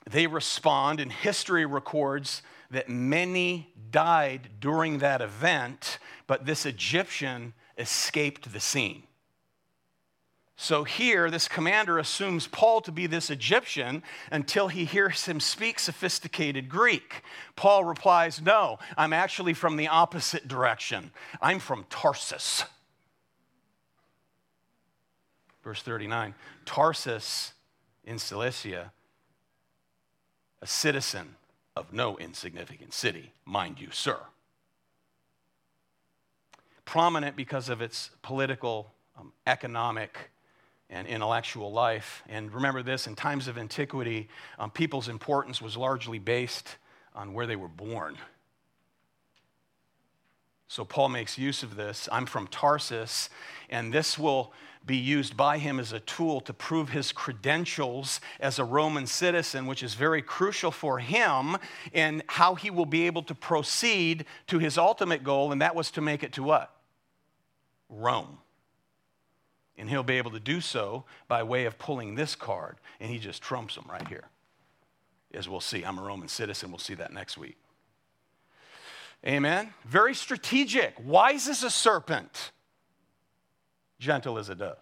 they 0.09 0.27
respond, 0.27 1.01
and 1.01 1.13
history 1.13 1.67
records 1.67 2.43
that 2.71 2.89
many 2.89 3.73
died 3.91 4.49
during 4.61 4.99
that 4.99 5.21
event, 5.21 5.99
but 6.27 6.47
this 6.47 6.65
Egyptian 6.65 7.53
escaped 7.79 8.53
the 8.53 8.61
scene. 8.61 9.03
So 10.59 10.85
here, 10.85 11.31
this 11.31 11.49
commander 11.49 11.99
assumes 11.99 12.47
Paul 12.47 12.81
to 12.83 12.93
be 12.93 13.07
this 13.07 13.29
Egyptian 13.29 14.03
until 14.33 14.69
he 14.69 14.87
hears 14.87 15.27
him 15.27 15.39
speak 15.39 15.79
sophisticated 15.79 16.71
Greek. 16.71 17.23
Paul 17.57 17.85
replies, 17.85 18.41
No, 18.41 18.79
I'm 18.97 19.13
actually 19.13 19.53
from 19.53 19.77
the 19.77 19.89
opposite 19.89 20.49
direction. 20.49 21.11
I'm 21.43 21.59
from 21.59 21.85
Tarsus. 21.91 22.65
Verse 25.63 25.83
39 25.83 26.35
Tarsus 26.65 27.53
in 28.05 28.19
Cilicia, 28.19 28.93
a 30.63 30.67
citizen 30.67 31.35
of 31.77 31.93
no 31.93 32.17
insignificant 32.17 32.95
city, 32.95 33.33
mind 33.45 33.79
you, 33.79 33.89
sir. 33.91 34.19
Prominent 36.87 37.37
because 37.37 37.69
of 37.69 37.83
its 37.83 38.11
political, 38.23 38.93
um, 39.19 39.33
economic, 39.47 40.31
and 40.91 41.07
intellectual 41.07 41.73
life. 41.73 42.23
And 42.29 42.53
remember 42.53 42.83
this 42.83 43.07
in 43.07 43.17
times 43.17 43.49
of 43.49 43.59
antiquity, 43.59 44.29
um, 44.59 44.71
people's 44.71 45.09
importance 45.09 45.61
was 45.61 45.77
largely 45.77 46.19
based 46.19 46.77
on 47.15 47.33
where 47.33 47.47
they 47.47 47.57
were 47.57 47.69
born. 47.69 48.17
So 50.69 50.85
Paul 50.85 51.09
makes 51.09 51.39
use 51.39 51.63
of 51.63 51.77
this. 51.77 52.09
I'm 52.11 52.27
from 52.27 52.49
Tarsus, 52.49 53.31
and 53.71 53.93
this 53.93 54.19
will 54.19 54.53
be 54.85 54.97
used 54.97 55.37
by 55.37 55.59
him 55.59 55.81
as 55.81 55.93
a 55.93 56.01
tool 56.01 56.41
to 56.41 56.53
prove 56.53 56.91
his 56.91 57.11
credentials 57.11 58.21
as 58.39 58.59
a 58.59 58.65
Roman 58.65 59.07
citizen, 59.07 59.67
which 59.67 59.83
is 59.83 59.95
very 59.95 60.23
crucial 60.23 60.71
for 60.71 60.99
him 61.01 61.57
in 61.93 62.23
how 62.29 62.55
he 62.55 62.71
will 62.71 62.87
be 62.87 63.07
able 63.07 63.23
to 63.25 63.35
proceed 63.35 64.25
to 64.47 64.59
his 64.59 64.79
ultimate 64.79 65.25
goal, 65.25 65.51
and 65.51 65.61
that 65.61 65.75
was 65.75 65.91
to 65.93 66.01
make 66.01 66.23
it 66.23 66.33
to 66.35 66.43
what? 66.43 66.73
Rome. 67.89 68.39
And 69.79 69.91
he'll 69.91 70.03
be 70.03 70.19
able 70.19 70.31
to 70.31 70.41
do 70.41 70.61
so 70.61 71.05
by 71.29 71.43
way 71.43 71.67
of 71.67 71.79
pulling 71.79 72.15
this 72.15 72.35
card, 72.35 72.77
and 72.99 73.11
he 73.11 73.19
just 73.19 73.43
trumps 73.43 73.75
them 73.75 73.85
right 73.91 74.09
here. 74.09 74.25
As 75.35 75.49
we'll 75.49 75.61
see, 75.61 75.85
I'm 75.85 75.99
a 75.99 76.03
Roman 76.03 76.29
citizen. 76.29 76.71
We'll 76.71 76.79
see 76.79 76.95
that 76.95 77.13
next 77.13 77.37
week. 77.37 77.57
Amen. 79.27 79.75
Very 79.85 80.15
strategic, 80.15 80.95
wise 81.05 81.49
as 81.49 81.63
a 81.63 81.71
serpent, 81.71 82.53
gentle 83.99 84.39
as 84.39 84.49
a 84.49 84.55
dove. 84.55 84.79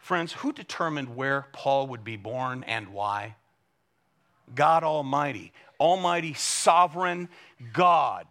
Friends, 0.00 0.32
who 0.32 0.52
determined 0.52 1.14
where 1.14 1.46
Paul 1.52 1.86
would 1.88 2.02
be 2.02 2.16
born 2.16 2.64
and 2.64 2.88
why? 2.88 3.36
God 4.54 4.82
Almighty, 4.82 5.52
Almighty 5.78 6.34
Sovereign 6.34 7.28
God 7.72 8.26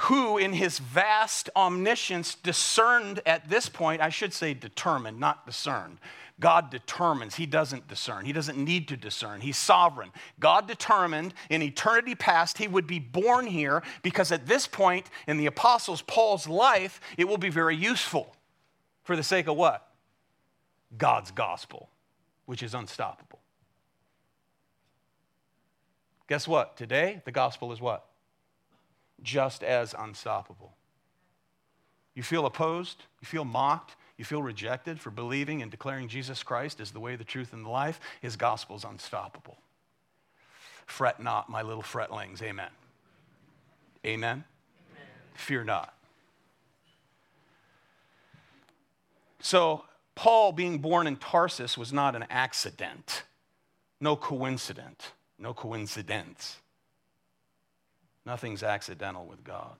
who, 0.00 0.38
in 0.38 0.52
his 0.52 0.78
vast 0.78 1.50
omniscience, 1.56 2.34
discerned 2.34 3.20
at 3.26 3.48
this 3.48 3.68
point, 3.68 4.02
I 4.02 4.10
should 4.10 4.32
say 4.32 4.54
determined, 4.54 5.18
not 5.18 5.46
discerned. 5.46 5.98
God 6.40 6.70
determines. 6.70 7.34
He 7.34 7.46
doesn't 7.46 7.88
discern. 7.88 8.24
He 8.24 8.32
doesn't 8.32 8.56
need 8.56 8.88
to 8.88 8.96
discern. 8.96 9.40
He's 9.40 9.56
sovereign. 9.56 10.10
God 10.38 10.68
determined 10.68 11.34
in 11.50 11.62
eternity 11.62 12.14
past 12.14 12.58
he 12.58 12.68
would 12.68 12.86
be 12.86 13.00
born 13.00 13.46
here 13.46 13.82
because 14.02 14.30
at 14.30 14.46
this 14.46 14.66
point 14.66 15.06
in 15.26 15.36
the 15.36 15.46
Apostles 15.46 16.02
Paul's 16.02 16.46
life, 16.46 17.00
it 17.16 17.26
will 17.26 17.38
be 17.38 17.50
very 17.50 17.74
useful. 17.74 18.34
For 19.02 19.16
the 19.16 19.22
sake 19.22 19.48
of 19.48 19.56
what? 19.56 19.88
God's 20.96 21.30
gospel, 21.30 21.88
which 22.46 22.62
is 22.62 22.74
unstoppable. 22.74 23.40
Guess 26.28 26.46
what? 26.46 26.76
Today, 26.76 27.22
the 27.24 27.32
gospel 27.32 27.72
is 27.72 27.80
what? 27.80 28.07
Just 29.22 29.62
as 29.62 29.94
unstoppable. 29.98 30.74
You 32.14 32.22
feel 32.22 32.46
opposed, 32.46 33.04
you 33.20 33.26
feel 33.26 33.44
mocked, 33.44 33.96
you 34.16 34.24
feel 34.24 34.42
rejected 34.42 35.00
for 35.00 35.10
believing 35.10 35.62
and 35.62 35.70
declaring 35.70 36.08
Jesus 36.08 36.42
Christ 36.42 36.80
as 36.80 36.90
the 36.90 37.00
way, 37.00 37.14
the 37.14 37.24
truth, 37.24 37.52
and 37.52 37.64
the 37.64 37.70
life, 37.70 38.00
his 38.20 38.36
gospel 38.36 38.76
is 38.76 38.84
unstoppable. 38.84 39.58
Fret 40.86 41.22
not, 41.22 41.48
my 41.48 41.62
little 41.62 41.82
fretlings. 41.82 42.42
Amen. 42.42 42.70
Amen. 44.04 44.44
fear 45.34 45.62
not. 45.62 45.94
So, 49.40 49.84
Paul 50.14 50.50
being 50.50 50.78
born 50.78 51.06
in 51.06 51.16
Tarsus 51.16 51.78
was 51.78 51.92
not 51.92 52.16
an 52.16 52.24
accident, 52.28 53.22
no 54.00 54.16
coincidence, 54.16 55.12
no 55.38 55.54
coincidence. 55.54 56.56
Nothing's 58.28 58.62
accidental 58.62 59.24
with 59.24 59.42
God. 59.42 59.74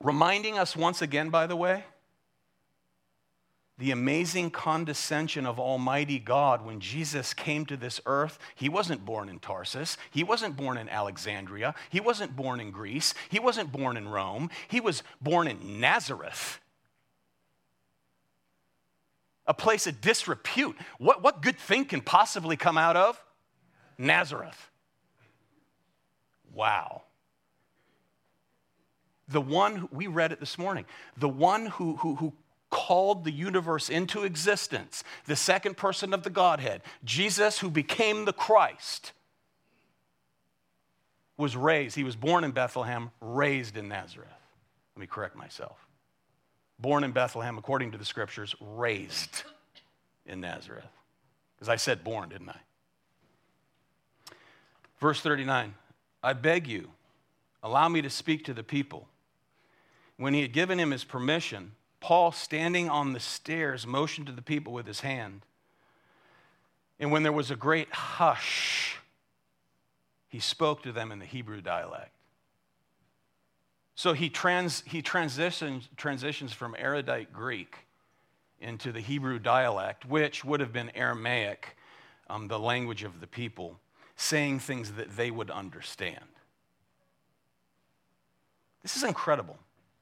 Reminding 0.00 0.58
us 0.58 0.74
once 0.74 1.00
again, 1.00 1.30
by 1.30 1.46
the 1.46 1.54
way, 1.54 1.84
the 3.78 3.92
amazing 3.92 4.50
condescension 4.50 5.46
of 5.46 5.60
Almighty 5.60 6.18
God 6.18 6.66
when 6.66 6.80
Jesus 6.80 7.32
came 7.32 7.64
to 7.66 7.76
this 7.76 8.00
earth. 8.04 8.40
He 8.56 8.68
wasn't 8.68 9.04
born 9.04 9.28
in 9.28 9.38
Tarsus. 9.38 9.96
He 10.10 10.24
wasn't 10.24 10.56
born 10.56 10.76
in 10.76 10.88
Alexandria. 10.88 11.72
He 11.88 12.00
wasn't 12.00 12.34
born 12.34 12.58
in 12.58 12.72
Greece. 12.72 13.14
He 13.28 13.38
wasn't 13.38 13.70
born 13.70 13.96
in 13.96 14.08
Rome. 14.08 14.50
He 14.66 14.80
was 14.80 15.04
born 15.20 15.46
in 15.46 15.78
Nazareth, 15.78 16.58
a 19.46 19.54
place 19.54 19.86
of 19.86 20.00
disrepute. 20.00 20.76
What, 20.98 21.22
what 21.22 21.42
good 21.42 21.58
thing 21.58 21.84
can 21.84 22.00
possibly 22.00 22.56
come 22.56 22.76
out 22.76 22.96
of 22.96 23.22
Nazareth? 23.96 24.67
Wow. 26.54 27.02
The 29.28 29.40
one, 29.40 29.88
we 29.92 30.06
read 30.06 30.32
it 30.32 30.40
this 30.40 30.56
morning, 30.56 30.86
the 31.16 31.28
one 31.28 31.66
who, 31.66 31.96
who, 31.96 32.14
who 32.16 32.32
called 32.70 33.24
the 33.24 33.30
universe 33.30 33.88
into 33.90 34.24
existence, 34.24 35.04
the 35.26 35.36
second 35.36 35.76
person 35.76 36.14
of 36.14 36.22
the 36.22 36.30
Godhead, 36.30 36.82
Jesus, 37.04 37.58
who 37.58 37.70
became 37.70 38.24
the 38.24 38.32
Christ, 38.32 39.12
was 41.36 41.56
raised. 41.56 41.94
He 41.94 42.04
was 42.04 42.16
born 42.16 42.44
in 42.44 42.50
Bethlehem, 42.50 43.10
raised 43.20 43.76
in 43.76 43.88
Nazareth. 43.88 44.28
Let 44.96 45.00
me 45.00 45.06
correct 45.06 45.36
myself. 45.36 45.86
Born 46.78 47.04
in 47.04 47.12
Bethlehem, 47.12 47.58
according 47.58 47.92
to 47.92 47.98
the 47.98 48.04
scriptures, 48.04 48.54
raised 48.60 49.44
in 50.26 50.40
Nazareth. 50.40 50.84
Because 51.56 51.68
I 51.68 51.76
said 51.76 52.04
born, 52.04 52.28
didn't 52.28 52.50
I? 52.50 52.60
Verse 55.00 55.20
39 55.20 55.74
I 56.22 56.32
beg 56.32 56.66
you, 56.66 56.90
allow 57.62 57.88
me 57.88 58.02
to 58.02 58.10
speak 58.10 58.44
to 58.46 58.54
the 58.54 58.62
people. 58.62 59.08
When 60.16 60.34
he 60.34 60.42
had 60.42 60.52
given 60.52 60.78
him 60.78 60.90
his 60.90 61.04
permission, 61.04 61.72
Paul, 62.00 62.32
standing 62.32 62.88
on 62.88 63.12
the 63.12 63.20
stairs, 63.20 63.86
motioned 63.86 64.26
to 64.26 64.32
the 64.32 64.42
people 64.42 64.72
with 64.72 64.86
his 64.86 65.00
hand. 65.00 65.42
And 67.00 67.12
when 67.12 67.22
there 67.22 67.32
was 67.32 67.50
a 67.50 67.56
great 67.56 67.92
hush, 67.92 68.98
he 70.28 70.40
spoke 70.40 70.82
to 70.82 70.92
them 70.92 71.12
in 71.12 71.18
the 71.18 71.24
Hebrew 71.24 71.60
dialect. 71.60 72.10
So 73.94 74.12
he, 74.12 74.28
trans, 74.28 74.82
he 74.86 75.02
transitions, 75.02 75.88
transitions 75.96 76.52
from 76.52 76.76
erudite 76.78 77.32
Greek 77.32 77.76
into 78.60 78.92
the 78.92 79.00
Hebrew 79.00 79.38
dialect, 79.38 80.04
which 80.04 80.44
would 80.44 80.60
have 80.60 80.72
been 80.72 80.90
Aramaic, 80.94 81.76
um, 82.28 82.48
the 82.48 82.58
language 82.58 83.02
of 83.02 83.20
the 83.20 83.26
people, 83.26 83.78
saying 84.18 84.58
things 84.58 84.92
that 84.92 85.16
they 85.16 85.30
would 85.30 85.48
understand. 85.48 86.24
This 88.82 88.96
is 88.96 89.04
incredible. 89.04 89.56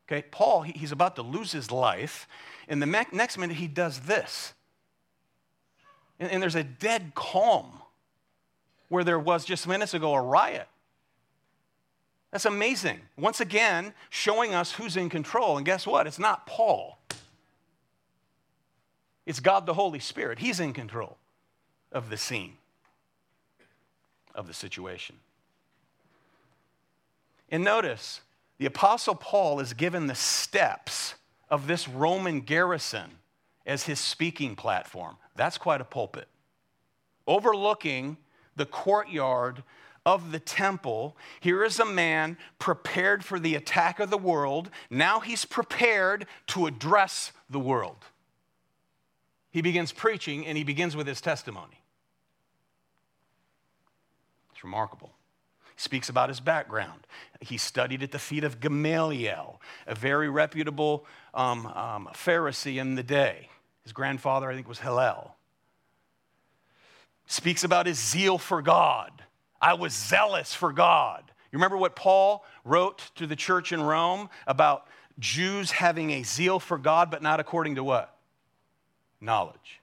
Okay, 0.08 0.24
Paul, 0.30 0.62
he's 0.62 0.90
about 0.90 1.16
to 1.16 1.22
lose 1.22 1.52
his 1.52 1.70
life, 1.70 2.26
and 2.66 2.80
the 2.80 2.86
next 3.12 3.38
minute 3.38 3.56
he 3.56 3.68
does 3.68 4.00
this. 4.00 4.54
And, 6.18 6.30
and 6.30 6.42
there's 6.42 6.54
a 6.54 6.64
dead 6.64 7.12
calm 7.14 7.66
where 8.88 9.04
there 9.04 9.18
was 9.18 9.44
just 9.44 9.68
minutes 9.68 9.94
ago 9.94 10.14
a 10.14 10.22
riot. 10.22 10.68
That's 12.30 12.46
amazing. 12.46 13.00
Once 13.18 13.40
again, 13.40 13.92
showing 14.10 14.54
us 14.54 14.72
who's 14.72 14.96
in 14.96 15.08
control. 15.08 15.56
And 15.56 15.66
guess 15.66 15.86
what? 15.86 16.06
It's 16.06 16.18
not 16.18 16.46
Paul, 16.46 16.98
it's 19.26 19.40
God 19.40 19.66
the 19.66 19.74
Holy 19.74 19.98
Spirit. 19.98 20.38
He's 20.38 20.58
in 20.58 20.72
control 20.72 21.18
of 21.92 22.08
the 22.08 22.16
scene, 22.16 22.54
of 24.36 24.46
the 24.46 24.54
situation. 24.54 25.16
And 27.50 27.64
notice, 27.64 28.20
the 28.58 28.66
Apostle 28.66 29.14
Paul 29.14 29.58
is 29.60 29.72
given 29.72 30.06
the 30.06 30.14
steps 30.14 31.14
of 31.50 31.66
this 31.66 31.88
Roman 31.88 32.40
garrison 32.40 33.10
as 33.64 33.84
his 33.84 33.98
speaking 33.98 34.54
platform. 34.54 35.16
That's 35.34 35.58
quite 35.58 35.80
a 35.80 35.84
pulpit. 35.84 36.28
Overlooking 37.26 38.16
the 38.54 38.66
courtyard 38.66 39.62
of 40.04 40.30
the 40.30 40.38
temple, 40.38 41.16
here 41.40 41.64
is 41.64 41.80
a 41.80 41.84
man 41.84 42.38
prepared 42.58 43.24
for 43.24 43.40
the 43.40 43.56
attack 43.56 43.98
of 43.98 44.10
the 44.10 44.18
world. 44.18 44.70
Now 44.88 45.20
he's 45.20 45.44
prepared 45.44 46.26
to 46.48 46.66
address 46.66 47.32
the 47.50 47.58
world. 47.58 48.04
He 49.50 49.62
begins 49.62 49.90
preaching 49.90 50.46
and 50.46 50.56
he 50.56 50.64
begins 50.64 50.94
with 50.94 51.06
his 51.06 51.20
testimony. 51.20 51.80
It's 54.56 54.64
remarkable 54.64 55.12
speaks 55.76 56.08
about 56.08 56.30
his 56.30 56.40
background. 56.40 57.06
He 57.40 57.58
studied 57.58 58.02
at 58.02 58.10
the 58.10 58.18
feet 58.18 58.44
of 58.44 58.60
Gamaliel, 58.60 59.60
a 59.86 59.94
very 59.94 60.28
reputable 60.28 61.04
um, 61.34 61.66
um, 61.66 62.08
Pharisee 62.14 62.80
in 62.80 62.94
the 62.94 63.02
day. 63.02 63.50
His 63.82 63.92
grandfather, 63.92 64.50
I 64.50 64.54
think, 64.54 64.66
was 64.66 64.78
Hillel. 64.78 65.36
Speaks 67.26 67.62
about 67.62 67.86
his 67.86 68.02
zeal 68.02 68.38
for 68.38 68.62
God. 68.62 69.10
I 69.60 69.74
was 69.74 69.92
zealous 69.92 70.54
for 70.54 70.72
God. 70.72 71.22
You 71.52 71.58
remember 71.58 71.76
what 71.76 71.94
Paul 71.94 72.44
wrote 72.64 73.10
to 73.16 73.26
the 73.26 73.36
church 73.36 73.72
in 73.72 73.82
Rome 73.82 74.30
about 74.46 74.86
Jews 75.18 75.70
having 75.70 76.10
a 76.10 76.22
zeal 76.22 76.58
for 76.58 76.78
God, 76.78 77.10
but 77.10 77.22
not 77.22 77.40
according 77.40 77.74
to 77.74 77.84
what? 77.84 78.16
Knowledge. 79.20 79.80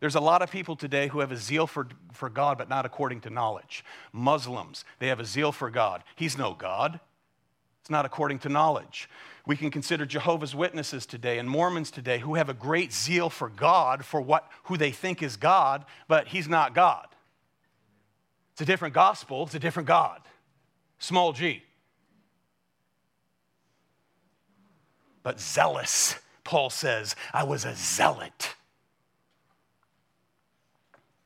There's 0.00 0.14
a 0.14 0.20
lot 0.20 0.40
of 0.40 0.50
people 0.50 0.76
today 0.76 1.08
who 1.08 1.20
have 1.20 1.30
a 1.30 1.36
zeal 1.36 1.66
for, 1.66 1.86
for 2.12 2.30
God, 2.30 2.56
but 2.56 2.70
not 2.70 2.86
according 2.86 3.20
to 3.22 3.30
knowledge. 3.30 3.84
Muslims, 4.12 4.84
they 4.98 5.08
have 5.08 5.20
a 5.20 5.26
zeal 5.26 5.52
for 5.52 5.70
God. 5.70 6.02
He's 6.16 6.38
no 6.38 6.54
God, 6.54 6.98
it's 7.82 7.90
not 7.90 8.06
according 8.06 8.38
to 8.40 8.48
knowledge. 8.48 9.08
We 9.46 9.56
can 9.56 9.70
consider 9.70 10.06
Jehovah's 10.06 10.54
Witnesses 10.54 11.06
today 11.06 11.38
and 11.38 11.48
Mormons 11.48 11.90
today 11.90 12.18
who 12.18 12.34
have 12.34 12.48
a 12.48 12.54
great 12.54 12.92
zeal 12.92 13.30
for 13.30 13.48
God, 13.48 14.04
for 14.04 14.20
what, 14.20 14.50
who 14.64 14.76
they 14.76 14.90
think 14.90 15.22
is 15.22 15.36
God, 15.36 15.84
but 16.08 16.28
He's 16.28 16.48
not 16.48 16.74
God. 16.74 17.06
It's 18.52 18.60
a 18.62 18.66
different 18.66 18.94
gospel, 18.94 19.44
it's 19.44 19.54
a 19.54 19.58
different 19.58 19.86
God. 19.86 20.20
Small 20.98 21.32
g. 21.32 21.62
But 25.22 25.40
zealous, 25.40 26.16
Paul 26.44 26.70
says, 26.70 27.16
I 27.32 27.44
was 27.44 27.64
a 27.64 27.74
zealot. 27.74 28.54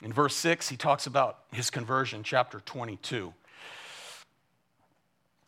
In 0.05 0.12
verse 0.12 0.37
6, 0.37 0.69
he 0.69 0.77
talks 0.77 1.07
about 1.07 1.38
his 1.51 1.71
conversion, 1.71 2.23
chapter 2.23 2.61
22. 2.61 3.33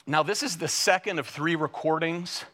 Now, 0.07 0.23
this 0.23 0.43
is 0.43 0.57
the 0.57 0.67
second 0.67 1.19
of 1.19 1.27
three 1.27 1.57
recordings 1.57 2.47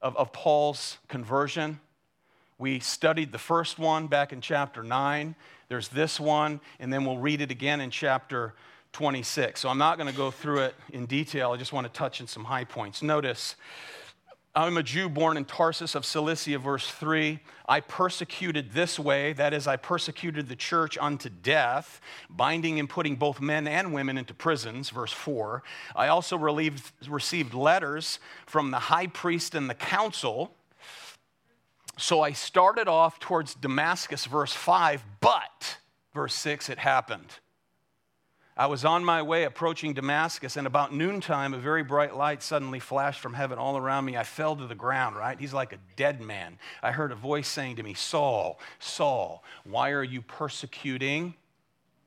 of, 0.00 0.16
of 0.16 0.32
Paul's 0.32 0.98
conversion. 1.08 1.80
We 2.56 2.78
studied 2.78 3.32
the 3.32 3.38
first 3.38 3.80
one 3.80 4.06
back 4.06 4.32
in 4.32 4.40
chapter 4.40 4.84
9. 4.84 5.34
There's 5.68 5.88
this 5.88 6.20
one, 6.20 6.60
and 6.78 6.92
then 6.92 7.04
we'll 7.04 7.18
read 7.18 7.40
it 7.40 7.50
again 7.50 7.80
in 7.80 7.90
chapter 7.90 8.54
26. 8.92 9.58
So 9.58 9.68
I'm 9.68 9.78
not 9.78 9.98
going 9.98 10.08
to 10.08 10.16
go 10.16 10.30
through 10.30 10.60
it 10.60 10.74
in 10.92 11.06
detail. 11.06 11.50
I 11.50 11.56
just 11.56 11.72
want 11.72 11.92
to 11.92 11.92
touch 11.92 12.20
on 12.20 12.28
some 12.28 12.44
high 12.44 12.64
points. 12.64 13.02
Notice 13.02 13.56
I'm 14.56 14.78
a 14.78 14.82
Jew 14.82 15.10
born 15.10 15.36
in 15.36 15.44
Tarsus 15.44 15.94
of 15.94 16.06
Cilicia, 16.06 16.58
verse 16.58 16.90
3. 16.90 17.40
I 17.68 17.80
persecuted 17.80 18.72
this 18.72 18.98
way, 18.98 19.34
that 19.34 19.52
is, 19.52 19.66
I 19.66 19.76
persecuted 19.76 20.48
the 20.48 20.56
church 20.56 20.96
unto 20.98 21.28
death, 21.28 22.00
binding 22.30 22.80
and 22.80 22.88
putting 22.88 23.16
both 23.16 23.38
men 23.38 23.68
and 23.68 23.92
women 23.92 24.16
into 24.16 24.32
prisons, 24.32 24.88
verse 24.88 25.12
4. 25.12 25.62
I 25.94 26.08
also 26.08 26.38
relieved, 26.38 26.90
received 27.06 27.52
letters 27.52 28.18
from 28.46 28.70
the 28.70 28.78
high 28.78 29.08
priest 29.08 29.54
and 29.54 29.68
the 29.68 29.74
council. 29.74 30.54
So 31.98 32.22
I 32.22 32.32
started 32.32 32.88
off 32.88 33.20
towards 33.20 33.54
Damascus, 33.54 34.24
verse 34.24 34.54
5, 34.54 35.04
but, 35.20 35.76
verse 36.14 36.34
6, 36.34 36.70
it 36.70 36.78
happened. 36.78 37.40
I 38.58 38.66
was 38.66 38.86
on 38.86 39.04
my 39.04 39.20
way 39.20 39.44
approaching 39.44 39.92
Damascus, 39.92 40.56
and 40.56 40.66
about 40.66 40.94
noontime, 40.94 41.52
a 41.52 41.58
very 41.58 41.82
bright 41.82 42.16
light 42.16 42.42
suddenly 42.42 42.80
flashed 42.80 43.20
from 43.20 43.34
heaven 43.34 43.58
all 43.58 43.76
around 43.76 44.06
me. 44.06 44.16
I 44.16 44.24
fell 44.24 44.56
to 44.56 44.66
the 44.66 44.74
ground, 44.74 45.14
right? 45.14 45.38
He's 45.38 45.52
like 45.52 45.74
a 45.74 45.78
dead 45.96 46.22
man. 46.22 46.58
I 46.82 46.92
heard 46.92 47.12
a 47.12 47.16
voice 47.16 47.48
saying 47.48 47.76
to 47.76 47.82
me, 47.82 47.92
Saul, 47.92 48.58
Saul, 48.78 49.44
why 49.64 49.90
are 49.90 50.02
you 50.02 50.22
persecuting 50.22 51.34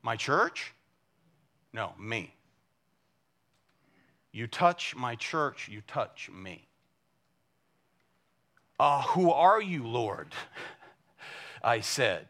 my 0.02 0.16
church? 0.16 0.74
No, 1.72 1.92
me. 2.00 2.34
You 4.32 4.48
touch 4.48 4.96
my 4.96 5.14
church, 5.14 5.68
you 5.68 5.82
touch 5.86 6.30
me. 6.32 6.66
Ah, 8.80 8.98
uh, 8.98 9.02
who 9.12 9.30
are 9.30 9.62
you, 9.62 9.86
Lord? 9.86 10.34
I 11.62 11.80
said. 11.80 12.26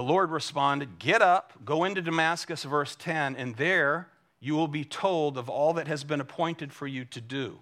The 0.00 0.06
Lord 0.06 0.30
responded, 0.30 0.98
Get 0.98 1.20
up, 1.20 1.52
go 1.62 1.84
into 1.84 2.00
Damascus, 2.00 2.64
verse 2.64 2.96
10, 2.96 3.36
and 3.36 3.54
there 3.56 4.08
you 4.40 4.54
will 4.54 4.66
be 4.66 4.82
told 4.82 5.36
of 5.36 5.50
all 5.50 5.74
that 5.74 5.88
has 5.88 6.04
been 6.04 6.22
appointed 6.22 6.72
for 6.72 6.86
you 6.86 7.04
to 7.04 7.20
do. 7.20 7.58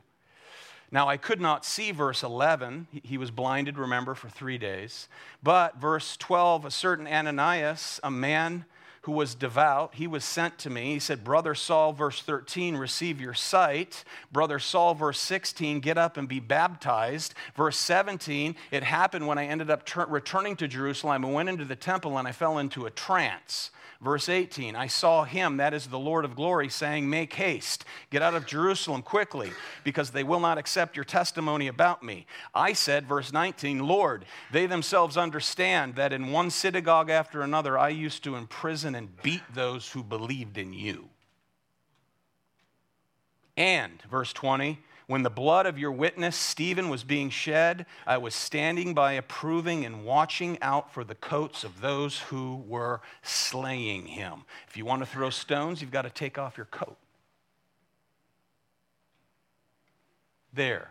Now, 0.92 1.08
I 1.08 1.16
could 1.16 1.40
not 1.40 1.64
see 1.64 1.90
verse 1.90 2.22
11. 2.22 2.86
He 3.02 3.18
was 3.18 3.32
blinded, 3.32 3.76
remember, 3.76 4.14
for 4.14 4.28
three 4.28 4.56
days. 4.56 5.08
But 5.42 5.80
verse 5.80 6.16
12, 6.16 6.66
a 6.66 6.70
certain 6.70 7.08
Ananias, 7.08 7.98
a 8.04 8.10
man 8.12 8.66
who 9.08 9.12
was 9.12 9.34
devout, 9.34 9.94
he 9.94 10.06
was 10.06 10.22
sent 10.22 10.58
to 10.58 10.68
me. 10.68 10.92
He 10.92 10.98
said, 10.98 11.24
Brother 11.24 11.54
Saul, 11.54 11.94
verse 11.94 12.20
13, 12.20 12.76
receive 12.76 13.22
your 13.22 13.32
sight. 13.32 14.04
Brother 14.30 14.58
Saul, 14.58 14.92
verse 14.92 15.18
16, 15.18 15.80
get 15.80 15.96
up 15.96 16.18
and 16.18 16.28
be 16.28 16.40
baptized. 16.40 17.32
Verse 17.56 17.78
17, 17.78 18.54
it 18.70 18.82
happened 18.82 19.26
when 19.26 19.38
I 19.38 19.46
ended 19.46 19.70
up 19.70 19.86
ter- 19.86 20.04
returning 20.04 20.56
to 20.56 20.68
Jerusalem 20.68 21.24
and 21.24 21.32
went 21.32 21.48
into 21.48 21.64
the 21.64 21.74
temple 21.74 22.18
and 22.18 22.28
I 22.28 22.32
fell 22.32 22.58
into 22.58 22.84
a 22.84 22.90
trance. 22.90 23.70
Verse 24.00 24.28
18, 24.28 24.76
I 24.76 24.86
saw 24.86 25.24
him, 25.24 25.56
that 25.56 25.74
is 25.74 25.88
the 25.88 25.98
Lord 25.98 26.24
of 26.24 26.36
glory, 26.36 26.68
saying, 26.68 27.10
Make 27.10 27.34
haste, 27.34 27.84
get 28.10 28.22
out 28.22 28.34
of 28.34 28.46
Jerusalem 28.46 29.02
quickly, 29.02 29.50
because 29.82 30.10
they 30.10 30.22
will 30.22 30.38
not 30.38 30.56
accept 30.56 30.94
your 30.94 31.04
testimony 31.04 31.66
about 31.66 32.04
me. 32.04 32.24
I 32.54 32.74
said, 32.74 33.08
verse 33.08 33.32
19, 33.32 33.80
Lord, 33.80 34.24
they 34.52 34.66
themselves 34.66 35.16
understand 35.16 35.96
that 35.96 36.12
in 36.12 36.30
one 36.30 36.50
synagogue 36.50 37.10
after 37.10 37.42
another 37.42 37.76
I 37.76 37.88
used 37.88 38.22
to 38.22 38.36
imprison 38.36 38.94
and 38.94 39.20
beat 39.20 39.42
those 39.52 39.90
who 39.90 40.04
believed 40.04 40.58
in 40.58 40.72
you. 40.72 41.08
And, 43.56 44.00
verse 44.08 44.32
20, 44.32 44.78
when 45.08 45.22
the 45.22 45.30
blood 45.30 45.64
of 45.64 45.78
your 45.78 45.90
witness, 45.90 46.36
Stephen, 46.36 46.90
was 46.90 47.02
being 47.02 47.30
shed, 47.30 47.86
I 48.06 48.18
was 48.18 48.34
standing 48.34 48.92
by 48.92 49.14
approving 49.14 49.86
and 49.86 50.04
watching 50.04 50.58
out 50.60 50.92
for 50.92 51.02
the 51.02 51.14
coats 51.14 51.64
of 51.64 51.80
those 51.80 52.18
who 52.18 52.62
were 52.68 53.00
slaying 53.22 54.06
him. 54.06 54.44
If 54.68 54.76
you 54.76 54.84
want 54.84 55.00
to 55.00 55.06
throw 55.06 55.30
stones, 55.30 55.80
you've 55.80 55.90
got 55.90 56.02
to 56.02 56.10
take 56.10 56.36
off 56.36 56.58
your 56.58 56.66
coat. 56.66 56.98
There, 60.52 60.90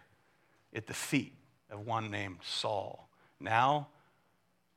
at 0.73 0.87
the 0.87 0.95
feet 0.95 1.33
of 1.69 1.85
one 1.85 2.09
named 2.09 2.39
Saul. 2.43 3.07
Now, 3.39 3.87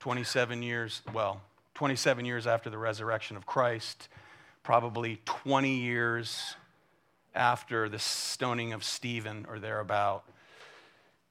27 0.01 0.62
years, 0.62 1.01
well, 1.14 1.41
27 1.76 2.26
years 2.26 2.47
after 2.47 2.68
the 2.68 2.76
resurrection 2.76 3.38
of 3.38 3.47
Christ, 3.47 4.11
probably 4.62 5.18
20 5.24 5.76
years 5.76 6.57
after 7.35 7.89
the 7.89 7.99
stoning 7.99 8.72
of 8.72 8.85
Stephen 8.85 9.47
or 9.49 9.59
thereabout, 9.59 10.24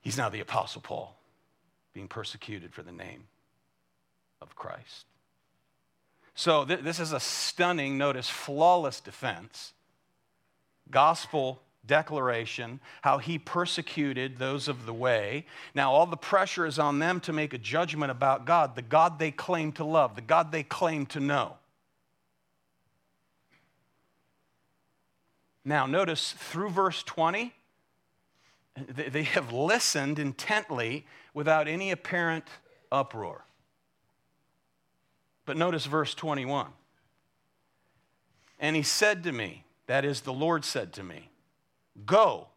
he's 0.02 0.18
now 0.18 0.30
the 0.30 0.39
Apostle 0.39 0.82
Paul, 0.82 1.16
being 1.93 2.08
persecuted 2.08 2.74
for 2.74 2.84
the 2.84 2.91
name 2.91 3.24
of 4.41 4.56
Christ. 4.56 5.06
So, 6.36 6.64
th- 6.64 6.82
this 6.82 7.00
is 7.00 7.12
a 7.12 7.20
stunning, 7.20 7.97
notice, 7.97 8.30
flawless 8.30 9.02
defense, 9.02 9.74
gospel 10.89 11.62
declaration, 11.86 12.80
how 13.02 13.18
he 13.18 13.38
persecuted 13.38 14.38
those 14.38 14.68
of 14.68 14.86
the 14.86 14.93
way. 14.93 15.45
Now, 15.76 15.91
all 15.91 16.06
the 16.06 16.18
pressure 16.18 16.66
is 16.66 16.80
on 16.80 17.00
them 17.00 17.20
to 17.22 17.34
make 17.34 17.54
a 17.54 17.58
judgment 17.58 18.12
about 18.12 18.45
God, 18.45 18.76
the 18.76 18.82
God 18.82 19.20
they 19.20 19.32
claim 19.32 19.72
to 19.74 19.84
love, 19.84 20.16
the 20.16 20.22
God 20.22 20.52
they 20.52 20.64
claim 20.64 21.06
to 21.08 21.20
know. 21.20 21.59
Now, 25.70 25.86
notice 25.86 26.32
through 26.32 26.72
verse 26.72 27.03
20, 27.03 27.53
they 28.88 29.22
have 29.22 29.53
listened 29.53 30.17
intently 30.17 31.05
without 31.36 31.67
any 31.67 31.91
apparent 31.91 32.45
uproar. 32.91 33.45
But 35.45 35.57
notice 35.57 35.86
verse 35.86 36.15
21. 36.15 36.70
And 38.59 38.76
he 38.76 38.82
said 38.82 39.24
to 39.26 39.32
me, 39.32 39.63
that 39.86 40.05
is, 40.05 40.22
the 40.22 40.34
Lord 40.34 40.65
said 40.65 40.91
to 40.93 41.03
me, 41.03 41.30
Go, 42.03 42.47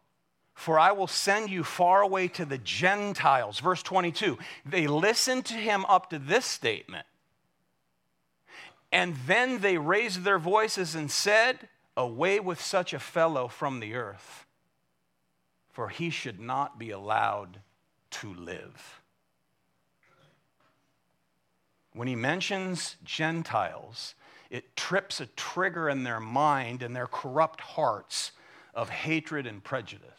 for 0.55 0.79
I 0.79 0.91
will 0.91 1.05
send 1.05 1.51
you 1.51 1.63
far 1.63 2.01
away 2.01 2.27
to 2.29 2.45
the 2.45 2.57
Gentiles. 2.57 3.59
Verse 3.59 3.83
22. 3.83 4.39
They 4.65 4.87
listened 4.87 5.45
to 5.45 5.53
him 5.53 5.85
up 5.85 6.09
to 6.09 6.17
this 6.17 6.45
statement. 6.45 7.05
And 8.91 9.15
then 9.27 9.59
they 9.59 9.77
raised 9.77 10.23
their 10.23 10.39
voices 10.39 10.95
and 10.95 11.11
said, 11.11 11.69
Away 11.95 12.39
with 12.39 12.59
such 12.59 12.93
a 12.93 12.99
fellow 12.99 13.47
from 13.47 13.79
the 13.79 13.93
earth, 13.93 14.45
for 15.71 15.89
he 15.89 16.09
should 16.09 16.39
not 16.39 16.79
be 16.79 16.89
allowed 16.89 17.59
to 18.11 18.33
live. 18.33 19.01
When 21.93 22.07
he 22.07 22.15
mentions 22.15 22.95
Gentiles, 23.03 24.15
it 24.49 24.75
trips 24.75 25.21
a 25.21 25.27
trigger 25.27 25.89
in 25.89 26.03
their 26.03 26.19
mind 26.19 26.81
and 26.81 26.95
their 26.95 27.07
corrupt 27.07 27.61
hearts 27.61 28.31
of 28.73 28.89
hatred 28.89 29.45
and 29.45 29.63
prejudice. 29.63 30.09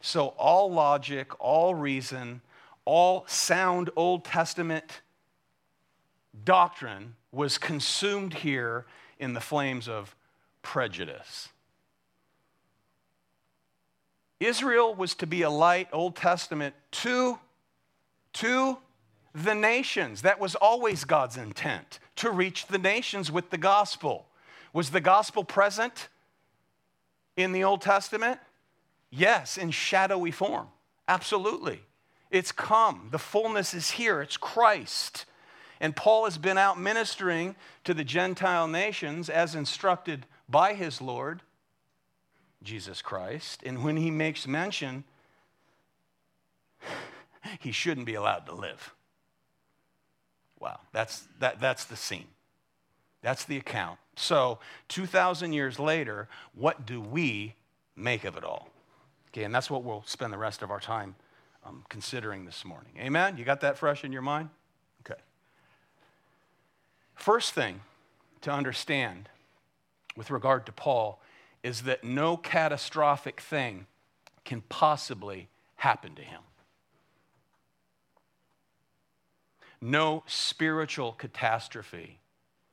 So, 0.00 0.28
all 0.38 0.70
logic, 0.70 1.32
all 1.40 1.74
reason, 1.74 2.40
all 2.84 3.24
sound 3.26 3.90
Old 3.96 4.24
Testament 4.24 5.00
doctrine 6.44 7.14
was 7.32 7.58
consumed 7.58 8.34
here 8.34 8.86
in 9.18 9.34
the 9.34 9.40
flames 9.40 9.88
of 9.88 10.14
prejudice. 10.62 11.48
Israel 14.40 14.94
was 14.94 15.14
to 15.14 15.26
be 15.26 15.42
a 15.42 15.50
light, 15.50 15.88
Old 15.92 16.16
Testament, 16.16 16.74
to, 16.92 17.38
to 18.34 18.78
the 19.34 19.54
nations. 19.54 20.22
That 20.22 20.38
was 20.38 20.54
always 20.54 21.04
God's 21.04 21.36
intent, 21.36 21.98
to 22.16 22.30
reach 22.30 22.66
the 22.66 22.78
nations 22.78 23.32
with 23.32 23.50
the 23.50 23.58
gospel. 23.58 24.26
Was 24.72 24.90
the 24.90 25.00
gospel 25.00 25.44
present 25.44 26.08
in 27.36 27.52
the 27.52 27.64
Old 27.64 27.80
Testament? 27.80 28.38
Yes, 29.10 29.56
in 29.56 29.70
shadowy 29.70 30.30
form. 30.30 30.68
Absolutely. 31.08 31.80
It's 32.30 32.52
come. 32.52 33.08
The 33.10 33.18
fullness 33.18 33.72
is 33.72 33.92
here. 33.92 34.20
It's 34.20 34.36
Christ. 34.36 35.24
And 35.80 35.94
Paul 35.94 36.24
has 36.24 36.38
been 36.38 36.58
out 36.58 36.78
ministering 36.78 37.56
to 37.84 37.94
the 37.94 38.04
Gentile 38.04 38.66
nations 38.66 39.28
as 39.28 39.54
instructed 39.54 40.26
by 40.48 40.74
his 40.74 41.00
Lord, 41.00 41.42
Jesus 42.62 43.02
Christ. 43.02 43.62
And 43.64 43.84
when 43.84 43.96
he 43.96 44.10
makes 44.10 44.46
mention, 44.46 45.04
he 47.60 47.72
shouldn't 47.72 48.06
be 48.06 48.14
allowed 48.14 48.46
to 48.46 48.54
live. 48.54 48.94
Wow, 50.58 50.80
that's, 50.92 51.24
that, 51.40 51.60
that's 51.60 51.84
the 51.84 51.96
scene. 51.96 52.28
That's 53.22 53.44
the 53.44 53.56
account. 53.56 53.98
So, 54.16 54.58
2,000 54.88 55.52
years 55.52 55.78
later, 55.78 56.28
what 56.54 56.86
do 56.86 57.00
we 57.00 57.54
make 57.94 58.24
of 58.24 58.36
it 58.36 58.44
all? 58.44 58.68
Okay, 59.30 59.44
and 59.44 59.54
that's 59.54 59.70
what 59.70 59.84
we'll 59.84 60.04
spend 60.06 60.32
the 60.32 60.38
rest 60.38 60.62
of 60.62 60.70
our 60.70 60.80
time 60.80 61.16
um, 61.66 61.84
considering 61.88 62.46
this 62.46 62.64
morning. 62.64 62.92
Amen? 62.98 63.36
You 63.36 63.44
got 63.44 63.60
that 63.60 63.76
fresh 63.76 64.04
in 64.04 64.12
your 64.12 64.22
mind? 64.22 64.48
First 67.16 67.52
thing 67.52 67.80
to 68.42 68.52
understand 68.52 69.28
with 70.16 70.30
regard 70.30 70.66
to 70.66 70.72
Paul 70.72 71.20
is 71.62 71.82
that 71.82 72.04
no 72.04 72.36
catastrophic 72.36 73.40
thing 73.40 73.86
can 74.44 74.60
possibly 74.60 75.48
happen 75.76 76.14
to 76.14 76.22
him. 76.22 76.42
No 79.80 80.22
spiritual 80.26 81.12
catastrophe 81.12 82.20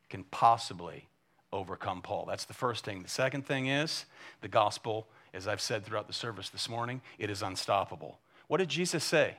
can 0.09 0.23
possibly 0.25 1.07
overcome 1.51 2.01
Paul. 2.01 2.25
That's 2.25 2.45
the 2.45 2.53
first 2.53 2.85
thing. 2.85 3.01
The 3.01 3.09
second 3.09 3.45
thing 3.45 3.67
is 3.67 4.05
the 4.41 4.47
gospel, 4.47 5.07
as 5.33 5.47
I've 5.47 5.61
said 5.61 5.83
throughout 5.83 6.07
the 6.07 6.13
service 6.13 6.49
this 6.49 6.69
morning, 6.69 7.01
it 7.17 7.29
is 7.29 7.41
unstoppable. 7.41 8.19
What 8.47 8.57
did 8.57 8.69
Jesus 8.69 9.03
say? 9.03 9.37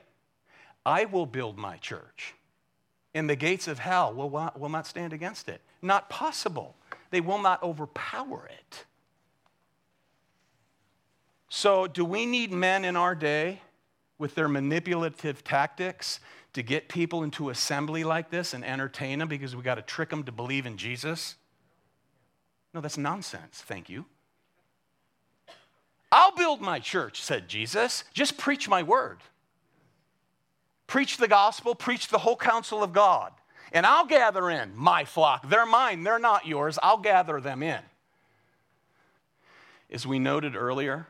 I 0.85 1.05
will 1.05 1.25
build 1.25 1.57
my 1.57 1.77
church 1.77 2.33
and 3.15 3.29
the 3.29 3.35
gates 3.35 3.67
of 3.67 3.79
hell 3.79 4.13
will, 4.13 4.29
will 4.29 4.69
not 4.69 4.85
stand 4.85 5.13
against 5.13 5.47
it. 5.47 5.61
Not 5.81 6.09
possible. 6.09 6.75
They 7.09 7.21
will 7.21 7.41
not 7.41 7.63
overpower 7.63 8.47
it. 8.51 8.85
So, 11.47 11.87
do 11.87 12.03
we 12.03 12.25
need 12.25 12.51
men 12.51 12.83
in 12.83 12.97
our 12.97 13.15
day 13.15 13.61
with 14.17 14.35
their 14.35 14.49
manipulative 14.49 15.43
tactics 15.45 16.19
to 16.53 16.61
get 16.61 16.89
people 16.89 17.23
into 17.23 17.49
assembly 17.49 18.03
like 18.03 18.29
this 18.29 18.53
and 18.53 18.65
entertain 18.65 19.19
them 19.19 19.29
because 19.29 19.55
we 19.55 19.63
got 19.63 19.75
to 19.75 19.81
trick 19.81 20.09
them 20.09 20.23
to 20.23 20.33
believe 20.33 20.65
in 20.65 20.75
Jesus? 20.75 21.35
No, 22.73 22.81
that's 22.81 22.97
nonsense. 22.97 23.63
Thank 23.65 23.89
you. 23.89 24.05
I'll 26.11 26.35
build 26.35 26.59
my 26.59 26.79
church, 26.79 27.21
said 27.21 27.47
Jesus. 27.47 28.03
Just 28.13 28.37
preach 28.37 28.67
my 28.67 28.83
word. 28.83 29.19
Preach 30.87 31.17
the 31.17 31.27
gospel, 31.27 31.75
preach 31.75 32.07
the 32.09 32.19
whole 32.19 32.35
counsel 32.35 32.83
of 32.83 32.93
God. 32.93 33.31
And 33.71 33.85
I'll 33.85 34.05
gather 34.05 34.49
in 34.49 34.75
my 34.75 35.03
flock. 35.05 35.49
They're 35.49 35.65
mine, 35.65 36.03
they're 36.03 36.19
not 36.19 36.45
yours. 36.45 36.79
I'll 36.81 36.97
gather 36.97 37.41
them 37.41 37.63
in. 37.63 37.81
As 39.91 40.05
we 40.05 40.19
noted 40.19 40.55
earlier 40.55 41.07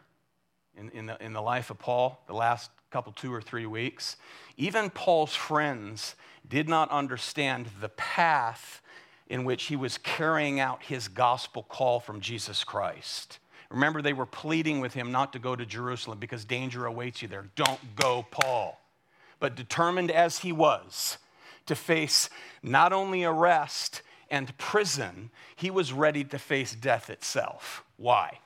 in, 0.77 0.89
in, 0.89 1.05
the, 1.05 1.23
in 1.23 1.33
the 1.33 1.41
life 1.41 1.69
of 1.69 1.79
Paul, 1.79 2.21
the 2.27 2.33
last 2.33 2.71
couple, 2.91 3.11
two 3.11 3.33
or 3.33 3.41
three 3.41 3.65
weeks, 3.65 4.17
even 4.57 4.89
Paul's 4.89 5.35
friends 5.35 6.15
did 6.47 6.69
not 6.69 6.89
understand 6.91 7.67
the 7.81 7.89
path 7.89 8.81
in 9.27 9.43
which 9.43 9.65
he 9.65 9.75
was 9.75 9.97
carrying 9.97 10.59
out 10.59 10.83
his 10.83 11.07
gospel 11.07 11.63
call 11.63 11.99
from 11.99 12.21
Jesus 12.21 12.63
Christ. 12.63 13.39
Remember, 13.69 14.01
they 14.01 14.13
were 14.13 14.27
pleading 14.27 14.79
with 14.79 14.93
him 14.93 15.11
not 15.11 15.33
to 15.33 15.39
go 15.39 15.55
to 15.55 15.65
Jerusalem 15.65 16.19
because 16.19 16.45
danger 16.45 16.85
awaits 16.85 17.21
you 17.21 17.27
there. 17.27 17.47
Don't 17.55 17.95
go, 17.95 18.25
Paul. 18.29 18.79
But 19.39 19.55
determined 19.55 20.11
as 20.11 20.39
he 20.39 20.51
was 20.51 21.17
to 21.65 21.75
face 21.75 22.29
not 22.63 22.93
only 22.93 23.23
arrest 23.23 24.01
and 24.29 24.57
prison, 24.57 25.29
he 25.55 25.69
was 25.69 25.93
ready 25.93 26.23
to 26.23 26.39
face 26.39 26.73
death 26.73 27.09
itself. 27.09 27.83
Why? 27.97 28.39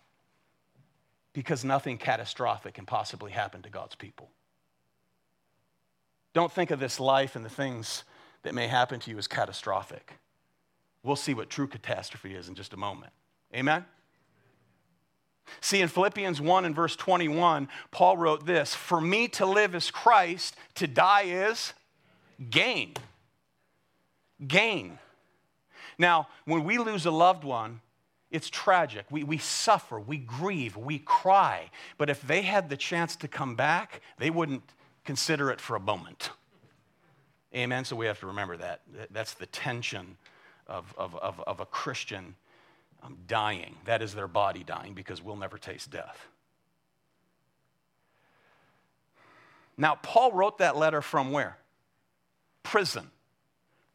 Because 1.33 1.63
nothing 1.63 1.97
catastrophic 1.97 2.73
can 2.73 2.85
possibly 2.85 3.31
happen 3.31 3.61
to 3.61 3.69
God's 3.69 3.95
people. 3.95 4.29
Don't 6.33 6.51
think 6.51 6.71
of 6.71 6.79
this 6.79 6.99
life 6.99 7.35
and 7.35 7.43
the 7.43 7.49
things 7.49 8.03
that 8.43 8.53
may 8.53 8.67
happen 8.67 8.99
to 9.01 9.11
you 9.11 9.17
as 9.17 9.27
catastrophic. 9.27 10.13
We'll 11.03 11.15
see 11.15 11.33
what 11.33 11.49
true 11.49 11.67
catastrophe 11.67 12.35
is 12.35 12.49
in 12.49 12.55
just 12.55 12.73
a 12.73 12.77
moment. 12.77 13.13
Amen? 13.55 13.85
See, 15.61 15.81
in 15.81 15.87
Philippians 15.87 16.39
1 16.41 16.65
and 16.65 16.75
verse 16.75 16.95
21, 16.95 17.67
Paul 17.91 18.17
wrote 18.17 18.45
this 18.45 18.73
For 18.73 19.01
me 19.01 19.27
to 19.29 19.45
live 19.45 19.75
is 19.75 19.91
Christ, 19.91 20.55
to 20.75 20.87
die 20.87 21.23
is 21.23 21.73
gain. 22.49 22.93
Gain. 24.45 24.99
Now, 25.97 26.29
when 26.45 26.63
we 26.63 26.77
lose 26.77 27.05
a 27.05 27.11
loved 27.11 27.43
one, 27.43 27.81
it's 28.31 28.49
tragic. 28.49 29.05
We, 29.09 29.23
we 29.23 29.37
suffer, 29.37 29.99
we 29.99 30.17
grieve, 30.17 30.77
we 30.77 30.99
cry. 30.99 31.71
But 31.97 32.09
if 32.09 32.21
they 32.21 32.41
had 32.43 32.69
the 32.69 32.77
chance 32.77 33.15
to 33.17 33.27
come 33.27 33.55
back, 33.55 34.01
they 34.17 34.29
wouldn't 34.29 34.63
consider 35.03 35.51
it 35.51 35.59
for 35.59 35.75
a 35.75 35.79
moment. 35.79 36.29
Amen? 37.55 37.83
So 37.85 37.95
we 37.95 38.05
have 38.05 38.19
to 38.19 38.27
remember 38.27 38.55
that. 38.57 38.81
That's 39.11 39.33
the 39.33 39.47
tension 39.47 40.17
of, 40.67 40.93
of, 40.97 41.15
of, 41.15 41.41
of 41.47 41.59
a 41.59 41.65
Christian 41.65 42.35
um, 43.03 43.17
dying. 43.27 43.75
That 43.85 44.01
is 44.01 44.13
their 44.13 44.27
body 44.27 44.63
dying 44.63 44.93
because 44.93 45.21
we'll 45.21 45.35
never 45.35 45.57
taste 45.57 45.91
death. 45.91 46.27
Now, 49.77 49.95
Paul 49.95 50.33
wrote 50.33 50.57
that 50.57 50.75
letter 50.75 51.01
from 51.01 51.31
where? 51.31 51.57
Prison. 52.63 53.09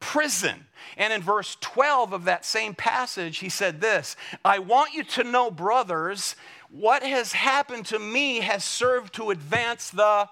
Prison. 0.00 0.66
And 0.96 1.12
in 1.12 1.22
verse 1.22 1.56
12 1.60 2.12
of 2.12 2.24
that 2.24 2.44
same 2.44 2.74
passage, 2.74 3.38
he 3.38 3.48
said 3.48 3.80
this 3.80 4.16
I 4.44 4.58
want 4.58 4.94
you 4.94 5.04
to 5.04 5.24
know, 5.24 5.50
brothers, 5.50 6.36
what 6.70 7.02
has 7.02 7.32
happened 7.32 7.86
to 7.86 7.98
me 7.98 8.40
has 8.40 8.64
served 8.64 9.14
to 9.14 9.30
advance 9.30 9.90
the 9.90 10.28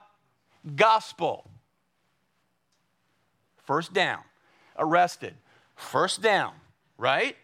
gospel. 0.74 1.50
First 3.64 3.92
down, 3.92 4.20
arrested. 4.78 5.34
First 5.76 6.22
down, 6.22 6.54
right? 6.98 7.36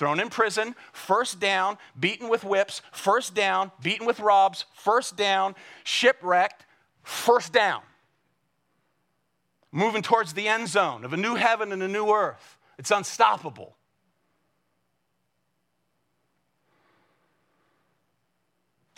Thrown 0.00 0.18
in 0.18 0.30
prison, 0.30 0.74
first 0.94 1.40
down, 1.40 1.76
beaten 1.98 2.30
with 2.30 2.42
whips, 2.42 2.80
first 2.90 3.34
down, 3.34 3.70
beaten 3.82 4.06
with 4.06 4.18
robs, 4.18 4.64
first 4.72 5.14
down, 5.14 5.54
shipwrecked, 5.84 6.64
first 7.02 7.52
down. 7.52 7.82
Moving 9.70 10.00
towards 10.00 10.32
the 10.32 10.48
end 10.48 10.68
zone 10.68 11.04
of 11.04 11.12
a 11.12 11.18
new 11.18 11.34
heaven 11.34 11.70
and 11.70 11.82
a 11.82 11.86
new 11.86 12.10
earth. 12.10 12.56
It's 12.78 12.90
unstoppable. 12.90 13.76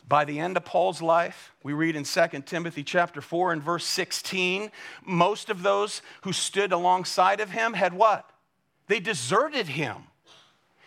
By 0.07 0.24
the 0.24 0.38
end 0.38 0.57
of 0.57 0.64
Paul's 0.64 1.03
life, 1.03 1.53
we 1.64 1.72
read 1.72 1.96
in 1.96 2.05
2 2.05 2.42
Timothy 2.46 2.84
chapter 2.84 3.20
4 3.20 3.55
and 3.55 3.61
verse 3.61 3.86
16, 3.86 4.70
most 5.05 5.50
of 5.50 5.64
those 5.64 6.00
who 6.20 6.32
stood 6.32 6.70
alongside 6.70 7.40
of 7.40 7.50
him 7.50 7.72
had 7.72 7.92
what? 7.92 8.30
They 8.86 9.00
deserted 9.00 9.66
him. 9.66 10.05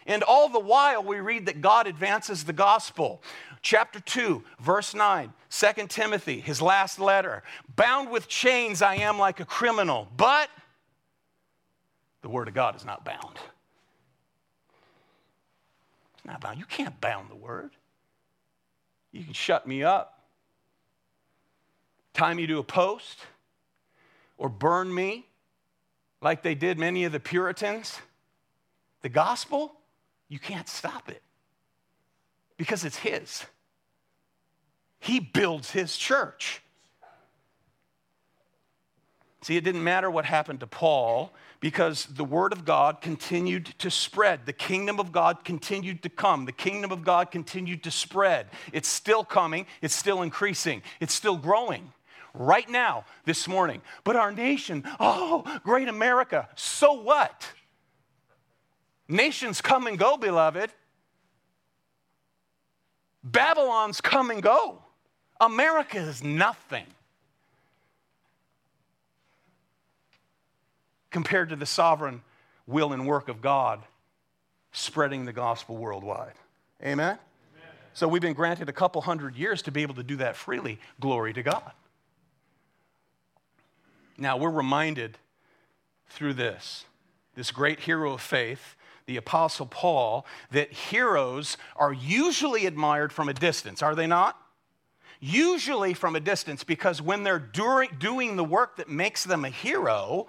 And 0.05 0.23
all 0.23 0.49
the 0.49 0.59
while, 0.59 1.03
we 1.03 1.19
read 1.19 1.47
that 1.47 1.61
God 1.61 1.87
advances 1.87 2.43
the 2.43 2.53
gospel. 2.53 3.23
Chapter 3.61 3.99
2, 3.99 4.43
verse 4.59 4.93
9, 4.93 5.33
2 5.49 5.87
Timothy, 5.87 6.39
his 6.39 6.61
last 6.61 6.99
letter. 6.99 7.41
Bound 7.75 8.11
with 8.11 8.27
chains, 8.27 8.83
I 8.83 8.95
am 8.95 9.17
like 9.17 9.39
a 9.39 9.45
criminal, 9.45 10.07
but 10.15 10.49
the 12.21 12.29
word 12.29 12.47
of 12.47 12.53
God 12.53 12.75
is 12.75 12.85
not 12.85 13.03
bound. 13.03 13.39
It's 16.15 16.25
not 16.25 16.41
bound. 16.41 16.59
You 16.59 16.65
can't 16.65 16.99
bound 17.01 17.31
the 17.31 17.35
word. 17.35 17.71
You 19.11 19.23
can 19.23 19.33
shut 19.33 19.65
me 19.65 19.81
up, 19.81 20.25
tie 22.13 22.33
me 22.33 22.45
to 22.47 22.59
a 22.59 22.63
post, 22.63 23.19
or 24.37 24.49
burn 24.49 24.93
me 24.93 25.25
like 26.21 26.43
they 26.43 26.53
did 26.53 26.77
many 26.77 27.05
of 27.05 27.11
the 27.11 27.19
Puritans. 27.19 27.97
The 29.01 29.09
gospel, 29.09 29.73
you 30.35 30.39
can't 30.39 30.67
stop 30.67 31.07
it 31.07 31.21
because 32.57 32.83
it's 32.83 32.97
His. 32.97 33.45
He 34.99 35.21
builds 35.21 35.71
His 35.71 35.95
church. 35.95 36.61
See, 39.43 39.55
it 39.55 39.63
didn't 39.63 39.85
matter 39.85 40.11
what 40.11 40.25
happened 40.25 40.59
to 40.59 40.67
Paul 40.67 41.31
because 41.61 42.05
the 42.07 42.25
word 42.25 42.51
of 42.51 42.65
God 42.65 42.99
continued 42.99 43.67
to 43.79 43.89
spread. 43.89 44.45
The 44.45 44.51
kingdom 44.51 44.99
of 44.99 45.13
God 45.13 45.45
continued 45.45 46.03
to 46.03 46.09
come. 46.09 46.43
The 46.43 46.51
kingdom 46.51 46.91
of 46.91 47.05
God 47.05 47.31
continued 47.31 47.83
to 47.83 47.91
spread. 47.91 48.47
It's 48.73 48.89
still 48.89 49.23
coming, 49.23 49.65
it's 49.81 49.95
still 49.95 50.21
increasing, 50.21 50.81
it's 50.99 51.13
still 51.13 51.37
growing. 51.37 51.93
Right 52.33 52.69
now, 52.69 53.05
this 53.23 53.47
morning. 53.47 53.81
But 54.03 54.17
our 54.17 54.33
nation, 54.33 54.83
oh, 54.99 55.45
great 55.63 55.87
America, 55.87 56.49
so 56.55 56.91
what? 56.91 57.47
Nations 59.07 59.61
come 59.61 59.87
and 59.87 59.97
go, 59.97 60.17
beloved. 60.17 60.71
Babylon's 63.23 64.01
come 64.01 64.31
and 64.31 64.41
go. 64.41 64.79
America 65.39 65.97
is 65.97 66.23
nothing 66.23 66.85
compared 71.09 71.49
to 71.49 71.55
the 71.55 71.65
sovereign 71.65 72.21
will 72.67 72.93
and 72.93 73.07
work 73.07 73.29
of 73.29 73.41
God 73.41 73.81
spreading 74.71 75.25
the 75.25 75.33
gospel 75.33 75.77
worldwide. 75.77 76.33
Amen? 76.81 77.17
Amen? 77.17 77.19
So 77.93 78.07
we've 78.07 78.21
been 78.21 78.33
granted 78.33 78.69
a 78.69 78.73
couple 78.73 79.01
hundred 79.01 79.35
years 79.35 79.61
to 79.63 79.71
be 79.71 79.81
able 79.81 79.95
to 79.95 80.03
do 80.03 80.17
that 80.17 80.35
freely. 80.35 80.79
Glory 80.99 81.33
to 81.33 81.43
God. 81.43 81.71
Now 84.17 84.37
we're 84.37 84.49
reminded 84.49 85.17
through 86.09 86.33
this, 86.33 86.85
this 87.35 87.51
great 87.51 87.81
hero 87.81 88.13
of 88.13 88.21
faith 88.21 88.75
the 89.05 89.17
Apostle 89.17 89.67
Paul, 89.67 90.25
that 90.51 90.71
heroes 90.71 91.57
are 91.75 91.93
usually 91.93 92.65
admired 92.65 93.13
from 93.13 93.29
a 93.29 93.33
distance, 93.33 93.81
are 93.81 93.95
they 93.95 94.07
not? 94.07 94.39
Usually 95.19 95.93
from 95.93 96.15
a 96.15 96.19
distance, 96.19 96.63
because 96.63 97.01
when 97.01 97.23
they're 97.23 97.39
doing 97.39 98.35
the 98.35 98.43
work 98.43 98.77
that 98.77 98.89
makes 98.89 99.23
them 99.23 99.45
a 99.45 99.49
hero, 99.49 100.27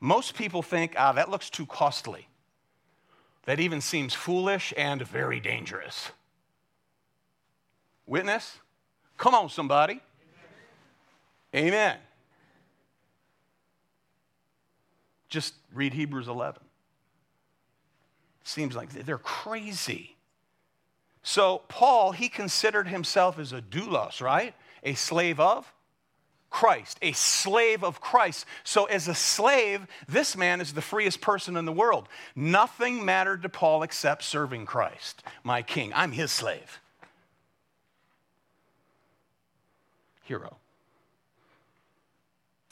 most 0.00 0.34
people 0.34 0.62
think, 0.62 0.94
ah, 0.96 1.12
that 1.12 1.30
looks 1.30 1.50
too 1.50 1.66
costly. 1.66 2.28
That 3.44 3.58
even 3.58 3.80
seems 3.80 4.14
foolish 4.14 4.72
and 4.76 5.02
very 5.02 5.40
dangerous. 5.40 6.10
Witness? 8.06 8.58
Come 9.16 9.34
on, 9.34 9.48
somebody. 9.48 10.00
Amen. 11.54 11.68
Amen. 11.68 11.96
Just 15.28 15.54
read 15.72 15.94
Hebrews 15.94 16.28
11 16.28 16.62
seems 18.44 18.74
like 18.74 18.90
they're 18.90 19.18
crazy. 19.18 20.16
So, 21.22 21.62
Paul, 21.68 22.12
he 22.12 22.28
considered 22.28 22.88
himself 22.88 23.38
as 23.38 23.52
a 23.52 23.60
doulos, 23.60 24.20
right? 24.20 24.54
A 24.82 24.94
slave 24.94 25.38
of 25.38 25.72
Christ, 26.48 26.98
a 27.00 27.12
slave 27.12 27.84
of 27.84 28.00
Christ. 28.00 28.44
So, 28.64 28.86
as 28.86 29.06
a 29.06 29.14
slave, 29.14 29.86
this 30.08 30.36
man 30.36 30.60
is 30.60 30.72
the 30.72 30.82
freest 30.82 31.20
person 31.20 31.56
in 31.56 31.64
the 31.64 31.72
world. 31.72 32.08
Nothing 32.34 33.04
mattered 33.04 33.42
to 33.42 33.48
Paul 33.48 33.82
except 33.82 34.24
serving 34.24 34.66
Christ, 34.66 35.22
my 35.44 35.62
king. 35.62 35.92
I'm 35.94 36.12
his 36.12 36.32
slave. 36.32 36.80
Hero 40.24 40.56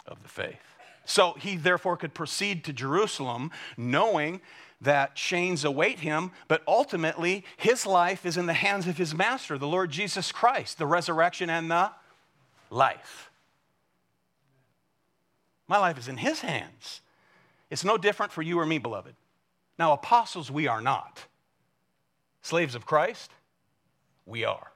of 0.07 0.23
the 0.23 0.29
faith. 0.29 0.57
So, 1.05 1.35
he 1.35 1.57
therefore 1.57 1.97
could 1.97 2.15
proceed 2.15 2.65
to 2.65 2.73
Jerusalem 2.73 3.51
knowing 3.77 4.41
that 4.81 5.17
chains 5.17 5.65
await 5.65 6.01
him, 6.01 6.31
but 6.47 6.63
ultimately 6.67 7.45
his 7.57 7.85
life 7.85 8.25
is 8.25 8.37
in 8.37 8.47
the 8.47 8.53
hands 8.53 8.87
of 8.87 8.97
his 8.97 9.15
master, 9.15 9.59
the 9.59 9.67
Lord 9.67 9.91
Jesus 9.91 10.31
Christ, 10.31 10.79
the 10.79 10.87
resurrection 10.87 11.51
and 11.51 11.71
the 11.71 11.91
life. 12.71 13.31
My 15.67 15.79
life 15.79 15.99
is 15.99 16.09
in 16.09 16.17
his 16.17 16.41
hands. 16.41 17.01
It's 17.71 17.85
no 17.85 17.99
different 17.99 18.33
for 18.33 18.43
you 18.43 18.59
or 18.59 18.67
me, 18.67 18.79
beloved. 18.79 19.15
Now, 19.79 19.93
apostles, 19.93 20.51
we 20.51 20.67
are 20.67 20.81
not. 20.81 21.27
Slaves 22.43 22.75
of 22.75 22.87
Christ, 22.87 23.31
we 24.27 24.45
are. 24.45 24.73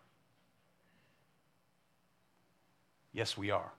Yes, 3.13 3.37
we 3.37 3.51
are. 3.51 3.73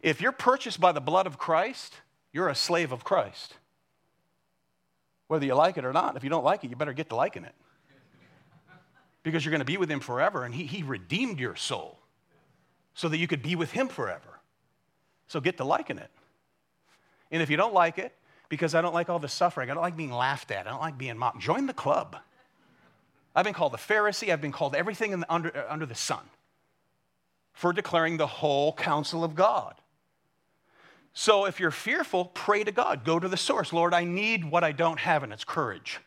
If 0.00 0.20
you're 0.20 0.32
purchased 0.32 0.80
by 0.80 0.92
the 0.92 1.00
blood 1.00 1.26
of 1.26 1.38
Christ, 1.38 1.94
you're 2.32 2.48
a 2.48 2.54
slave 2.54 2.92
of 2.92 3.04
Christ. 3.04 3.54
Whether 5.28 5.44
you 5.44 5.54
like 5.54 5.76
it 5.76 5.84
or 5.84 5.92
not. 5.92 6.16
If 6.16 6.24
you 6.24 6.30
don't 6.30 6.44
like 6.44 6.64
it, 6.64 6.70
you 6.70 6.76
better 6.76 6.92
get 6.92 7.08
to 7.10 7.16
liking 7.16 7.44
it. 7.44 7.54
Because 9.22 9.44
you're 9.44 9.50
going 9.50 9.60
to 9.60 9.64
be 9.64 9.78
with 9.78 9.90
him 9.90 10.00
forever, 10.00 10.44
and 10.44 10.54
he, 10.54 10.64
he 10.64 10.82
redeemed 10.82 11.40
your 11.40 11.56
soul 11.56 11.98
so 12.94 13.08
that 13.08 13.16
you 13.16 13.26
could 13.26 13.42
be 13.42 13.56
with 13.56 13.72
him 13.72 13.88
forever. 13.88 14.40
So 15.28 15.40
get 15.40 15.56
to 15.56 15.64
liking 15.64 15.98
it. 15.98 16.10
And 17.30 17.42
if 17.42 17.50
you 17.50 17.56
don't 17.56 17.74
like 17.74 17.98
it, 17.98 18.14
because 18.48 18.74
I 18.74 18.82
don't 18.82 18.94
like 18.94 19.08
all 19.08 19.18
the 19.18 19.28
suffering, 19.28 19.70
I 19.70 19.74
don't 19.74 19.82
like 19.82 19.96
being 19.96 20.12
laughed 20.12 20.50
at, 20.50 20.66
I 20.66 20.70
don't 20.70 20.80
like 20.80 20.98
being 20.98 21.16
mocked, 21.16 21.40
join 21.40 21.66
the 21.66 21.72
club. 21.72 22.16
I've 23.34 23.44
been 23.44 23.54
called 23.54 23.74
a 23.74 23.78
Pharisee, 23.78 24.32
I've 24.32 24.40
been 24.40 24.52
called 24.52 24.76
everything 24.76 25.18
the, 25.18 25.32
under, 25.32 25.66
under 25.68 25.86
the 25.86 25.94
sun 25.94 26.22
for 27.52 27.72
declaring 27.72 28.16
the 28.16 28.26
whole 28.26 28.72
counsel 28.74 29.24
of 29.24 29.34
God. 29.34 29.74
So 31.14 31.44
if 31.44 31.60
you're 31.60 31.70
fearful, 31.70 32.26
pray 32.26 32.64
to 32.64 32.72
God. 32.72 33.04
Go 33.04 33.20
to 33.20 33.28
the 33.28 33.36
source. 33.36 33.72
Lord, 33.72 33.94
I 33.94 34.04
need 34.04 34.44
what 34.44 34.64
I 34.64 34.72
don't 34.72 34.98
have, 34.98 35.22
and 35.22 35.32
it's 35.32 35.44
courage. 35.44 36.00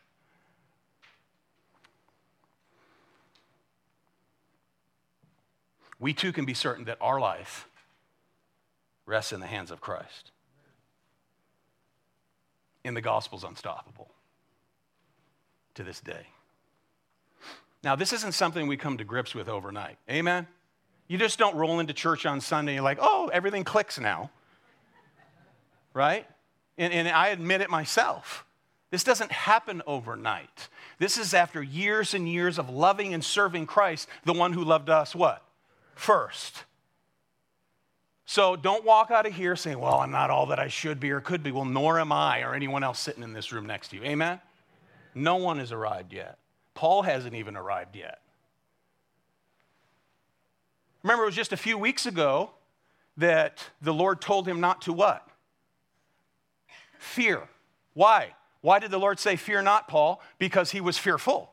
We 5.98 6.12
too 6.12 6.30
can 6.30 6.44
be 6.44 6.54
certain 6.54 6.84
that 6.84 6.98
our 7.00 7.18
life 7.18 7.66
rests 9.06 9.32
in 9.32 9.40
the 9.40 9.46
hands 9.46 9.70
of 9.70 9.80
Christ. 9.80 10.30
And 12.84 12.94
the 12.96 13.00
gospel's 13.00 13.44
unstoppable 13.44 14.08
to 15.74 15.82
this 15.82 16.00
day. 16.00 16.26
Now, 17.82 17.96
this 17.96 18.12
isn't 18.12 18.32
something 18.32 18.68
we 18.68 18.76
come 18.76 18.98
to 18.98 19.04
grips 19.04 19.34
with 19.34 19.48
overnight. 19.48 19.96
Amen? 20.10 20.46
You 21.08 21.16
just 21.16 21.38
don't 21.38 21.56
roll 21.56 21.80
into 21.80 21.94
church 21.94 22.26
on 22.26 22.40
Sunday 22.40 22.72
and 22.72 22.76
you're 22.76 22.84
like, 22.84 22.98
oh, 23.00 23.30
everything 23.32 23.64
clicks 23.64 23.98
now 23.98 24.30
right? 25.98 26.26
And, 26.78 26.92
and 26.92 27.08
I 27.08 27.28
admit 27.28 27.60
it 27.60 27.68
myself. 27.68 28.46
This 28.90 29.04
doesn't 29.04 29.32
happen 29.32 29.82
overnight. 29.86 30.68
This 30.98 31.18
is 31.18 31.34
after 31.34 31.62
years 31.62 32.14
and 32.14 32.28
years 32.28 32.58
of 32.58 32.70
loving 32.70 33.12
and 33.12 33.22
serving 33.22 33.66
Christ, 33.66 34.08
the 34.24 34.32
one 34.32 34.52
who 34.52 34.64
loved 34.64 34.88
us 34.88 35.14
what? 35.14 35.44
First. 35.94 36.64
So 38.24 38.56
don't 38.56 38.84
walk 38.84 39.10
out 39.10 39.26
of 39.26 39.34
here 39.34 39.56
saying, 39.56 39.80
well, 39.80 39.98
I'm 39.98 40.12
not 40.12 40.30
all 40.30 40.46
that 40.46 40.60
I 40.60 40.68
should 40.68 41.00
be 41.00 41.10
or 41.10 41.20
could 41.20 41.42
be. 41.42 41.50
Well, 41.50 41.64
nor 41.64 41.98
am 41.98 42.12
I 42.12 42.42
or 42.42 42.54
anyone 42.54 42.84
else 42.84 43.00
sitting 43.00 43.22
in 43.22 43.32
this 43.32 43.52
room 43.52 43.66
next 43.66 43.88
to 43.88 43.96
you. 43.96 44.04
Amen? 44.04 44.40
No 45.14 45.36
one 45.36 45.58
has 45.58 45.72
arrived 45.72 46.12
yet. 46.12 46.38
Paul 46.74 47.02
hasn't 47.02 47.34
even 47.34 47.56
arrived 47.56 47.96
yet. 47.96 48.20
Remember, 51.02 51.24
it 51.24 51.26
was 51.26 51.34
just 51.34 51.52
a 51.52 51.56
few 51.56 51.76
weeks 51.76 52.06
ago 52.06 52.50
that 53.16 53.58
the 53.82 53.92
Lord 53.92 54.20
told 54.20 54.46
him 54.46 54.60
not 54.60 54.82
to 54.82 54.92
what? 54.92 55.27
Fear. 56.98 57.48
Why? 57.94 58.34
Why 58.60 58.78
did 58.78 58.90
the 58.90 58.98
Lord 58.98 59.18
say, 59.18 59.36
Fear 59.36 59.62
not, 59.62 59.88
Paul? 59.88 60.20
Because 60.38 60.70
he 60.70 60.80
was 60.80 60.98
fearful. 60.98 61.50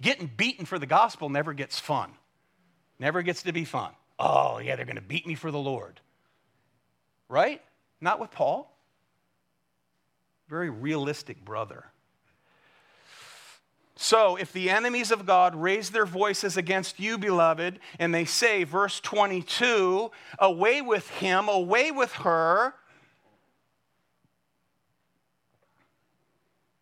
Getting 0.00 0.30
beaten 0.36 0.64
for 0.66 0.78
the 0.78 0.86
gospel 0.86 1.28
never 1.28 1.52
gets 1.52 1.78
fun, 1.78 2.12
never 2.98 3.22
gets 3.22 3.44
to 3.44 3.52
be 3.52 3.64
fun. 3.64 3.92
Oh, 4.18 4.58
yeah, 4.58 4.76
they're 4.76 4.84
going 4.84 4.96
to 4.96 5.02
beat 5.02 5.26
me 5.26 5.34
for 5.34 5.50
the 5.50 5.58
Lord. 5.58 6.00
Right? 7.28 7.62
Not 8.00 8.20
with 8.20 8.30
Paul. 8.30 8.76
Very 10.48 10.70
realistic 10.70 11.44
brother. 11.44 11.86
So, 14.02 14.34
if 14.34 14.52
the 14.52 14.68
enemies 14.68 15.12
of 15.12 15.26
God 15.26 15.54
raise 15.54 15.90
their 15.90 16.04
voices 16.04 16.56
against 16.56 16.98
you, 16.98 17.16
beloved, 17.18 17.78
and 18.00 18.12
they 18.12 18.24
say, 18.24 18.64
verse 18.64 18.98
22, 18.98 20.10
away 20.40 20.82
with 20.82 21.08
him, 21.08 21.48
away 21.48 21.92
with 21.92 22.10
her, 22.14 22.74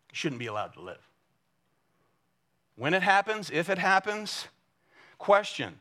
you 0.09 0.13
shouldn't 0.13 0.39
be 0.39 0.47
allowed 0.47 0.73
to 0.73 0.81
live. 0.81 1.07
When 2.75 2.95
it 2.95 3.03
happens, 3.03 3.51
if 3.51 3.69
it 3.69 3.77
happens, 3.77 4.47
question 5.19 5.77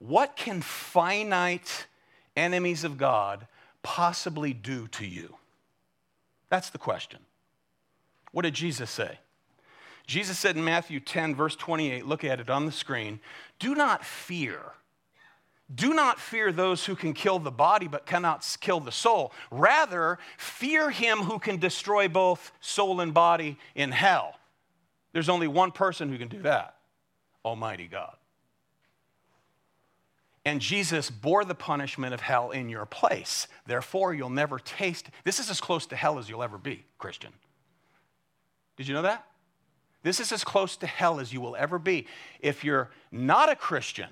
what 0.00 0.34
can 0.34 0.60
finite 0.60 1.86
enemies 2.34 2.82
of 2.82 2.98
God 2.98 3.46
possibly 3.84 4.52
do 4.52 4.88
to 4.88 5.06
you? 5.06 5.36
That's 6.48 6.70
the 6.70 6.78
question. 6.78 7.20
What 8.32 8.42
did 8.42 8.54
Jesus 8.54 8.90
say? 8.90 9.20
Jesus 10.10 10.40
said 10.40 10.56
in 10.56 10.64
Matthew 10.64 10.98
10, 10.98 11.36
verse 11.36 11.54
28, 11.54 12.04
look 12.04 12.24
at 12.24 12.40
it 12.40 12.50
on 12.50 12.66
the 12.66 12.72
screen 12.72 13.20
do 13.60 13.76
not 13.76 14.04
fear. 14.04 14.60
Do 15.72 15.94
not 15.94 16.18
fear 16.18 16.50
those 16.50 16.84
who 16.84 16.96
can 16.96 17.12
kill 17.12 17.38
the 17.38 17.52
body 17.52 17.86
but 17.86 18.06
cannot 18.06 18.44
kill 18.60 18.80
the 18.80 18.90
soul. 18.90 19.32
Rather, 19.52 20.18
fear 20.36 20.90
him 20.90 21.18
who 21.18 21.38
can 21.38 21.58
destroy 21.58 22.08
both 22.08 22.50
soul 22.60 23.00
and 23.00 23.14
body 23.14 23.56
in 23.76 23.92
hell. 23.92 24.34
There's 25.12 25.28
only 25.28 25.46
one 25.46 25.70
person 25.70 26.08
who 26.08 26.18
can 26.18 26.26
do 26.26 26.42
that 26.42 26.74
Almighty 27.44 27.86
God. 27.86 28.16
And 30.44 30.60
Jesus 30.60 31.08
bore 31.08 31.44
the 31.44 31.54
punishment 31.54 32.14
of 32.14 32.20
hell 32.20 32.50
in 32.50 32.68
your 32.68 32.84
place. 32.84 33.46
Therefore, 33.64 34.12
you'll 34.12 34.28
never 34.28 34.58
taste. 34.58 35.08
This 35.22 35.38
is 35.38 35.50
as 35.50 35.60
close 35.60 35.86
to 35.86 35.94
hell 35.94 36.18
as 36.18 36.28
you'll 36.28 36.42
ever 36.42 36.58
be, 36.58 36.84
Christian. 36.98 37.30
Did 38.76 38.88
you 38.88 38.94
know 38.94 39.02
that? 39.02 39.29
This 40.02 40.20
is 40.20 40.32
as 40.32 40.44
close 40.44 40.76
to 40.78 40.86
hell 40.86 41.20
as 41.20 41.32
you 41.32 41.40
will 41.40 41.56
ever 41.56 41.78
be. 41.78 42.06
If 42.40 42.64
you're 42.64 42.90
not 43.12 43.50
a 43.50 43.56
Christian 43.56 44.08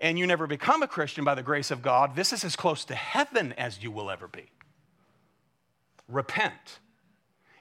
and 0.00 0.18
you 0.18 0.26
never 0.26 0.46
become 0.46 0.82
a 0.82 0.88
Christian 0.88 1.24
by 1.24 1.34
the 1.34 1.42
grace 1.42 1.70
of 1.70 1.82
God, 1.82 2.16
this 2.16 2.32
is 2.32 2.44
as 2.44 2.56
close 2.56 2.84
to 2.86 2.94
heaven 2.94 3.52
as 3.54 3.82
you 3.82 3.90
will 3.90 4.10
ever 4.10 4.28
be. 4.28 4.50
Repent 6.08 6.80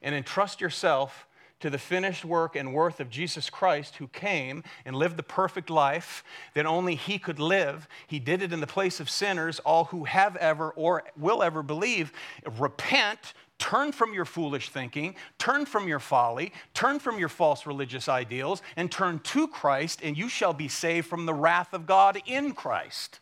and 0.02 0.16
entrust 0.16 0.62
yourself 0.62 1.28
to 1.60 1.70
the 1.70 1.78
finished 1.78 2.24
work 2.24 2.56
and 2.56 2.74
worth 2.74 3.00
of 3.00 3.10
Jesus 3.10 3.50
Christ, 3.50 3.98
who 3.98 4.08
came 4.08 4.64
and 4.86 4.96
lived 4.96 5.18
the 5.18 5.24
perfect 5.24 5.70
life 5.70 6.24
that 6.54 6.66
only 6.66 6.96
He 6.96 7.20
could 7.20 7.40
live. 7.40 7.88
He 8.08 8.20
did 8.20 8.42
it 8.42 8.54
in 8.54 8.62
the 8.62 8.68
place 8.68 9.00
of 9.00 9.10
sinners, 9.10 9.60
all 9.60 9.86
who 9.86 10.06
have 10.06 10.38
ever 10.38 10.70
or 10.72 11.04
will 11.18 11.44
ever 11.44 11.62
believe. 11.62 12.14
Repent, 12.58 13.34
Turn 13.60 13.92
from 13.92 14.14
your 14.14 14.26
foolish 14.26 14.70
thinking, 14.70 15.16
turn 15.38 15.66
from 15.66 15.88
your 15.88 16.00
folly, 16.00 16.54
turn 16.74 16.98
from 16.98 17.20
your 17.20 17.30
false 17.30 17.68
religious 17.68 18.08
ideals, 18.10 18.62
and 18.76 18.92
turn 18.92 19.20
to 19.20 19.48
Christ, 19.48 20.00
and 20.02 20.18
you 20.18 20.30
shall 20.30 20.54
be 20.54 20.70
saved 20.70 21.08
from 21.08 21.26
the 21.26 21.34
wrath 21.34 21.74
of 21.74 21.86
God 21.86 22.20
in 22.26 22.54
Christ. 22.54 23.20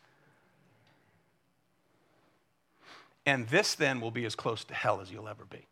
And 3.25 3.47
this 3.49 3.75
then 3.75 3.99
will 3.99 4.11
be 4.11 4.25
as 4.25 4.35
close 4.35 4.63
to 4.65 4.73
hell 4.73 5.01
as 5.01 5.11
you'll 5.11 5.27
ever 5.27 5.43
be. 5.43 5.65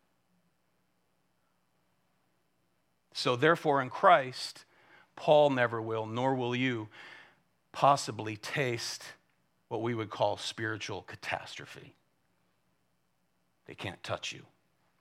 So, 3.14 3.34
therefore, 3.34 3.80
in 3.80 3.88
Christ, 3.88 4.66
Paul 5.14 5.48
never 5.48 5.80
will, 5.80 6.04
nor 6.04 6.34
will 6.34 6.54
you 6.54 6.88
possibly 7.72 8.36
taste 8.36 9.04
what 9.68 9.80
we 9.80 9.94
would 9.94 10.10
call 10.10 10.36
spiritual 10.36 11.02
catastrophe. 11.02 11.94
They 13.66 13.74
can't 13.74 14.02
touch 14.02 14.32
you. 14.32 14.42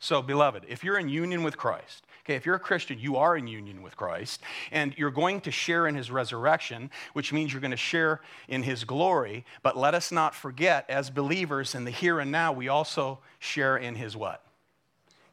So, 0.06 0.22
beloved, 0.22 0.66
if 0.70 0.84
you're 0.84 1.00
in 1.00 1.10
union 1.10 1.42
with 1.42 1.58
Christ, 1.58 2.06
okay, 2.24 2.36
if 2.36 2.46
you're 2.46 2.58
a 2.58 2.60
Christian, 2.60 3.00
you 3.00 3.16
are 3.16 3.36
in 3.36 3.48
union 3.48 3.82
with 3.82 3.98
Christ, 3.98 4.40
and 4.72 4.96
you're 5.00 5.10
going 5.10 5.42
to 5.42 5.50
share 5.50 5.88
in 5.88 5.96
his 5.96 6.12
resurrection, 6.12 6.92
which 7.14 7.34
means 7.34 7.52
you're 7.52 7.60
going 7.60 7.72
to 7.72 7.76
share 7.76 8.22
in 8.48 8.62
his 8.62 8.84
glory. 8.84 9.46
But 9.64 9.76
let 9.76 9.96
us 9.96 10.12
not 10.12 10.36
forget, 10.36 10.86
as 10.90 11.10
believers 11.10 11.74
in 11.74 11.86
the 11.86 11.92
here 11.92 12.20
and 12.20 12.32
now, 12.32 12.52
we 12.52 12.68
also 12.68 13.18
share 13.40 13.78
in 13.78 13.96
his 13.96 14.16
what? 14.16 14.46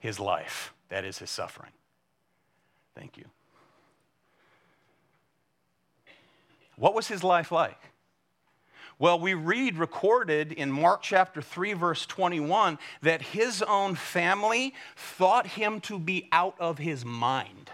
His 0.01 0.18
life. 0.18 0.73
That 0.89 1.05
is 1.05 1.18
his 1.18 1.29
suffering. 1.29 1.73
Thank 2.95 3.18
you. 3.18 3.27
What 6.77 6.95
was 6.95 7.09
his 7.09 7.23
life 7.23 7.53
like? 7.53 7.79
Well, 8.99 9.18
we 9.18 9.34
read 9.34 9.78
recorded 9.78 10.53
in 10.53 10.70
Mark 10.70 11.03
chapter 11.03 11.43
3, 11.43 11.72
verse 11.72 12.07
21, 12.07 12.78
that 13.03 13.22
his 13.22 13.62
own 13.62 13.95
family 13.95 14.74
thought 14.97 15.47
him 15.47 15.80
to 15.82 15.99
be 15.99 16.28
out 16.30 16.55
of 16.61 16.78
his 16.78 17.05
mind. 17.05 17.70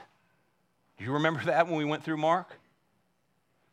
You 0.98 1.12
remember 1.12 1.44
that 1.44 1.66
when 1.66 1.76
we 1.76 1.84
went 1.84 2.02
through 2.02 2.16
Mark? 2.16 2.58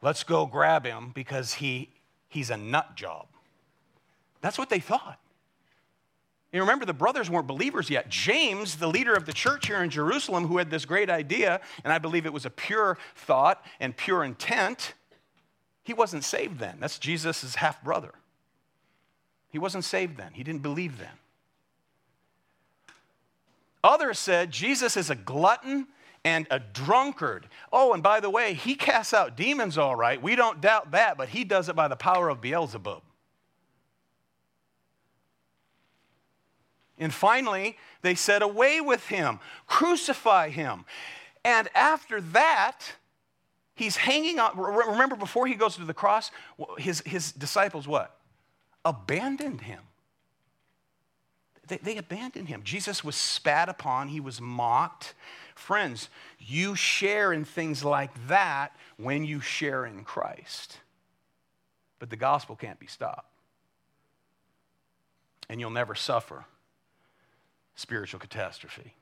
Let's 0.01 0.23
go 0.23 0.45
grab 0.45 0.85
him 0.85 1.11
because 1.13 1.55
he, 1.55 1.89
he's 2.27 2.49
a 2.49 2.57
nut 2.57 2.95
job. 2.95 3.27
That's 4.41 4.57
what 4.57 4.69
they 4.69 4.79
thought. 4.79 5.19
You 6.51 6.61
remember, 6.61 6.85
the 6.85 6.93
brothers 6.93 7.29
weren't 7.29 7.47
believers 7.47 7.89
yet. 7.89 8.07
James, 8.07 8.77
the 8.77 8.87
leader 8.87 9.13
of 9.13 9.25
the 9.25 9.33
church 9.33 9.67
here 9.67 9.83
in 9.83 9.89
Jerusalem, 9.89 10.47
who 10.47 10.57
had 10.57 10.69
this 10.69 10.85
great 10.85 11.09
idea, 11.09 11.59
and 11.83 11.91
I 11.91 11.97
believe 11.97 12.25
it 12.25 12.31
was 12.31 12.45
a 12.45 12.49
pure 12.49 12.97
thought 13.15 13.65
and 13.79 13.97
pure 13.97 14.23
intent, 14.23 14.93
he 15.85 15.93
wasn't 15.93 16.23
saved 16.23 16.57
then. 16.57 16.77
That's 16.79 16.97
Jesus' 16.97 17.55
half 17.55 17.81
brother. 17.83 18.11
He 19.49 19.59
wasn't 19.59 19.85
saved 19.85 20.17
then. 20.17 20.33
He 20.33 20.43
didn't 20.43 20.63
believe 20.63 20.97
then. 20.97 21.07
Others 23.83 24.17
said 24.17 24.49
Jesus 24.49 24.97
is 24.97 25.11
a 25.11 25.15
glutton 25.15 25.87
and 26.23 26.47
a 26.49 26.59
drunkard. 26.59 27.47
Oh, 27.71 27.93
and 27.93 28.01
by 28.01 28.19
the 28.19 28.31
way, 28.31 28.55
he 28.55 28.73
casts 28.73 29.13
out 29.13 29.37
demons 29.37 29.77
all 29.77 29.95
right. 29.95 30.19
We 30.19 30.35
don't 30.35 30.59
doubt 30.59 30.89
that, 30.91 31.17
but 31.17 31.29
he 31.29 31.43
does 31.43 31.69
it 31.69 31.75
by 31.75 31.87
the 31.87 31.95
power 31.95 32.29
of 32.29 32.41
Beelzebub. 32.41 33.03
And 36.97 37.13
finally, 37.13 37.77
they 38.01 38.15
said, 38.15 38.41
Away 38.41 38.81
with 38.81 39.05
him, 39.07 39.39
crucify 39.67 40.49
him. 40.49 40.85
And 41.43 41.69
after 41.75 42.21
that, 42.21 42.93
he's 43.75 43.95
hanging 43.97 44.39
on. 44.39 44.57
Remember, 44.57 45.15
before 45.15 45.47
he 45.47 45.53
goes 45.55 45.75
to 45.75 45.85
the 45.85 45.93
cross, 45.93 46.31
his, 46.77 47.01
his 47.05 47.31
disciples 47.31 47.87
what? 47.87 48.17
Abandoned 48.83 49.61
him. 49.61 49.81
They, 51.67 51.77
they 51.77 51.97
abandoned 51.97 52.47
him. 52.47 52.61
Jesus 52.63 53.03
was 53.03 53.15
spat 53.15 53.69
upon, 53.69 54.07
he 54.07 54.19
was 54.19 54.39
mocked. 54.41 55.13
Friends, 55.55 56.09
you 56.39 56.75
share 56.75 57.31
in 57.31 57.45
things 57.45 57.83
like 57.83 58.27
that 58.27 58.75
when 58.97 59.23
you 59.23 59.39
share 59.39 59.85
in 59.85 60.03
Christ. 60.03 60.79
But 61.99 62.09
the 62.09 62.17
gospel 62.17 62.55
can't 62.55 62.79
be 62.79 62.87
stopped. 62.87 63.31
And 65.49 65.59
you'll 65.59 65.69
never 65.69 65.95
suffer 65.95 66.45
spiritual 67.75 68.19
catastrophe 68.19 68.93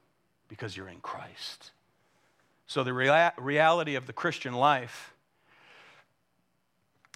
because 0.48 0.78
you're 0.78 0.90
in 0.90 1.00
Christ. 1.00 1.72
So, 2.66 2.84
the 2.84 2.94
rea- 2.94 3.32
reality 3.38 3.96
of 3.96 4.08
the 4.08 4.14
Christian 4.14 4.54
life 4.54 5.14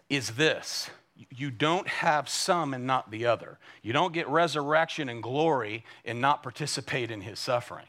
is 0.10 0.32
this 0.32 0.90
you 1.30 1.50
don't 1.50 1.88
have 1.88 2.30
some 2.30 2.74
and 2.74 2.86
not 2.86 3.10
the 3.10 3.26
other. 3.26 3.58
You 3.82 3.92
don't 3.92 4.14
get 4.14 4.28
resurrection 4.28 5.10
and 5.10 5.24
glory 5.24 5.84
and 6.06 6.22
not 6.22 6.44
participate 6.44 7.10
in 7.10 7.22
his 7.22 7.40
suffering. 7.40 7.88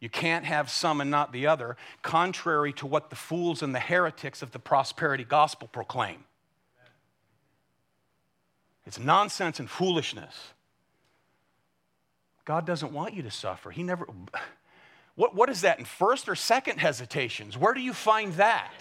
You 0.00 0.10
can't 0.10 0.44
have 0.44 0.68
some 0.68 1.00
and 1.00 1.10
not 1.10 1.32
the 1.32 1.46
other, 1.46 1.76
contrary 2.02 2.72
to 2.74 2.86
what 2.86 3.08
the 3.08 3.16
fools 3.16 3.62
and 3.62 3.74
the 3.74 3.80
heretics 3.80 4.42
of 4.42 4.50
the 4.50 4.58
prosperity 4.58 5.24
gospel 5.24 5.68
proclaim. 5.68 6.24
It's 8.84 8.98
nonsense 8.98 9.60
and 9.60 9.70
foolishness. 9.70 10.52
God 12.44 12.66
doesn't 12.66 12.92
want 12.92 13.14
you 13.14 13.22
to 13.22 13.30
suffer. 13.30 13.70
He 13.70 13.82
never. 13.82 14.06
What, 15.16 15.34
what 15.34 15.48
is 15.48 15.60
that 15.60 15.78
in 15.78 15.84
first 15.84 16.28
or 16.28 16.34
second 16.34 16.78
hesitations? 16.78 17.56
Where 17.56 17.72
do 17.72 17.80
you 17.80 17.92
find 17.92 18.32
that? 18.34 18.72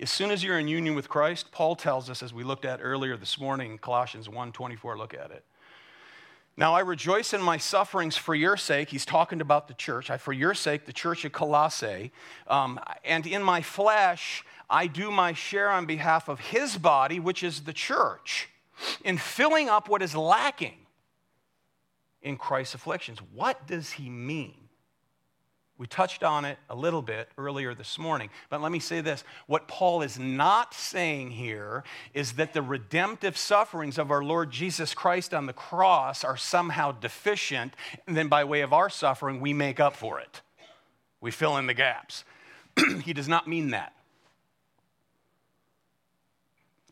as 0.00 0.10
soon 0.10 0.30
as 0.30 0.42
you're 0.42 0.58
in 0.58 0.68
union 0.68 0.94
with 0.94 1.08
Christ, 1.08 1.50
Paul 1.52 1.76
tells 1.76 2.10
us, 2.10 2.22
as 2.22 2.34
we 2.34 2.44
looked 2.44 2.64
at 2.64 2.80
earlier 2.82 3.16
this 3.16 3.40
morning, 3.40 3.78
Colossians 3.78 4.28
1 4.28 4.52
24, 4.52 4.98
look 4.98 5.14
at 5.14 5.30
it. 5.30 5.44
Now 6.54 6.74
I 6.74 6.80
rejoice 6.80 7.32
in 7.32 7.40
my 7.40 7.56
sufferings 7.56 8.16
for 8.16 8.34
your 8.34 8.58
sake. 8.58 8.90
He's 8.90 9.06
talking 9.06 9.40
about 9.40 9.68
the 9.68 9.74
church. 9.74 10.10
I, 10.10 10.18
for 10.18 10.34
your 10.34 10.52
sake, 10.52 10.84
the 10.84 10.92
church 10.92 11.24
of 11.24 11.32
Colossae. 11.32 12.12
Um, 12.46 12.78
and 13.04 13.26
in 13.26 13.42
my 13.42 13.62
flesh, 13.62 14.44
I 14.68 14.86
do 14.86 15.10
my 15.10 15.32
share 15.32 15.70
on 15.70 15.86
behalf 15.86 16.28
of 16.28 16.40
his 16.40 16.76
body, 16.76 17.18
which 17.18 17.42
is 17.42 17.60
the 17.60 17.72
church, 17.72 18.50
in 19.02 19.16
filling 19.16 19.70
up 19.70 19.88
what 19.88 20.02
is 20.02 20.14
lacking 20.14 20.81
in 22.22 22.36
Christ's 22.36 22.74
afflictions. 22.74 23.18
What 23.34 23.66
does 23.66 23.92
he 23.92 24.08
mean? 24.08 24.54
We 25.78 25.88
touched 25.88 26.22
on 26.22 26.44
it 26.44 26.58
a 26.70 26.76
little 26.76 27.02
bit 27.02 27.28
earlier 27.36 27.74
this 27.74 27.98
morning, 27.98 28.30
but 28.50 28.60
let 28.60 28.70
me 28.70 28.78
say 28.78 29.00
this. 29.00 29.24
What 29.48 29.66
Paul 29.66 30.02
is 30.02 30.16
not 30.16 30.74
saying 30.74 31.32
here 31.32 31.82
is 32.14 32.34
that 32.34 32.52
the 32.52 32.62
redemptive 32.62 33.36
sufferings 33.36 33.98
of 33.98 34.12
our 34.12 34.22
Lord 34.22 34.52
Jesus 34.52 34.94
Christ 34.94 35.34
on 35.34 35.46
the 35.46 35.52
cross 35.52 36.22
are 36.22 36.36
somehow 36.36 36.92
deficient, 36.92 37.74
and 38.06 38.16
then 38.16 38.28
by 38.28 38.44
way 38.44 38.60
of 38.60 38.72
our 38.72 38.88
suffering, 38.88 39.40
we 39.40 39.52
make 39.52 39.80
up 39.80 39.96
for 39.96 40.20
it. 40.20 40.42
We 41.20 41.32
fill 41.32 41.56
in 41.56 41.66
the 41.66 41.74
gaps. 41.74 42.24
he 43.02 43.12
does 43.12 43.28
not 43.28 43.48
mean 43.48 43.70
that. 43.70 43.92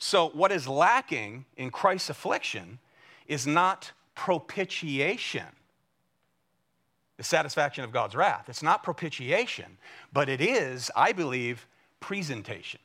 So, 0.01 0.31
what 0.31 0.51
is 0.51 0.67
lacking 0.67 1.45
in 1.57 1.71
Christ's 1.71 2.11
affliction 2.11 2.79
is 3.29 3.47
not 3.47 3.93
propitiation 4.15 5.47
the 7.21 7.25
satisfaction 7.25 7.85
of 7.85 7.93
God's 7.93 8.17
wrath. 8.17 8.49
It's 8.49 8.63
not 8.63 8.83
propitiation, 8.83 9.77
but 10.11 10.31
it 10.31 10.41
is, 10.41 10.91
I 10.97 11.13
believe, 11.13 11.67
presentation. 12.01 12.81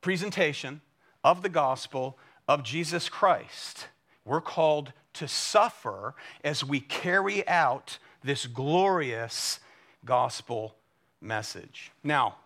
Presentation 0.00 0.80
of 1.22 1.42
the 1.42 1.48
gospel 1.48 2.18
of 2.48 2.64
Jesus 2.64 3.08
Christ. 3.08 3.86
We're 4.24 4.40
called 4.40 4.92
to 5.12 5.28
suffer 5.28 6.16
as 6.42 6.64
we 6.64 6.80
carry 6.80 7.46
out 7.46 7.98
this 8.24 8.44
glorious 8.44 9.60
gospel 10.04 10.74
message. 11.20 11.92
Now, 12.02 12.38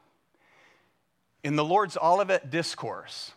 in 1.42 1.56
the 1.56 1.64
Lord's 1.64 1.96
Olivet 1.96 2.50
Discourse, 2.50 3.32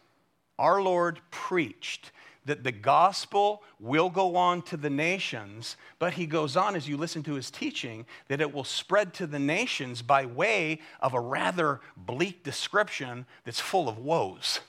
our 0.59 0.81
Lord 0.81 1.21
preached 1.31 2.11
that 2.47 2.63
the 2.63 2.71
gospel 2.71 3.61
will 3.79 4.09
go 4.09 4.35
on 4.35 4.61
to 4.63 4.77
the 4.77 4.89
nations, 4.89 5.77
but 5.99 6.13
he 6.13 6.25
goes 6.25 6.57
on 6.57 6.75
as 6.75 6.87
you 6.87 6.97
listen 6.97 7.21
to 7.23 7.35
his 7.35 7.51
teaching 7.51 8.05
that 8.27 8.41
it 8.41 8.53
will 8.53 8.63
spread 8.63 9.13
to 9.13 9.27
the 9.27 9.39
nations 9.39 10.01
by 10.01 10.25
way 10.25 10.79
of 10.99 11.13
a 11.13 11.19
rather 11.19 11.81
bleak 11.95 12.43
description 12.43 13.25
that's 13.45 13.59
full 13.59 13.87
of 13.87 13.97
woes. 13.97 14.61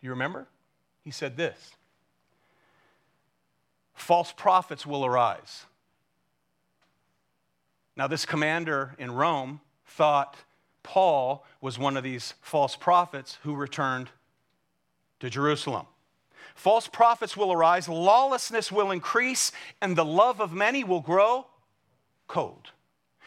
Do 0.00 0.06
you 0.06 0.10
remember? 0.10 0.46
He 1.02 1.10
said 1.10 1.36
this 1.36 1.72
False 3.94 4.32
prophets 4.32 4.86
will 4.86 5.04
arise. 5.04 5.64
Now, 7.96 8.06
this 8.06 8.24
commander 8.24 8.94
in 8.98 9.10
Rome 9.10 9.60
thought 9.84 10.36
Paul 10.84 11.44
was 11.60 11.78
one 11.78 11.96
of 11.96 12.04
these 12.04 12.34
false 12.40 12.76
prophets 12.76 13.38
who 13.42 13.56
returned 13.56 14.10
to 15.20 15.30
Jerusalem. 15.30 15.86
False 16.54 16.88
prophets 16.88 17.36
will 17.36 17.52
arise, 17.52 17.88
lawlessness 17.88 18.72
will 18.72 18.90
increase, 18.90 19.52
and 19.80 19.96
the 19.96 20.04
love 20.04 20.40
of 20.40 20.52
many 20.52 20.82
will 20.82 21.00
grow 21.00 21.46
cold. 22.26 22.70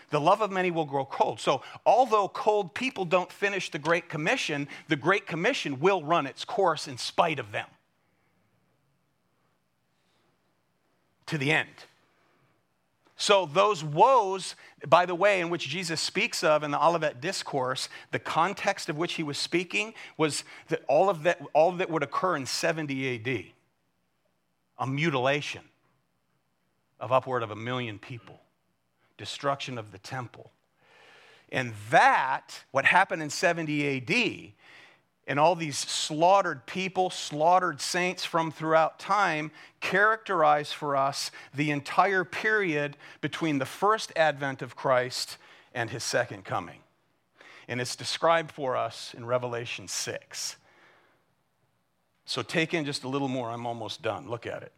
The 0.10 0.20
love 0.20 0.42
of 0.42 0.52
many 0.52 0.72
will 0.72 0.86
grow 0.86 1.06
cold. 1.06 1.40
So, 1.40 1.62
although 1.86 2.28
cold 2.28 2.74
people 2.74 3.06
don't 3.06 3.32
finish 3.32 3.72
the 3.72 3.80
Great 3.80 4.10
Commission, 4.10 4.68
the 4.90 4.98
Great 4.98 5.26
Commission 5.26 5.80
will 5.80 6.04
run 6.04 6.28
its 6.28 6.44
course 6.44 6.88
in 6.88 6.98
spite 6.98 7.40
of 7.40 7.54
them 7.54 7.68
to 11.28 11.38
the 11.38 11.54
end. 11.54 11.70
So, 13.22 13.46
those 13.46 13.84
woes, 13.84 14.56
by 14.88 15.06
the 15.06 15.14
way, 15.14 15.42
in 15.42 15.52
which 15.52 15.70
Jesus 15.70 16.02
speaks 16.02 16.44
of 16.44 16.64
in 16.64 16.72
the 16.72 16.84
Olivet 16.84 17.22
Discourse, 17.22 17.88
the 18.10 18.18
context 18.18 18.90
of 18.90 18.98
which 18.98 19.14
he 19.14 19.22
was 19.22 19.38
speaking 19.38 19.94
was 20.18 20.44
that 20.70 20.82
all 20.88 21.08
of 21.08 21.22
that, 21.22 21.40
all 21.54 21.70
of 21.70 21.78
that 21.78 21.92
would 21.92 22.02
occur 22.02 22.36
in 22.36 22.48
70 22.48 23.16
AD 23.16 23.44
a 24.80 24.88
mutilation 24.88 25.62
of 27.00 27.12
upward 27.12 27.44
of 27.44 27.52
a 27.52 27.56
million 27.56 28.00
people, 28.00 28.42
destruction 29.20 29.78
of 29.78 29.92
the 29.92 30.00
temple. 30.00 30.50
And 31.52 31.74
that, 31.92 32.64
what 32.72 32.86
happened 32.86 33.22
in 33.22 33.30
70 33.30 33.98
AD, 33.98 34.54
and 35.28 35.40
all 35.40 35.56
these 35.56 35.78
slaughtered 35.78 36.66
people, 36.66 37.10
slaughtered 37.10 37.80
saints 37.80 38.26
from 38.26 38.52
throughout 38.52 39.00
time 39.00 39.52
characterize 39.80 40.72
for 40.72 40.96
us 40.96 41.32
the 41.54 41.72
entire 41.72 42.24
period 42.24 42.96
between 43.20 43.60
the 43.60 43.66
first 43.66 44.12
advent 44.16 44.62
of 44.62 44.76
Christ 44.76 45.38
and 45.74 45.90
his 45.90 46.04
second 46.04 46.46
coming. 46.46 46.80
And 47.68 47.82
it's 47.82 47.96
described 47.96 48.52
for 48.52 48.76
us 48.76 49.14
in 49.16 49.26
Revelation 49.26 49.88
6. 49.88 50.56
So 52.26 52.42
take 52.42 52.74
in 52.74 52.86
just 52.86 53.04
a 53.04 53.08
little 53.08 53.28
more. 53.28 53.50
I'm 53.50 53.66
almost 53.66 54.02
done. 54.02 54.30
Look 54.30 54.46
at 54.46 54.64
it. 54.64 54.72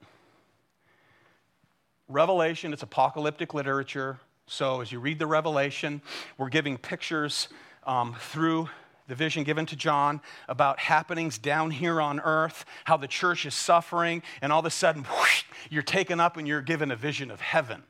Revelation, 2.07 2.73
it's 2.73 2.83
apocalyptic 2.83 3.53
literature. 3.53 4.19
So 4.45 4.81
as 4.81 4.91
you 4.91 4.99
read 4.99 5.19
the 5.19 5.27
Revelation, 5.27 6.01
we're 6.37 6.49
giving 6.49 6.77
pictures 6.77 7.47
um, 7.85 8.15
through 8.19 8.69
the 9.13 9.23
vision 9.23 9.43
given 9.43 9.67
to 9.67 9.75
John 9.75 10.21
about 10.49 10.79
happenings 10.79 11.37
down 11.37 11.69
here 11.69 12.01
on 12.01 12.19
earth, 12.21 12.65
how 12.85 12.97
the 12.97 13.07
church 13.07 13.45
is 13.45 13.53
suffering, 13.53 14.23
and 14.41 14.51
all 14.51 14.61
of 14.61 14.65
a 14.65 14.71
sudden, 14.71 15.03
whoosh, 15.03 15.43
you're 15.69 15.83
taken 15.83 16.19
up 16.19 16.35
and 16.35 16.47
you're 16.47 16.63
given 16.63 16.89
a 16.89 16.95
vision 16.95 17.29
of 17.29 17.39
heaven. 17.39 17.83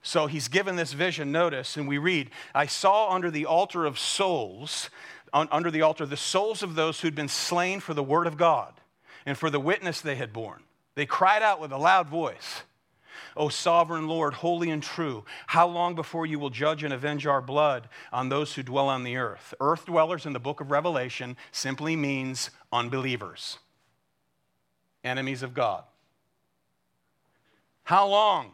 So 0.00 0.26
he's 0.26 0.48
given 0.48 0.76
this 0.76 0.94
vision, 0.94 1.32
notice, 1.32 1.76
and 1.76 1.86
we 1.86 1.98
read, 1.98 2.30
I 2.54 2.64
saw 2.64 3.10
under 3.10 3.30
the 3.30 3.44
altar 3.44 3.84
of 3.84 3.98
souls, 3.98 4.88
under 5.34 5.70
the 5.70 5.82
altar, 5.82 6.06
the 6.06 6.16
souls 6.16 6.62
of 6.62 6.76
those 6.76 7.02
who'd 7.02 7.14
been 7.14 7.28
slain 7.28 7.80
for 7.80 7.92
the 7.92 8.02
word 8.02 8.26
of 8.26 8.38
God 8.38 8.72
and 9.26 9.36
for 9.36 9.50
the 9.50 9.60
witness 9.60 10.00
they 10.00 10.14
had 10.14 10.32
borne. 10.32 10.62
They 10.94 11.04
cried 11.04 11.42
out 11.42 11.60
with 11.60 11.72
a 11.72 11.78
loud 11.78 12.08
voice. 12.08 12.62
O 13.36 13.48
sovereign 13.48 14.08
Lord, 14.08 14.34
holy 14.34 14.70
and 14.70 14.82
true, 14.82 15.24
how 15.46 15.66
long 15.66 15.94
before 15.94 16.26
you 16.26 16.38
will 16.38 16.50
judge 16.50 16.82
and 16.82 16.92
avenge 16.92 17.26
our 17.26 17.42
blood 17.42 17.88
on 18.12 18.28
those 18.28 18.54
who 18.54 18.62
dwell 18.62 18.88
on 18.88 19.04
the 19.04 19.16
earth? 19.16 19.54
Earth 19.60 19.86
dwellers 19.86 20.26
in 20.26 20.32
the 20.32 20.40
book 20.40 20.60
of 20.60 20.70
Revelation 20.70 21.36
simply 21.52 21.96
means 21.96 22.50
unbelievers, 22.72 23.58
enemies 25.04 25.42
of 25.42 25.54
God. 25.54 25.84
How 27.84 28.06
long? 28.08 28.52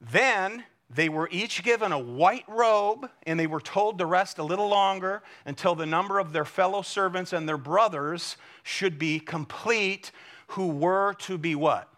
Then 0.00 0.64
They 0.88 1.08
were 1.08 1.28
each 1.32 1.64
given 1.64 1.90
a 1.90 1.98
white 1.98 2.44
robe, 2.48 3.10
and 3.26 3.40
they 3.40 3.48
were 3.48 3.60
told 3.60 3.98
to 3.98 4.06
rest 4.06 4.38
a 4.38 4.44
little 4.44 4.68
longer 4.68 5.22
until 5.44 5.74
the 5.74 5.86
number 5.86 6.18
of 6.20 6.32
their 6.32 6.44
fellow 6.44 6.82
servants 6.82 7.32
and 7.32 7.48
their 7.48 7.56
brothers 7.56 8.36
should 8.62 8.98
be 8.98 9.18
complete, 9.18 10.12
who 10.48 10.68
were 10.68 11.14
to 11.14 11.38
be 11.38 11.56
what? 11.56 11.92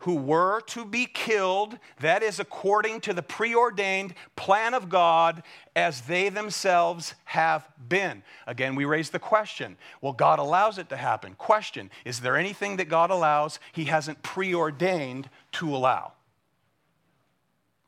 Who 0.00 0.16
were 0.16 0.60
to 0.68 0.84
be 0.84 1.06
killed, 1.06 1.78
that 2.00 2.22
is 2.22 2.38
according 2.38 3.00
to 3.02 3.14
the 3.14 3.22
preordained 3.22 4.14
plan 4.36 4.74
of 4.74 4.88
God, 4.88 5.42
as 5.74 6.02
they 6.02 6.28
themselves 6.28 7.14
have 7.24 7.66
been. 7.88 8.22
Again, 8.46 8.74
we 8.74 8.84
raise 8.84 9.10
the 9.10 9.18
question 9.18 9.76
well, 10.00 10.12
God 10.12 10.38
allows 10.38 10.78
it 10.78 10.88
to 10.90 10.96
happen. 10.96 11.34
Question 11.34 11.90
Is 12.04 12.20
there 12.20 12.36
anything 12.36 12.76
that 12.76 12.88
God 12.88 13.10
allows 13.10 13.58
He 13.72 13.84
hasn't 13.84 14.22
preordained 14.22 15.28
to 15.52 15.74
allow? 15.74 16.12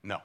No. 0.03 0.21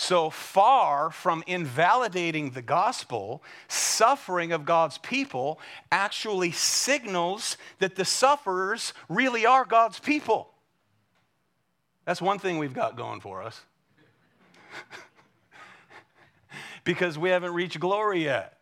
So 0.00 0.30
far 0.30 1.10
from 1.10 1.42
invalidating 1.48 2.50
the 2.50 2.62
gospel, 2.62 3.42
suffering 3.66 4.52
of 4.52 4.64
God's 4.64 4.96
people 4.98 5.58
actually 5.90 6.52
signals 6.52 7.56
that 7.80 7.96
the 7.96 8.04
sufferers 8.04 8.94
really 9.08 9.44
are 9.44 9.64
God's 9.64 9.98
people. 9.98 10.50
That's 12.04 12.22
one 12.22 12.38
thing 12.38 12.58
we've 12.58 12.72
got 12.72 12.96
going 12.96 13.18
for 13.18 13.42
us. 13.42 13.60
because 16.84 17.18
we 17.18 17.30
haven't 17.30 17.52
reached 17.52 17.80
glory 17.80 18.22
yet. 18.22 18.56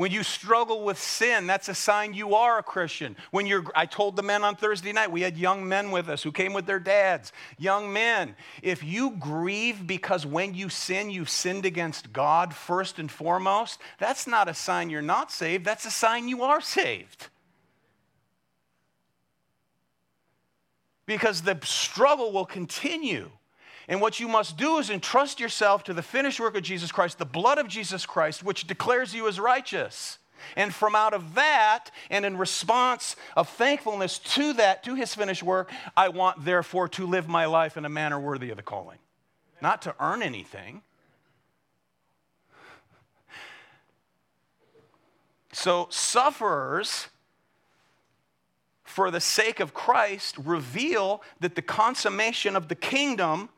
When 0.00 0.12
you 0.12 0.22
struggle 0.22 0.82
with 0.82 0.98
sin, 0.98 1.46
that's 1.46 1.68
a 1.68 1.74
sign 1.74 2.14
you 2.14 2.34
are 2.34 2.56
a 2.56 2.62
Christian. 2.62 3.16
When 3.32 3.44
you're, 3.44 3.66
I 3.74 3.84
told 3.84 4.16
the 4.16 4.22
men 4.22 4.42
on 4.42 4.56
Thursday 4.56 4.94
night, 4.94 5.12
we 5.12 5.20
had 5.20 5.36
young 5.36 5.68
men 5.68 5.90
with 5.90 6.08
us 6.08 6.22
who 6.22 6.32
came 6.32 6.54
with 6.54 6.64
their 6.64 6.78
dads. 6.78 7.34
Young 7.58 7.92
men, 7.92 8.34
if 8.62 8.82
you 8.82 9.10
grieve 9.18 9.86
because 9.86 10.24
when 10.24 10.54
you 10.54 10.70
sin, 10.70 11.10
you've 11.10 11.28
sinned 11.28 11.66
against 11.66 12.14
God 12.14 12.54
first 12.54 12.98
and 12.98 13.10
foremost, 13.10 13.78
that's 13.98 14.26
not 14.26 14.48
a 14.48 14.54
sign 14.54 14.88
you're 14.88 15.02
not 15.02 15.30
saved, 15.30 15.66
that's 15.66 15.84
a 15.84 15.90
sign 15.90 16.28
you 16.28 16.44
are 16.44 16.62
saved. 16.62 17.28
Because 21.04 21.42
the 21.42 21.58
struggle 21.62 22.32
will 22.32 22.46
continue. 22.46 23.28
And 23.90 24.00
what 24.00 24.20
you 24.20 24.28
must 24.28 24.56
do 24.56 24.78
is 24.78 24.88
entrust 24.88 25.40
yourself 25.40 25.82
to 25.84 25.92
the 25.92 26.00
finished 26.00 26.38
work 26.38 26.56
of 26.56 26.62
Jesus 26.62 26.92
Christ, 26.92 27.18
the 27.18 27.24
blood 27.24 27.58
of 27.58 27.66
Jesus 27.66 28.06
Christ, 28.06 28.44
which 28.44 28.68
declares 28.68 29.12
you 29.12 29.26
as 29.26 29.40
righteous. 29.40 30.18
And 30.54 30.72
from 30.72 30.94
out 30.94 31.12
of 31.12 31.34
that, 31.34 31.90
and 32.08 32.24
in 32.24 32.38
response 32.38 33.16
of 33.36 33.48
thankfulness 33.48 34.20
to 34.20 34.52
that, 34.52 34.84
to 34.84 34.94
his 34.94 35.12
finished 35.12 35.42
work, 35.42 35.72
I 35.96 36.08
want 36.08 36.44
therefore 36.44 36.86
to 36.90 37.04
live 37.04 37.28
my 37.28 37.46
life 37.46 37.76
in 37.76 37.84
a 37.84 37.88
manner 37.88 38.18
worthy 38.20 38.50
of 38.50 38.56
the 38.56 38.62
calling. 38.62 38.98
Not 39.60 39.82
to 39.82 39.94
earn 39.98 40.22
anything. 40.22 40.82
So, 45.52 45.88
sufferers, 45.90 47.08
for 48.84 49.10
the 49.10 49.20
sake 49.20 49.58
of 49.58 49.74
Christ, 49.74 50.38
reveal 50.38 51.24
that 51.40 51.56
the 51.56 51.62
consummation 51.62 52.54
of 52.54 52.68
the 52.68 52.76
kingdom 52.76 53.48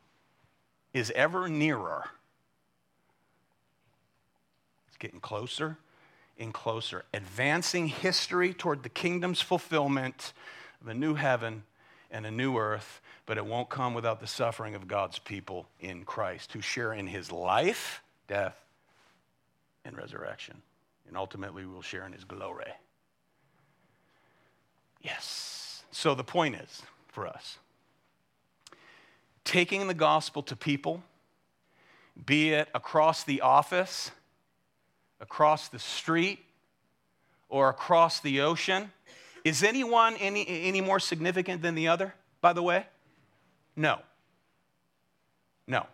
is 0.93 1.11
ever 1.15 1.49
nearer. 1.49 2.05
It's 4.89 4.97
getting 4.97 5.21
closer 5.21 5.79
and 6.39 6.53
closer, 6.53 7.05
advancing 7.15 7.89
history 7.89 8.53
toward 8.53 8.83
the 8.83 8.89
kingdom's 8.89 9.41
fulfillment 9.41 10.33
of 10.81 10.89
a 10.89 10.95
new 10.95 11.15
heaven 11.15 11.63
and 12.11 12.27
a 12.27 12.31
new 12.31 12.57
earth, 12.57 13.01
but 13.27 13.39
it 13.39 13.47
won't 13.47 13.69
come 13.69 13.95
without 13.95 14.21
the 14.21 14.27
suffering 14.27 14.75
of 14.75 14.89
God's 14.89 15.19
people 15.19 15.67
in 15.81 16.05
Christ 16.05 16.53
who 16.53 16.61
share 16.61 16.93
in 16.93 17.07
his 17.07 17.33
life, 17.33 18.03
death, 18.29 18.57
and 19.85 19.97
resurrection. 19.97 20.63
And 21.09 21.17
ultimately, 21.17 21.65
we 21.65 21.73
will 21.73 21.83
share 21.83 22.07
in 22.07 22.13
his 22.13 22.25
glory. 22.25 22.73
Yes. 25.03 25.85
So 25.91 26.15
the 26.15 26.25
point 26.25 26.57
is 26.57 26.83
for 27.09 27.27
us 27.27 27.59
taking 29.45 29.87
the 29.87 29.95
gospel 29.95 30.43
to 30.45 30.57
people, 30.57 31.03
be 32.27 32.51
it 32.51 32.69
across 32.75 33.25
the 33.25 33.41
office, 33.41 34.11
across 35.21 35.69
the 35.69 35.79
street, 35.79 36.41
or 37.49 37.69
across 37.69 38.21
the 38.21 38.41
ocean. 38.41 38.91
Is 39.45 39.63
anyone 39.63 40.17
any, 40.17 40.47
any 40.47 40.81
more 40.81 41.01
significant 41.01 41.63
than 41.63 41.75
the 41.75 41.89
other, 41.89 42.15
by 42.41 42.53
the 42.53 42.63
way? 42.63 42.87
No. 43.77 43.99
No. 45.67 45.87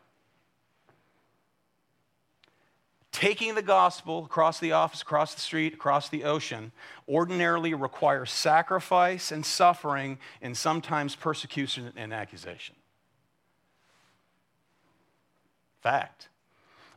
Taking 3.10 3.56
the 3.56 3.62
gospel 3.62 4.24
across 4.24 4.60
the 4.60 4.72
office, 4.72 5.02
across 5.02 5.34
the 5.34 5.40
street, 5.40 5.74
across 5.74 6.08
the 6.08 6.22
ocean 6.22 6.70
ordinarily 7.08 7.74
requires 7.74 8.30
sacrifice 8.30 9.32
and 9.32 9.44
suffering 9.44 10.18
and 10.40 10.56
sometimes 10.56 11.16
persecution 11.16 11.92
and 11.96 12.12
accusation 12.12 12.76
fact, 15.80 16.28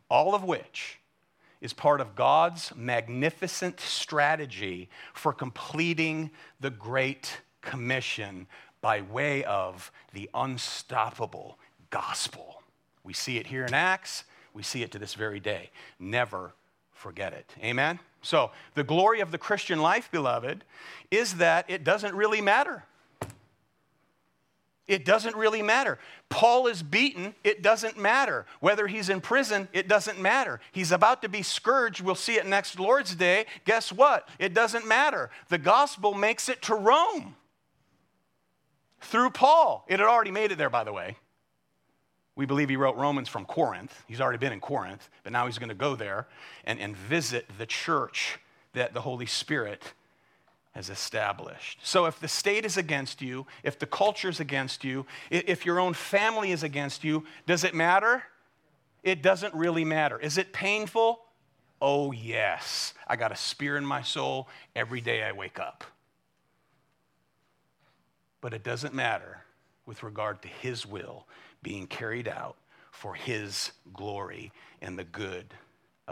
all 0.09 0.35
of 0.35 0.43
which 0.43 0.99
is 1.61 1.73
part 1.73 2.01
of 2.01 2.15
God's 2.15 2.73
magnificent 2.75 3.79
strategy 3.79 4.89
for 5.13 5.31
completing 5.31 6.31
the 6.59 6.71
Great 6.71 7.41
Commission 7.61 8.47
by 8.81 9.01
way 9.01 9.43
of 9.43 9.91
the 10.13 10.29
unstoppable 10.33 11.59
gospel. 11.91 12.61
We 13.03 13.13
see 13.13 13.37
it 13.37 13.47
here 13.47 13.65
in 13.65 13.73
Acts, 13.73 14.23
we 14.53 14.63
see 14.63 14.83
it 14.83 14.91
to 14.91 14.99
this 14.99 15.13
very 15.13 15.39
day. 15.39 15.69
Never 15.99 16.53
forget 16.91 17.33
it. 17.33 17.53
Amen? 17.63 17.99
So, 18.23 18.51
the 18.75 18.83
glory 18.83 19.21
of 19.21 19.31
the 19.31 19.37
Christian 19.37 19.81
life, 19.81 20.09
beloved, 20.11 20.63
is 21.09 21.35
that 21.35 21.65
it 21.67 21.83
doesn't 21.83 22.15
really 22.15 22.41
matter 22.41 22.83
it 24.91 25.05
doesn't 25.05 25.35
really 25.35 25.61
matter. 25.61 25.97
Paul 26.29 26.67
is 26.67 26.83
beaten, 26.83 27.33
it 27.43 27.61
doesn't 27.61 27.97
matter. 27.97 28.45
Whether 28.59 28.87
he's 28.87 29.09
in 29.09 29.21
prison, 29.21 29.69
it 29.71 29.87
doesn't 29.87 30.19
matter. 30.19 30.59
He's 30.73 30.91
about 30.91 31.21
to 31.21 31.29
be 31.29 31.41
scourged, 31.41 32.01
we'll 32.01 32.15
see 32.15 32.35
it 32.35 32.45
next 32.45 32.77
Lord's 32.77 33.15
Day. 33.15 33.45
Guess 33.65 33.93
what? 33.93 34.27
It 34.37 34.53
doesn't 34.53 34.85
matter. 34.85 35.29
The 35.47 35.57
gospel 35.57 36.13
makes 36.13 36.49
it 36.49 36.61
to 36.63 36.75
Rome 36.75 37.35
through 38.99 39.29
Paul. 39.29 39.85
It 39.87 39.99
had 39.99 40.09
already 40.09 40.31
made 40.31 40.51
it 40.51 40.57
there, 40.57 40.69
by 40.69 40.83
the 40.83 40.93
way. 40.93 41.15
We 42.35 42.45
believe 42.45 42.69
he 42.69 42.75
wrote 42.75 42.97
Romans 42.97 43.29
from 43.29 43.45
Corinth. 43.45 44.03
He's 44.07 44.19
already 44.19 44.37
been 44.37 44.53
in 44.53 44.59
Corinth, 44.59 45.09
but 45.23 45.31
now 45.31 45.45
he's 45.45 45.57
going 45.57 45.69
to 45.69 45.75
go 45.75 45.95
there 45.95 46.27
and, 46.65 46.79
and 46.79 46.95
visit 46.95 47.45
the 47.57 47.65
church 47.65 48.39
that 48.73 48.93
the 48.93 49.01
Holy 49.01 49.25
Spirit 49.25 49.93
has 50.71 50.89
established. 50.89 51.79
So 51.83 52.05
if 52.05 52.19
the 52.19 52.27
state 52.27 52.65
is 52.65 52.77
against 52.77 53.21
you, 53.21 53.45
if 53.63 53.77
the 53.77 53.85
culture 53.85 54.29
is 54.29 54.39
against 54.39 54.83
you, 54.83 55.05
if 55.29 55.65
your 55.65 55.79
own 55.79 55.93
family 55.93 56.51
is 56.51 56.63
against 56.63 57.03
you, 57.03 57.25
does 57.45 57.63
it 57.63 57.73
matter? 57.73 58.23
It 59.03 59.21
doesn't 59.21 59.53
really 59.53 59.83
matter. 59.83 60.17
Is 60.17 60.37
it 60.37 60.53
painful? 60.53 61.19
Oh, 61.81 62.11
yes. 62.11 62.93
I 63.07 63.15
got 63.15 63.31
a 63.31 63.35
spear 63.35 63.75
in 63.75 63.85
my 63.85 64.01
soul 64.01 64.47
every 64.75 65.01
day 65.01 65.23
I 65.23 65.31
wake 65.33 65.59
up. 65.59 65.83
But 68.39 68.53
it 68.53 68.63
doesn't 68.63 68.93
matter 68.93 69.43
with 69.85 70.03
regard 70.03 70.41
to 70.43 70.47
His 70.47 70.85
will 70.85 71.27
being 71.63 71.85
carried 71.85 72.27
out 72.27 72.55
for 72.91 73.13
His 73.13 73.71
glory 73.93 74.51
and 74.81 74.97
the 74.97 75.03
good 75.03 75.53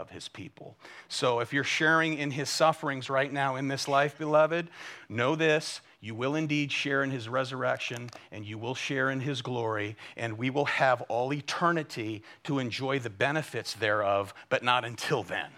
of 0.00 0.10
his 0.10 0.28
people. 0.28 0.76
So 1.08 1.40
if 1.40 1.52
you're 1.52 1.62
sharing 1.62 2.18
in 2.18 2.30
his 2.32 2.48
sufferings 2.48 3.10
right 3.10 3.32
now 3.32 3.56
in 3.56 3.68
this 3.68 3.86
life, 3.86 4.18
beloved, 4.18 4.68
know 5.08 5.36
this. 5.36 5.80
You 6.00 6.14
will 6.14 6.34
indeed 6.34 6.72
share 6.72 7.02
in 7.02 7.10
his 7.10 7.28
resurrection 7.28 8.08
and 8.32 8.44
you 8.44 8.56
will 8.56 8.74
share 8.74 9.10
in 9.10 9.20
his 9.20 9.42
glory, 9.42 9.96
and 10.16 10.38
we 10.38 10.48
will 10.48 10.64
have 10.64 11.02
all 11.02 11.32
eternity 11.32 12.22
to 12.44 12.58
enjoy 12.58 12.98
the 12.98 13.10
benefits 13.10 13.74
thereof, 13.74 14.32
but 14.48 14.64
not 14.64 14.84
until 14.84 15.22
then. 15.22 15.38
Amen. 15.38 15.50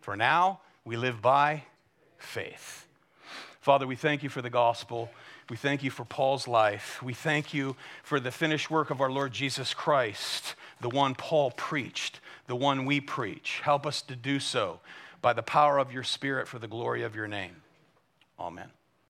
For 0.00 0.16
now, 0.16 0.60
we 0.84 0.96
live 0.96 1.20
by 1.20 1.64
faith. 2.16 2.86
Father, 3.60 3.86
we 3.86 3.96
thank 3.96 4.22
you 4.22 4.30
for 4.30 4.40
the 4.40 4.48
gospel. 4.48 5.10
We 5.50 5.56
thank 5.56 5.82
you 5.82 5.90
for 5.90 6.06
Paul's 6.06 6.48
life. 6.48 7.02
We 7.02 7.12
thank 7.12 7.52
you 7.52 7.76
for 8.02 8.18
the 8.18 8.30
finished 8.30 8.70
work 8.70 8.88
of 8.88 9.02
our 9.02 9.10
Lord 9.10 9.32
Jesus 9.32 9.74
Christ, 9.74 10.54
the 10.80 10.88
one 10.88 11.14
Paul 11.14 11.50
preached 11.50 12.20
the 12.50 12.56
one 12.56 12.84
we 12.84 13.00
preach. 13.00 13.60
Help 13.62 13.86
us 13.86 14.02
to 14.02 14.16
do 14.16 14.40
so 14.40 14.80
by 15.22 15.32
the 15.32 15.42
power 15.42 15.78
of 15.78 15.92
your 15.92 16.02
Spirit 16.02 16.48
for 16.48 16.58
the 16.58 16.66
glory 16.66 17.04
of 17.04 17.14
your 17.14 17.28
name. 17.28 17.54
Amen. 18.40 18.70